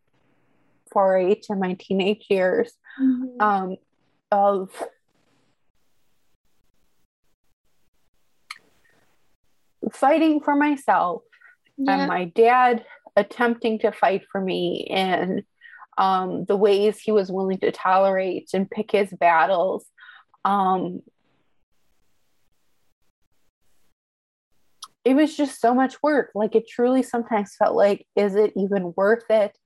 4-H 0.94 1.46
in 1.51 1.59
my 1.59 1.74
teenage 1.74 2.26
years 2.28 2.72
mm-hmm. 3.01 3.40
um, 3.40 3.76
of 4.30 4.70
fighting 9.92 10.40
for 10.40 10.55
myself 10.55 11.22
yeah. 11.76 11.99
and 11.99 12.09
my 12.09 12.24
dad 12.26 12.84
attempting 13.16 13.78
to 13.80 13.92
fight 13.92 14.22
for 14.30 14.40
me 14.40 14.86
and 14.90 15.42
um, 15.96 16.44
the 16.44 16.57
ways 16.57 16.99
he 16.99 17.11
was 17.11 17.30
willing 17.30 17.59
to 17.59 17.72
tolerate 17.72 18.51
and 18.55 18.70
pick 18.70 18.92
his 18.92 19.11
battles. 19.11 19.84
Um, 20.44 21.03
it 25.09 25.17
was 25.17 25.35
just 25.35 25.59
so 25.59 25.75
much 25.75 26.03
work. 26.03 26.33
Like 26.35 26.55
it 26.55 26.69
truly 26.69 27.03
sometimes 27.03 27.57
felt 27.57 27.75
like, 27.75 28.07
is 28.15 28.35
it 28.35 28.53
even 28.57 28.93
worth 28.95 29.25
it 29.31 29.57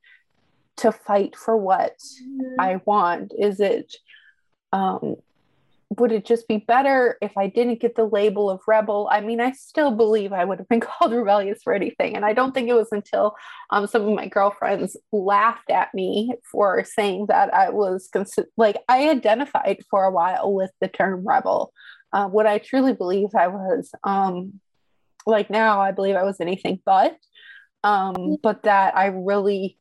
to 0.76 0.92
fight 0.92 1.34
for 1.34 1.56
what 1.56 1.96
mm-hmm. 1.98 2.60
I 2.60 2.80
want? 2.84 3.32
Is 3.36 3.58
it, 3.58 3.92
um, 4.72 5.16
would 5.98 6.12
it 6.12 6.24
just 6.24 6.46
be 6.46 6.58
better 6.58 7.18
if 7.20 7.36
I 7.36 7.48
didn't 7.48 7.80
get 7.80 7.96
the 7.96 8.04
label 8.04 8.48
of 8.50 8.60
rebel? 8.68 9.08
I 9.10 9.20
mean, 9.20 9.40
I 9.40 9.50
still 9.50 9.90
believe 9.90 10.32
I 10.32 10.44
would 10.44 10.58
have 10.58 10.68
been 10.68 10.78
called 11.00 11.10
rebellious 11.10 11.64
for 11.64 11.74
anything. 11.74 12.14
And 12.14 12.24
I 12.24 12.34
don't 12.34 12.54
think 12.54 12.68
it 12.68 12.74
was 12.74 12.92
until 12.92 13.34
um, 13.70 13.88
some 13.88 14.06
of 14.06 14.14
my 14.14 14.28
girlfriends 14.28 14.96
laughed 15.10 15.70
at 15.70 15.92
me 15.92 16.34
for 16.52 16.84
saying 16.84 17.26
that 17.30 17.52
I 17.52 17.70
was 17.70 18.08
cons- 18.12 18.38
like, 18.56 18.76
I 18.88 19.10
identified 19.10 19.78
for 19.90 20.04
a 20.04 20.12
while 20.12 20.52
with 20.52 20.70
the 20.80 20.86
term 20.86 21.26
rebel. 21.26 21.72
Uh, 22.12 22.28
what 22.28 22.46
I 22.46 22.58
truly 22.58 22.92
believe 22.92 23.30
I 23.34 23.48
was, 23.48 23.90
um, 24.04 24.60
like 25.26 25.50
now, 25.50 25.80
I 25.80 25.92
believe 25.92 26.16
I 26.16 26.24
was 26.24 26.40
anything 26.40 26.80
but, 26.84 27.16
um, 27.84 28.36
but 28.42 28.62
that 28.64 28.96
I 28.96 29.06
really 29.06 29.78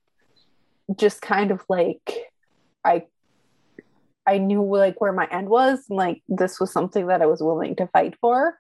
just 0.96 1.22
kind 1.22 1.52
of 1.52 1.62
like, 1.70 2.32
I 2.86 3.06
I 4.26 4.38
knew 4.38 4.64
like 4.64 5.02
where 5.02 5.14
my 5.14 5.28
end 5.32 5.50
was. 5.50 5.86
And, 5.90 5.98
like 5.98 6.22
this 6.28 6.60
was 6.60 6.72
something 6.72 7.08
that 7.08 7.22
I 7.22 7.26
was 7.26 7.42
willing 7.42 7.76
to 7.78 7.88
fight 7.88 8.16
for. 8.22 8.58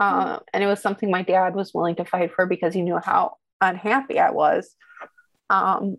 Uh, 0.00 0.38
and 0.52 0.64
it 0.64 0.66
was 0.66 0.80
something 0.80 1.10
my 1.10 1.22
dad 1.22 1.54
was 1.54 1.74
willing 1.74 1.96
to 1.96 2.04
fight 2.04 2.32
for 2.34 2.46
because 2.46 2.74
he 2.74 2.82
knew 2.82 2.98
how 3.02 3.36
unhappy 3.60 4.18
I 4.18 4.30
was. 4.30 4.74
Um, 5.50 5.96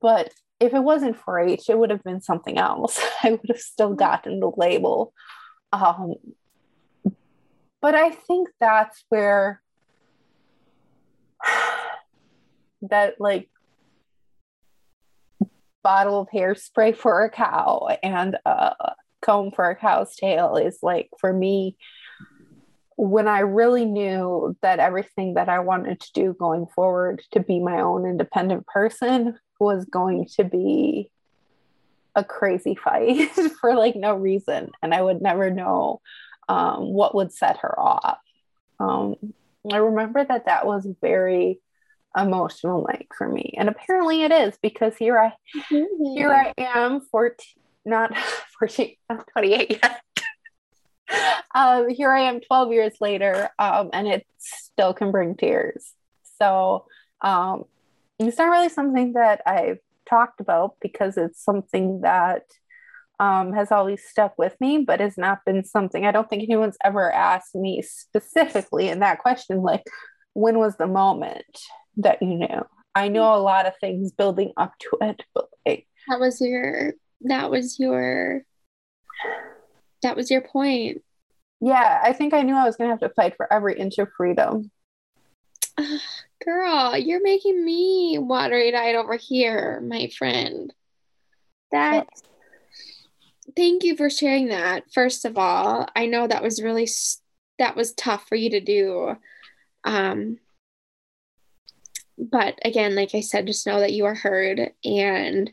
but 0.00 0.32
if 0.60 0.72
it 0.72 0.82
wasn't 0.82 1.20
4-H, 1.20 1.68
it 1.68 1.78
would 1.78 1.90
have 1.90 2.04
been 2.04 2.20
something 2.20 2.58
else. 2.58 3.00
I 3.22 3.32
would 3.32 3.48
have 3.48 3.60
still 3.60 3.94
gotten 3.94 4.40
the 4.40 4.50
label. 4.56 5.12
Um, 5.72 6.14
but 7.86 7.94
I 7.94 8.10
think 8.10 8.48
that's 8.58 9.04
where 9.10 9.62
that 12.82 13.20
like 13.20 13.48
bottle 15.84 16.22
of 16.22 16.28
hairspray 16.34 16.96
for 16.96 17.22
a 17.22 17.30
cow 17.30 17.86
and 18.02 18.38
a 18.44 18.74
comb 19.22 19.52
for 19.52 19.70
a 19.70 19.76
cow's 19.76 20.16
tail 20.16 20.56
is 20.56 20.80
like 20.82 21.10
for 21.20 21.32
me 21.32 21.76
when 22.96 23.28
I 23.28 23.38
really 23.38 23.84
knew 23.84 24.56
that 24.62 24.80
everything 24.80 25.34
that 25.34 25.48
I 25.48 25.60
wanted 25.60 26.00
to 26.00 26.12
do 26.12 26.36
going 26.36 26.66
forward 26.66 27.22
to 27.34 27.40
be 27.40 27.60
my 27.60 27.82
own 27.82 28.04
independent 28.04 28.66
person 28.66 29.38
was 29.60 29.84
going 29.84 30.26
to 30.38 30.42
be 30.42 31.08
a 32.16 32.24
crazy 32.24 32.74
fight 32.74 33.30
for 33.60 33.76
like 33.76 33.94
no 33.94 34.16
reason. 34.16 34.72
And 34.82 34.92
I 34.92 35.02
would 35.02 35.22
never 35.22 35.50
know 35.50 36.00
um, 36.48 36.92
what 36.92 37.14
would 37.14 37.32
set 37.32 37.58
her 37.58 37.78
off. 37.78 38.18
Um, 38.78 39.16
I 39.70 39.78
remember 39.78 40.24
that 40.24 40.46
that 40.46 40.66
was 40.66 40.86
very 41.00 41.60
emotional 42.16 42.86
night 42.86 43.08
for 43.16 43.28
me. 43.28 43.54
And 43.56 43.68
apparently 43.68 44.22
it 44.22 44.32
is 44.32 44.56
because 44.62 44.96
here 44.96 45.18
I 45.18 45.32
mm-hmm. 45.70 46.16
here 46.16 46.32
I 46.32 46.52
am 46.56 47.00
14 47.00 47.36
not 47.84 48.16
14 48.58 48.94
I'm 49.10 49.20
28 49.32 49.80
yet. 49.82 50.02
um, 51.54 51.88
here 51.88 52.12
I 52.12 52.22
am 52.22 52.40
12 52.40 52.72
years 52.72 52.94
later 53.00 53.50
um, 53.58 53.90
and 53.92 54.08
it 54.08 54.26
still 54.38 54.94
can 54.94 55.10
bring 55.10 55.36
tears. 55.36 55.92
So 56.38 56.86
um, 57.20 57.64
it's 58.18 58.38
not 58.38 58.50
really 58.50 58.68
something 58.68 59.12
that 59.14 59.42
I've 59.46 59.78
talked 60.08 60.40
about 60.40 60.76
because 60.80 61.16
it's 61.16 61.42
something 61.42 62.02
that 62.02 62.44
um, 63.18 63.52
has 63.52 63.72
always 63.72 64.02
stuck 64.04 64.34
with 64.38 64.54
me, 64.60 64.78
but 64.78 65.00
has 65.00 65.16
not 65.16 65.40
been 65.46 65.64
something 65.64 66.04
I 66.04 66.12
don't 66.12 66.28
think 66.28 66.42
anyone's 66.42 66.76
ever 66.84 67.12
asked 67.12 67.54
me 67.54 67.82
specifically 67.82 68.88
in 68.88 69.00
that 69.00 69.20
question, 69.20 69.62
like, 69.62 69.84
when 70.34 70.58
was 70.58 70.76
the 70.76 70.86
moment 70.86 71.58
that 71.96 72.20
you 72.20 72.34
knew. 72.34 72.66
I 72.94 73.08
know 73.08 73.34
a 73.34 73.36
lot 73.36 73.66
of 73.66 73.74
things 73.80 74.12
building 74.12 74.52
up 74.56 74.72
to 74.80 74.98
it, 75.02 75.22
but 75.34 75.48
like 75.66 75.86
that 76.08 76.20
was 76.20 76.40
your 76.40 76.94
that 77.22 77.50
was 77.50 77.78
your 77.78 78.42
that 80.02 80.16
was 80.16 80.30
your 80.30 80.40
point. 80.42 81.02
Yeah, 81.60 82.00
I 82.02 82.12
think 82.12 82.34
I 82.34 82.42
knew 82.42 82.54
I 82.54 82.64
was 82.64 82.76
gonna 82.76 82.90
have 82.90 83.00
to 83.00 83.10
fight 83.10 83.34
for 83.36 83.50
every 83.52 83.78
inch 83.78 83.98
of 83.98 84.08
freedom. 84.16 84.70
girl, 86.44 86.96
you're 86.96 87.22
making 87.22 87.64
me 87.64 88.18
watery 88.18 88.74
eyed 88.74 88.94
over 88.94 89.16
here, 89.16 89.82
my 89.86 90.08
friend. 90.16 90.72
That 91.72 92.06
thank 93.56 93.82
you 93.82 93.96
for 93.96 94.10
sharing 94.10 94.48
that. 94.48 94.84
First 94.92 95.24
of 95.24 95.38
all, 95.38 95.86
I 95.96 96.06
know 96.06 96.26
that 96.26 96.42
was 96.42 96.62
really 96.62 96.88
that 97.58 97.74
was 97.74 97.94
tough 97.94 98.28
for 98.28 98.36
you 98.36 98.50
to 98.50 98.60
do. 98.60 99.16
Um, 99.84 100.38
but 102.18 102.58
again, 102.64 102.94
like 102.94 103.14
I 103.14 103.20
said, 103.20 103.46
just 103.46 103.66
know 103.66 103.80
that 103.80 103.92
you 103.92 104.04
are 104.04 104.14
heard 104.14 104.72
and 104.84 105.50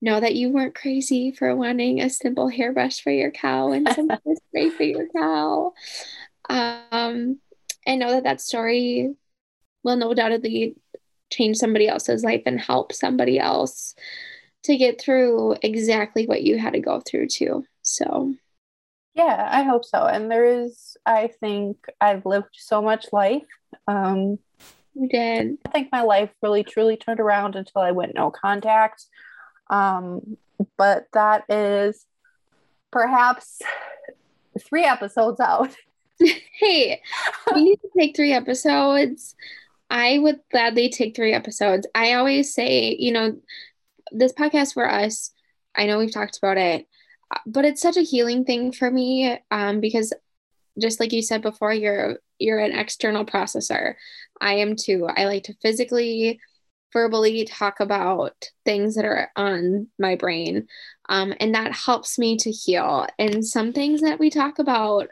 know 0.00 0.20
that 0.20 0.34
you 0.34 0.50
weren't 0.50 0.74
crazy 0.74 1.32
for 1.32 1.54
wanting 1.54 2.00
a 2.00 2.10
simple 2.10 2.48
hairbrush 2.48 3.02
for 3.02 3.10
your 3.10 3.30
cow 3.30 3.72
and 3.72 3.88
some 3.92 4.08
spray 4.48 4.70
for 4.70 4.82
your 4.82 5.06
cow. 5.16 5.72
Um, 6.48 7.38
and 7.86 8.00
know 8.00 8.10
that 8.10 8.24
that 8.24 8.40
story 8.40 9.14
will 9.82 9.96
no 9.96 10.14
doubtedly 10.14 10.76
change 11.30 11.56
somebody 11.56 11.88
else's 11.88 12.24
life 12.24 12.42
and 12.46 12.60
help 12.60 12.92
somebody 12.92 13.38
else 13.38 13.94
to 14.64 14.76
get 14.76 15.00
through 15.00 15.56
exactly 15.62 16.26
what 16.26 16.42
you 16.42 16.58
had 16.58 16.72
to 16.72 16.80
go 16.80 17.00
through 17.00 17.28
too. 17.28 17.64
So, 17.82 18.34
yeah, 19.14 19.48
I 19.50 19.62
hope 19.62 19.84
so. 19.84 20.04
And 20.06 20.30
there 20.30 20.44
is, 20.44 20.96
I 21.06 21.28
think 21.40 21.76
I've 22.00 22.26
lived 22.26 22.48
so 22.52 22.82
much 22.82 23.06
life. 23.12 23.46
Um, 23.86 24.38
you 24.94 25.08
did. 25.08 25.58
I 25.66 25.68
think 25.70 25.90
my 25.92 26.02
life 26.02 26.30
really 26.42 26.64
truly 26.64 26.96
turned 26.96 27.20
around 27.20 27.56
until 27.56 27.82
I 27.82 27.92
went 27.92 28.14
no 28.14 28.30
contact. 28.30 29.06
Um, 29.70 30.36
but 30.76 31.06
that 31.12 31.44
is 31.48 32.06
perhaps 32.90 33.60
three 34.60 34.84
episodes 34.84 35.40
out. 35.40 35.74
hey, 36.18 37.02
we 37.54 37.64
need 37.64 37.80
to 37.82 37.90
take 37.98 38.16
three 38.16 38.32
episodes. 38.32 39.34
I 39.90 40.18
would 40.18 40.40
gladly 40.50 40.88
take 40.88 41.14
three 41.14 41.32
episodes. 41.34 41.86
I 41.94 42.14
always 42.14 42.54
say, 42.54 42.96
you 42.98 43.12
know, 43.12 43.36
this 44.14 44.32
podcast 44.32 44.74
for 44.74 44.90
us, 44.90 45.32
I 45.74 45.86
know 45.86 45.98
we've 45.98 46.12
talked 46.12 46.38
about 46.38 46.56
it, 46.56 46.86
but 47.46 47.64
it's 47.64 47.82
such 47.82 47.96
a 47.96 48.02
healing 48.02 48.44
thing 48.44 48.72
for 48.72 48.90
me 48.90 49.38
um, 49.50 49.80
because 49.80 50.12
just 50.80 51.00
like 51.00 51.12
you 51.12 51.22
said 51.22 51.42
before, 51.42 51.72
you're 51.72 52.18
you're 52.38 52.58
an 52.58 52.72
external 52.72 53.24
processor. 53.24 53.94
I 54.40 54.54
am 54.54 54.76
too. 54.76 55.06
I 55.06 55.26
like 55.26 55.44
to 55.44 55.54
physically, 55.62 56.40
verbally 56.92 57.44
talk 57.44 57.80
about 57.80 58.50
things 58.64 58.94
that 58.96 59.04
are 59.04 59.30
on 59.36 59.88
my 59.98 60.16
brain. 60.16 60.66
Um, 61.08 61.34
and 61.38 61.54
that 61.54 61.72
helps 61.72 62.18
me 62.18 62.36
to 62.38 62.50
heal. 62.50 63.06
And 63.18 63.46
some 63.46 63.72
things 63.72 64.00
that 64.00 64.18
we 64.18 64.30
talk 64.30 64.58
about 64.58 65.08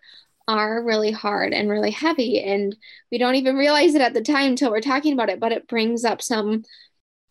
are 0.48 0.82
really 0.82 1.12
hard 1.12 1.52
and 1.52 1.70
really 1.70 1.90
heavy. 1.92 2.42
And 2.42 2.74
we 3.10 3.18
don't 3.18 3.36
even 3.36 3.56
realize 3.56 3.94
it 3.94 4.00
at 4.00 4.14
the 4.14 4.22
time 4.22 4.50
until 4.50 4.70
we're 4.70 4.80
talking 4.80 5.12
about 5.12 5.30
it, 5.30 5.38
but 5.38 5.52
it 5.52 5.68
brings 5.68 6.04
up 6.04 6.20
some 6.20 6.64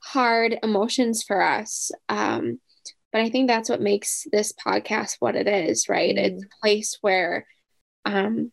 hard 0.04 0.58
emotions 0.64 1.24
for 1.24 1.42
us. 1.42 1.92
Um, 2.10 2.60
but 3.12 3.22
I 3.22 3.30
think 3.30 3.48
that's 3.48 3.70
what 3.70 3.82
makes 3.82 4.26
this 4.32 4.54
podcast 4.54 5.18
what 5.20 5.36
it 5.36 5.48
is, 5.48 5.90
right? 5.90 6.16
Mm-hmm. 6.16 6.36
It's 6.36 6.44
a 6.44 6.60
place 6.62 6.98
where 7.02 7.46
um, 8.06 8.52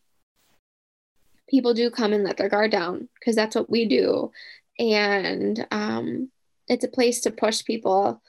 people 1.49 1.75
do 1.75 1.91
come 1.91 2.13
and 2.13 2.25
let 2.25 2.37
their 2.37 2.49
guard 2.49 2.71
down 2.71 3.09
because 3.19 3.37
that's 3.37 3.57
what 3.57 3.71
we 3.71 3.87
do. 3.87 4.33
And 4.79 5.67
um, 5.71 6.31
it's 6.69 6.85
a 6.85 6.89
place 6.89 7.21
to 7.23 7.31
push 7.31 7.65
people 7.65 8.21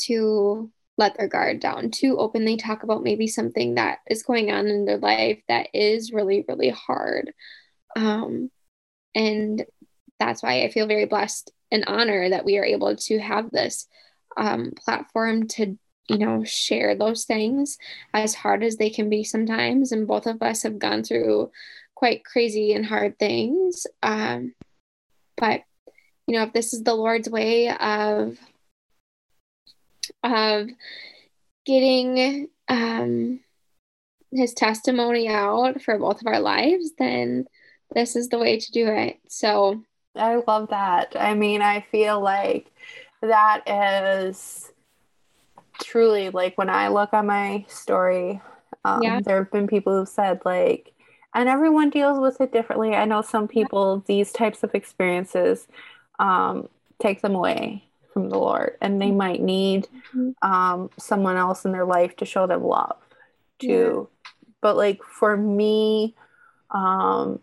to 0.00 0.70
let 0.98 1.16
their 1.16 1.28
guard 1.28 1.60
down, 1.60 1.90
to 1.90 2.16
openly 2.18 2.56
talk 2.56 2.82
about 2.82 3.02
maybe 3.02 3.26
something 3.26 3.74
that 3.74 3.98
is 4.08 4.22
going 4.22 4.50
on 4.50 4.66
in 4.66 4.86
their 4.86 4.98
life 4.98 5.40
that 5.48 5.68
is 5.74 6.12
really, 6.12 6.44
really 6.48 6.70
hard. 6.70 7.32
Um, 7.94 8.50
and 9.14 9.64
that's 10.18 10.42
why 10.42 10.62
I 10.62 10.70
feel 10.70 10.86
very 10.86 11.04
blessed 11.04 11.52
and 11.70 11.84
honor 11.86 12.28
that 12.30 12.44
we 12.44 12.58
are 12.58 12.64
able 12.64 12.94
to 12.96 13.18
have 13.18 13.50
this 13.50 13.88
um, 14.36 14.72
platform 14.84 15.48
to, 15.48 15.78
you 16.08 16.18
know, 16.18 16.44
share 16.44 16.94
those 16.94 17.24
things 17.24 17.78
as 18.14 18.34
hard 18.34 18.62
as 18.62 18.76
they 18.76 18.90
can 18.90 19.08
be 19.10 19.24
sometimes. 19.24 19.92
And 19.92 20.06
both 20.06 20.26
of 20.26 20.42
us 20.42 20.62
have 20.62 20.78
gone 20.78 21.02
through 21.02 21.50
quite 21.94 22.24
crazy 22.24 22.72
and 22.72 22.84
hard 22.84 23.18
things. 23.18 23.86
Um, 24.02 24.54
but, 25.36 25.62
you 26.26 26.36
know, 26.36 26.44
if 26.44 26.52
this 26.52 26.74
is 26.74 26.82
the 26.82 26.94
Lord's 26.94 27.28
way 27.28 27.68
of, 27.70 28.38
of 30.22 30.68
getting 31.64 32.48
um, 32.68 33.40
his 34.30 34.54
testimony 34.54 35.28
out 35.28 35.82
for 35.82 35.98
both 35.98 36.20
of 36.20 36.26
our 36.26 36.40
lives, 36.40 36.92
then 36.98 37.46
this 37.94 38.16
is 38.16 38.28
the 38.28 38.38
way 38.38 38.58
to 38.58 38.72
do 38.72 38.88
it. 38.88 39.18
So 39.28 39.82
I 40.16 40.42
love 40.46 40.70
that. 40.70 41.14
I 41.18 41.34
mean, 41.34 41.62
I 41.62 41.80
feel 41.92 42.20
like 42.20 42.70
that 43.20 43.68
is 43.68 44.70
truly 45.82 46.30
like 46.30 46.56
when 46.56 46.70
I 46.70 46.88
look 46.88 47.12
on 47.12 47.26
my 47.26 47.64
story, 47.68 48.40
um, 48.84 49.02
yeah. 49.02 49.20
there 49.20 49.38
have 49.38 49.52
been 49.52 49.66
people 49.66 49.98
who've 49.98 50.08
said, 50.08 50.40
like, 50.44 50.92
and 51.34 51.48
everyone 51.48 51.90
deals 51.90 52.18
with 52.18 52.40
it 52.40 52.52
differently. 52.52 52.94
I 52.94 53.04
know 53.04 53.20
some 53.20 53.46
people, 53.46 54.02
these 54.06 54.32
types 54.32 54.62
of 54.62 54.74
experiences 54.74 55.66
um, 56.18 56.68
take 56.98 57.20
them 57.20 57.34
away 57.34 57.84
from 58.12 58.30
the 58.30 58.38
Lord, 58.38 58.76
and 58.80 59.02
they 59.02 59.10
might 59.10 59.42
need 59.42 59.86
mm-hmm. 60.14 60.30
um, 60.40 60.88
someone 60.98 61.36
else 61.36 61.64
in 61.66 61.72
their 61.72 61.84
life 61.84 62.16
to 62.16 62.24
show 62.24 62.46
them 62.46 62.64
love, 62.64 62.96
too. 63.58 64.08
Yeah. 64.08 64.30
But, 64.62 64.76
like, 64.76 65.02
for 65.02 65.36
me, 65.36 66.14
um, 66.70 67.40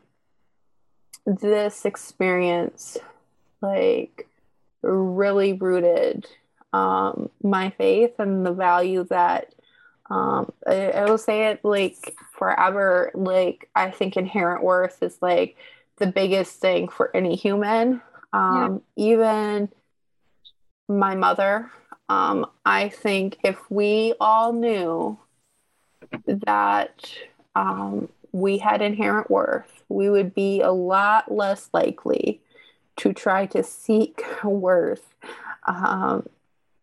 this 1.26 1.86
experience 1.86 2.98
like 3.62 4.28
really 4.82 5.54
rooted 5.54 6.28
um, 6.74 7.30
my 7.42 7.70
faith 7.72 8.14
and 8.20 8.46
the 8.46 8.52
value 8.52 9.06
that 9.06 9.54
um, 10.10 10.52
I, 10.68 10.90
I, 10.90 11.06
will 11.06 11.18
say 11.18 11.48
it 11.48 11.64
like 11.64 12.16
forever 12.38 13.12
like 13.14 13.70
i 13.74 13.90
think 13.90 14.18
inherent 14.18 14.64
worth 14.64 15.02
is 15.02 15.18
like 15.22 15.56
the 15.98 16.08
biggest 16.08 16.60
thing 16.60 16.90
for 16.90 17.16
any 17.16 17.36
human 17.36 18.02
um, 18.34 18.82
yeah. 18.96 19.06
even 19.14 19.70
my 20.90 21.16
mother 21.16 21.72
um, 22.10 22.46
i 22.66 22.90
think 22.90 23.38
if 23.44 23.60
we 23.72 24.14
all 24.20 24.52
knew 24.52 25.18
that 26.28 27.14
um, 27.56 28.10
we 28.32 28.58
had 28.58 28.82
inherent 28.82 29.30
worth, 29.30 29.73
we 29.90 30.10
would 30.10 30.34
be 30.34 30.62
a 30.62 30.72
lot 30.72 31.32
less 31.32 31.70
likely 31.74 32.42
to 32.98 33.14
try 33.14 33.46
to 33.48 33.64
seek 33.64 34.24
worth 34.44 35.16
um, 35.66 36.28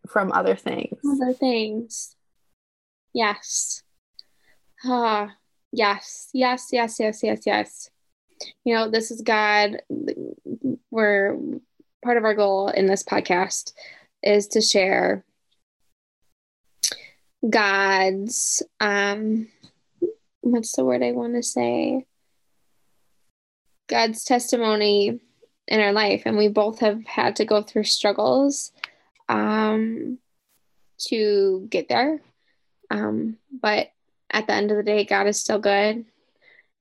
from 0.06 0.32
other 0.32 0.54
things. 0.54 0.98
Other 1.04 1.32
things. 1.32 2.16
Yes. 3.12 3.82
Ah, 4.84 5.34
yes, 5.72 6.30
yes, 6.32 6.68
yes, 6.72 6.98
yes, 6.98 7.22
yes, 7.22 7.40
yes. 7.44 7.90
You 8.64 8.74
know, 8.74 8.90
this 8.90 9.10
is 9.10 9.20
God. 9.20 9.82
We're 10.90 11.36
part 12.02 12.16
of 12.16 12.24
our 12.24 12.34
goal 12.34 12.68
in 12.68 12.86
this 12.86 13.02
podcast 13.02 13.72
is 14.22 14.48
to 14.48 14.60
share 14.60 15.24
God's 17.48 18.62
um 18.80 19.48
what's 20.40 20.72
the 20.72 20.84
word 20.84 21.02
I 21.02 21.12
want 21.12 21.34
to 21.34 21.42
say? 21.42 22.06
God's 23.90 24.24
testimony 24.24 25.20
in 25.66 25.80
our 25.80 25.92
life. 25.92 26.22
And 26.24 26.38
we 26.38 26.48
both 26.48 26.78
have 26.80 27.04
had 27.06 27.36
to 27.36 27.44
go 27.44 27.62
through 27.62 27.84
struggles 27.84 28.72
um, 29.28 30.18
to 31.08 31.66
get 31.68 31.88
there. 31.88 32.20
Um, 32.90 33.36
but 33.50 33.92
at 34.30 34.46
the 34.46 34.54
end 34.54 34.70
of 34.70 34.76
the 34.76 34.82
day, 34.82 35.04
God 35.04 35.26
is 35.26 35.40
still 35.40 35.58
good 35.58 36.04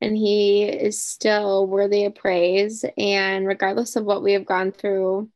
and 0.02 0.18
He 0.18 0.64
is 0.64 1.02
still 1.02 1.68
worthy 1.68 2.06
of 2.06 2.16
praise. 2.16 2.86
And 2.98 3.48
regardless 3.48 3.96
of 3.96 4.06
what 4.06 4.24
we 4.24 4.34
have 4.34 4.46
gone 4.46 4.72
through, 4.72 5.30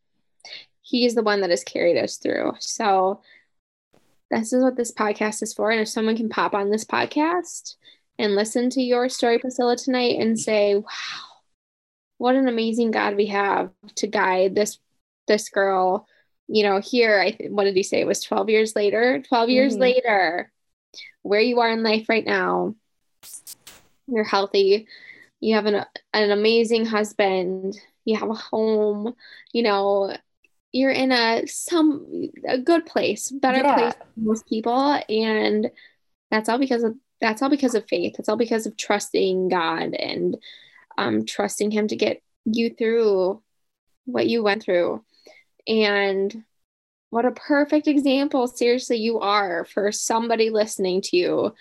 He 0.81 1.05
is 1.05 1.15
the 1.15 1.23
one 1.23 1.41
that 1.41 1.49
has 1.49 1.63
carried 1.63 1.97
us 1.97 2.17
through. 2.17 2.53
So, 2.59 3.21
this 4.31 4.51
is 4.51 4.63
what 4.63 4.75
this 4.75 4.91
podcast 4.91 5.43
is 5.43 5.53
for. 5.53 5.69
And 5.69 5.79
if 5.79 5.87
someone 5.87 6.17
can 6.17 6.29
pop 6.29 6.55
on 6.55 6.71
this 6.71 6.85
podcast 6.85 7.75
and 8.17 8.35
listen 8.35 8.71
to 8.71 8.81
your 8.81 9.07
story, 9.07 9.37
Priscilla, 9.37 9.77
tonight 9.77 10.19
and 10.19 10.39
say, 10.39 10.75
wow, 10.75 11.32
what 12.23 12.35
an 12.35 12.47
amazing 12.47 12.91
God 12.91 13.17
we 13.17 13.25
have 13.25 13.69
to 13.95 14.07
guide 14.07 14.55
this 14.55 14.79
this 15.27 15.49
girl. 15.49 16.07
You 16.47 16.63
know, 16.63 16.79
here, 16.79 17.19
I 17.19 17.37
what 17.49 17.65
did 17.65 17.75
he 17.75 17.83
say? 17.83 17.99
It 17.99 18.07
was 18.07 18.21
12 18.21 18.49
years 18.49 18.77
later. 18.77 19.21
12 19.27 19.49
years 19.49 19.73
mm-hmm. 19.73 19.81
later, 19.81 20.51
where 21.21 21.41
you 21.41 21.59
are 21.59 21.69
in 21.69 21.83
life 21.83 22.07
right 22.07 22.25
now, 22.25 22.75
you're 24.07 24.23
healthy, 24.23 24.87
you 25.41 25.55
have 25.55 25.65
an, 25.65 25.83
an 26.13 26.31
amazing 26.31 26.85
husband, 26.85 27.77
you 28.05 28.15
have 28.15 28.29
a 28.29 28.33
home, 28.35 29.13
you 29.51 29.63
know, 29.63 30.15
you're 30.71 30.91
in 30.91 31.11
a 31.11 31.45
some 31.45 32.31
a 32.47 32.57
good 32.57 32.85
place, 32.85 33.31
better 33.31 33.57
yeah. 33.57 33.75
place 33.75 33.95
than 33.95 34.25
most 34.25 34.47
people. 34.47 34.97
And 35.09 35.69
that's 36.31 36.47
all 36.47 36.57
because 36.57 36.83
of 36.83 36.95
that's 37.19 37.41
all 37.41 37.49
because 37.49 37.75
of 37.75 37.85
faith. 37.89 38.15
It's 38.17 38.29
all 38.29 38.37
because 38.37 38.65
of 38.65 38.77
trusting 38.77 39.49
God 39.49 39.93
and 39.93 40.37
um, 40.97 41.25
trusting 41.25 41.71
Him 41.71 41.87
to 41.87 41.95
get 41.95 42.21
you 42.45 42.73
through 42.73 43.41
what 44.05 44.27
you 44.27 44.43
went 44.43 44.63
through. 44.63 45.03
And 45.67 46.43
what 47.09 47.25
a 47.25 47.31
perfect 47.31 47.87
example, 47.87 48.47
seriously, 48.47 48.97
you 48.97 49.19
are 49.19 49.65
for 49.65 49.91
somebody 49.91 50.49
listening 50.49 51.01
to 51.03 51.17
you 51.17 51.53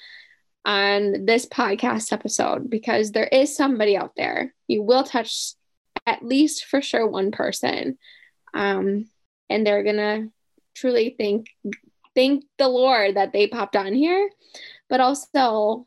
on 0.65 1.27
this 1.27 1.47
podcast 1.47 2.13
episode 2.13 2.71
because 2.71 3.13
there 3.13 3.27
is 3.27 3.57
somebody 3.57 3.97
out 3.97 4.13
there. 4.17 4.55
You 4.67 4.83
will 4.83 5.05
touch 5.05 5.55
at 6.07 6.25
least 6.25 6.65
for 6.65 6.81
sure 6.83 7.07
one 7.07 7.31
person. 7.31 7.99
Um, 8.55 9.09
and 9.51 9.67
they're 9.67 9.85
gonna 9.85 10.29
truly 10.75 11.15
thank 11.19 11.47
thank 12.15 12.45
the 12.59 12.69
Lord 12.69 13.17
that 13.17 13.33
they 13.33 13.47
popped 13.47 13.77
on 13.77 13.95
here 13.95 14.31
but 14.93 15.01
also 15.01 15.87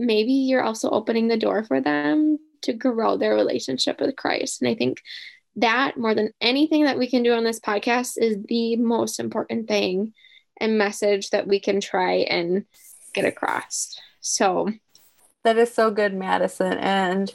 maybe 0.00 0.32
you're 0.32 0.62
also 0.62 0.90
opening 0.90 1.28
the 1.28 1.36
door 1.36 1.62
for 1.62 1.80
them 1.80 2.38
to 2.62 2.72
grow 2.72 3.16
their 3.16 3.34
relationship 3.34 4.00
with 4.00 4.16
Christ. 4.16 4.62
And 4.62 4.70
I 4.70 4.74
think 4.74 5.02
that 5.56 5.96
more 5.96 6.14
than 6.14 6.32
anything 6.40 6.84
that 6.84 6.98
we 6.98 7.08
can 7.08 7.22
do 7.22 7.32
on 7.32 7.44
this 7.44 7.60
podcast 7.60 8.14
is 8.18 8.38
the 8.48 8.76
most 8.76 9.20
important 9.20 9.68
thing 9.68 10.12
and 10.60 10.78
message 10.78 11.30
that 11.30 11.46
we 11.46 11.60
can 11.60 11.80
try 11.80 12.14
and 12.14 12.64
get 13.14 13.24
across. 13.24 13.98
So 14.20 14.70
that 15.42 15.56
is 15.56 15.72
so 15.72 15.90
good, 15.90 16.14
Madison. 16.14 16.74
And 16.74 17.32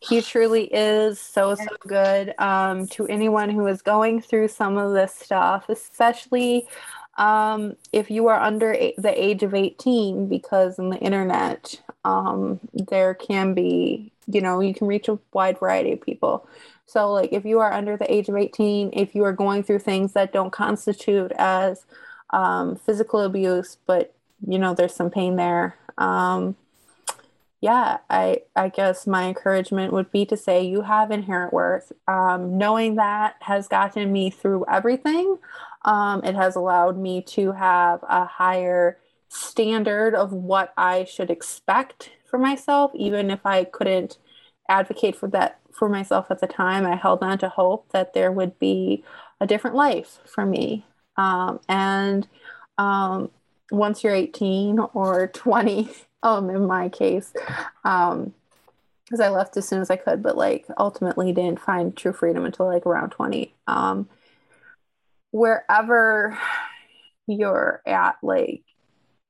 he 0.00 0.20
truly 0.20 0.64
is 0.64 1.18
so, 1.18 1.54
so 1.54 1.66
good 1.86 2.34
um, 2.38 2.86
to 2.88 3.06
anyone 3.06 3.48
who 3.48 3.66
is 3.66 3.80
going 3.80 4.20
through 4.20 4.48
some 4.48 4.76
of 4.76 4.92
this 4.92 5.14
stuff, 5.14 5.68
especially 5.68 6.68
um, 7.16 7.76
if 7.92 8.10
you 8.10 8.28
are 8.28 8.40
under 8.40 8.72
a- 8.74 8.94
the 8.98 9.22
age 9.22 9.42
of 9.42 9.54
18, 9.54 10.28
because 10.28 10.78
in 10.78 10.90
the 10.90 10.98
internet, 10.98 11.80
um, 12.04 12.60
there 12.72 13.14
can 13.14 13.54
be, 13.54 14.12
you 14.26 14.40
know, 14.40 14.60
you 14.60 14.74
can 14.74 14.86
reach 14.86 15.08
a 15.08 15.18
wide 15.32 15.58
variety 15.58 15.92
of 15.92 16.00
people. 16.00 16.46
So, 16.86 17.12
like, 17.12 17.32
if 17.32 17.44
you 17.44 17.60
are 17.60 17.72
under 17.72 17.96
the 17.96 18.12
age 18.12 18.28
of 18.28 18.36
18, 18.36 18.90
if 18.92 19.14
you 19.14 19.24
are 19.24 19.32
going 19.32 19.62
through 19.62 19.78
things 19.80 20.12
that 20.12 20.32
don't 20.32 20.52
constitute 20.52 21.32
as 21.38 21.86
um, 22.30 22.76
physical 22.76 23.20
abuse, 23.20 23.78
but, 23.86 24.14
you 24.46 24.58
know, 24.58 24.74
there's 24.74 24.94
some 24.94 25.10
pain 25.10 25.36
there, 25.36 25.76
um, 25.98 26.56
yeah, 27.64 27.96
I, 28.10 28.42
I 28.54 28.68
guess 28.68 29.06
my 29.06 29.26
encouragement 29.26 29.94
would 29.94 30.12
be 30.12 30.26
to 30.26 30.36
say 30.36 30.62
you 30.62 30.82
have 30.82 31.10
inherent 31.10 31.50
worth. 31.50 31.92
Um, 32.06 32.58
knowing 32.58 32.96
that 32.96 33.36
has 33.40 33.68
gotten 33.68 34.12
me 34.12 34.28
through 34.28 34.66
everything. 34.70 35.38
Um, 35.84 36.24
it 36.24 36.34
has 36.34 36.56
allowed 36.56 36.98
me 36.98 37.22
to 37.22 37.52
have 37.52 38.02
a 38.08 38.24
higher 38.24 38.98
standard 39.28 40.14
of 40.14 40.32
what 40.32 40.72
I 40.76 41.04
should 41.04 41.30
expect 41.30 42.10
for 42.24 42.38
myself, 42.38 42.92
even 42.94 43.30
if 43.30 43.44
I 43.44 43.64
couldn't 43.64 44.18
advocate 44.68 45.16
for 45.16 45.28
that 45.28 45.60
for 45.72 45.88
myself 45.88 46.30
at 46.30 46.40
the 46.40 46.46
time. 46.46 46.86
I 46.86 46.96
held 46.96 47.22
on 47.22 47.38
to 47.38 47.48
hope 47.48 47.90
that 47.92 48.14
there 48.14 48.32
would 48.32 48.58
be 48.58 49.04
a 49.40 49.46
different 49.46 49.76
life 49.76 50.18
for 50.24 50.46
me. 50.46 50.86
Um, 51.16 51.60
and 51.68 52.26
um, 52.78 53.30
once 53.70 54.02
you're 54.02 54.14
18 54.14 54.78
or 54.94 55.26
20, 55.34 55.90
um, 56.22 56.50
in 56.50 56.66
my 56.66 56.88
case, 56.88 57.32
um, 57.84 58.32
because 59.04 59.20
I 59.20 59.28
left 59.28 59.56
as 59.58 59.68
soon 59.68 59.82
as 59.82 59.90
I 59.90 59.96
could, 59.96 60.22
but 60.22 60.36
like 60.36 60.66
ultimately 60.78 61.32
didn't 61.32 61.60
find 61.60 61.94
true 61.94 62.12
freedom 62.12 62.44
until 62.46 62.66
like 62.66 62.86
around 62.86 63.10
20. 63.10 63.52
Um, 63.66 64.08
wherever 65.34 66.38
you're 67.26 67.82
at, 67.84 68.14
like 68.22 68.62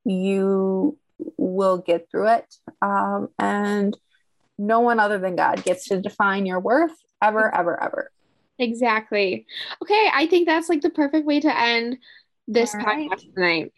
you 0.03 0.99
will 1.35 1.79
get 1.79 2.11
through 2.11 2.27
it. 2.27 2.55
Um, 2.79 3.29
and 3.39 3.97
no 4.59 4.81
one 4.81 4.99
other 4.99 5.17
than 5.17 5.35
God 5.35 5.63
gets 5.63 5.87
to 5.87 5.99
define 5.99 6.45
your 6.45 6.59
worth 6.59 6.95
ever, 7.23 7.53
ever, 7.53 7.81
ever. 7.81 8.11
Exactly. 8.59 9.47
Okay, 9.81 10.09
I 10.13 10.27
think 10.27 10.47
that's 10.47 10.69
like 10.69 10.81
the 10.81 10.91
perfect 10.91 11.25
way 11.25 11.39
to 11.39 11.59
end 11.59 11.97
this 12.47 12.75
All 12.75 12.81
podcast 12.81 13.09
right. 13.09 13.33
tonight. 13.33 13.73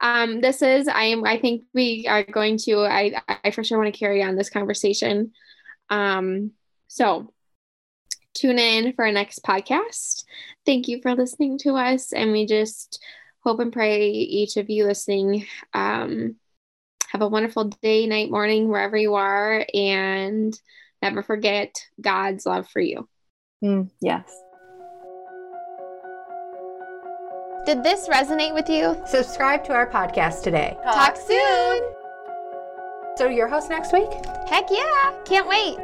Um, 0.00 0.40
this 0.40 0.62
is 0.62 0.88
I 0.88 1.04
am 1.04 1.24
I 1.26 1.38
think 1.38 1.64
we 1.74 2.06
are 2.08 2.24
going 2.24 2.56
to 2.64 2.80
I 2.80 3.20
I 3.44 3.50
for 3.50 3.62
sure 3.62 3.78
want 3.78 3.92
to 3.92 3.98
carry 3.98 4.22
on 4.22 4.34
this 4.34 4.48
conversation. 4.48 5.32
Um, 5.90 6.52
so 6.88 7.31
tune 8.34 8.58
in 8.58 8.92
for 8.94 9.04
our 9.04 9.12
next 9.12 9.42
podcast. 9.44 10.24
Thank 10.64 10.88
you 10.88 11.00
for 11.02 11.14
listening 11.14 11.58
to 11.58 11.76
us, 11.76 12.12
and 12.12 12.32
we 12.32 12.46
just 12.46 13.02
hope 13.40 13.60
and 13.60 13.72
pray 13.72 14.08
each 14.10 14.56
of 14.56 14.70
you 14.70 14.84
listening 14.86 15.46
um, 15.74 16.36
have 17.12 17.20
a 17.20 17.28
wonderful 17.28 17.64
day, 17.82 18.06
night, 18.06 18.30
morning, 18.30 18.68
wherever 18.68 18.96
you 18.96 19.14
are, 19.14 19.66
and 19.74 20.58
never 21.02 21.22
forget 21.22 21.86
God's 22.00 22.46
love 22.46 22.68
for 22.68 22.80
you. 22.80 23.06
Mm, 23.62 23.90
yes. 24.00 24.34
Did 27.66 27.84
this 27.84 28.08
resonate 28.08 28.54
with 28.54 28.68
you? 28.68 28.96
Subscribe 29.06 29.62
to 29.64 29.74
our 29.74 29.88
podcast 29.88 30.42
today. 30.42 30.76
Talk, 30.82 30.94
Talk 30.94 31.16
soon. 31.16 31.82
So, 33.16 33.28
your 33.28 33.46
host 33.46 33.68
next 33.68 33.92
week? 33.92 34.10
Heck 34.48 34.70
yeah. 34.70 35.14
Can't 35.26 35.46
wait. 35.46 35.76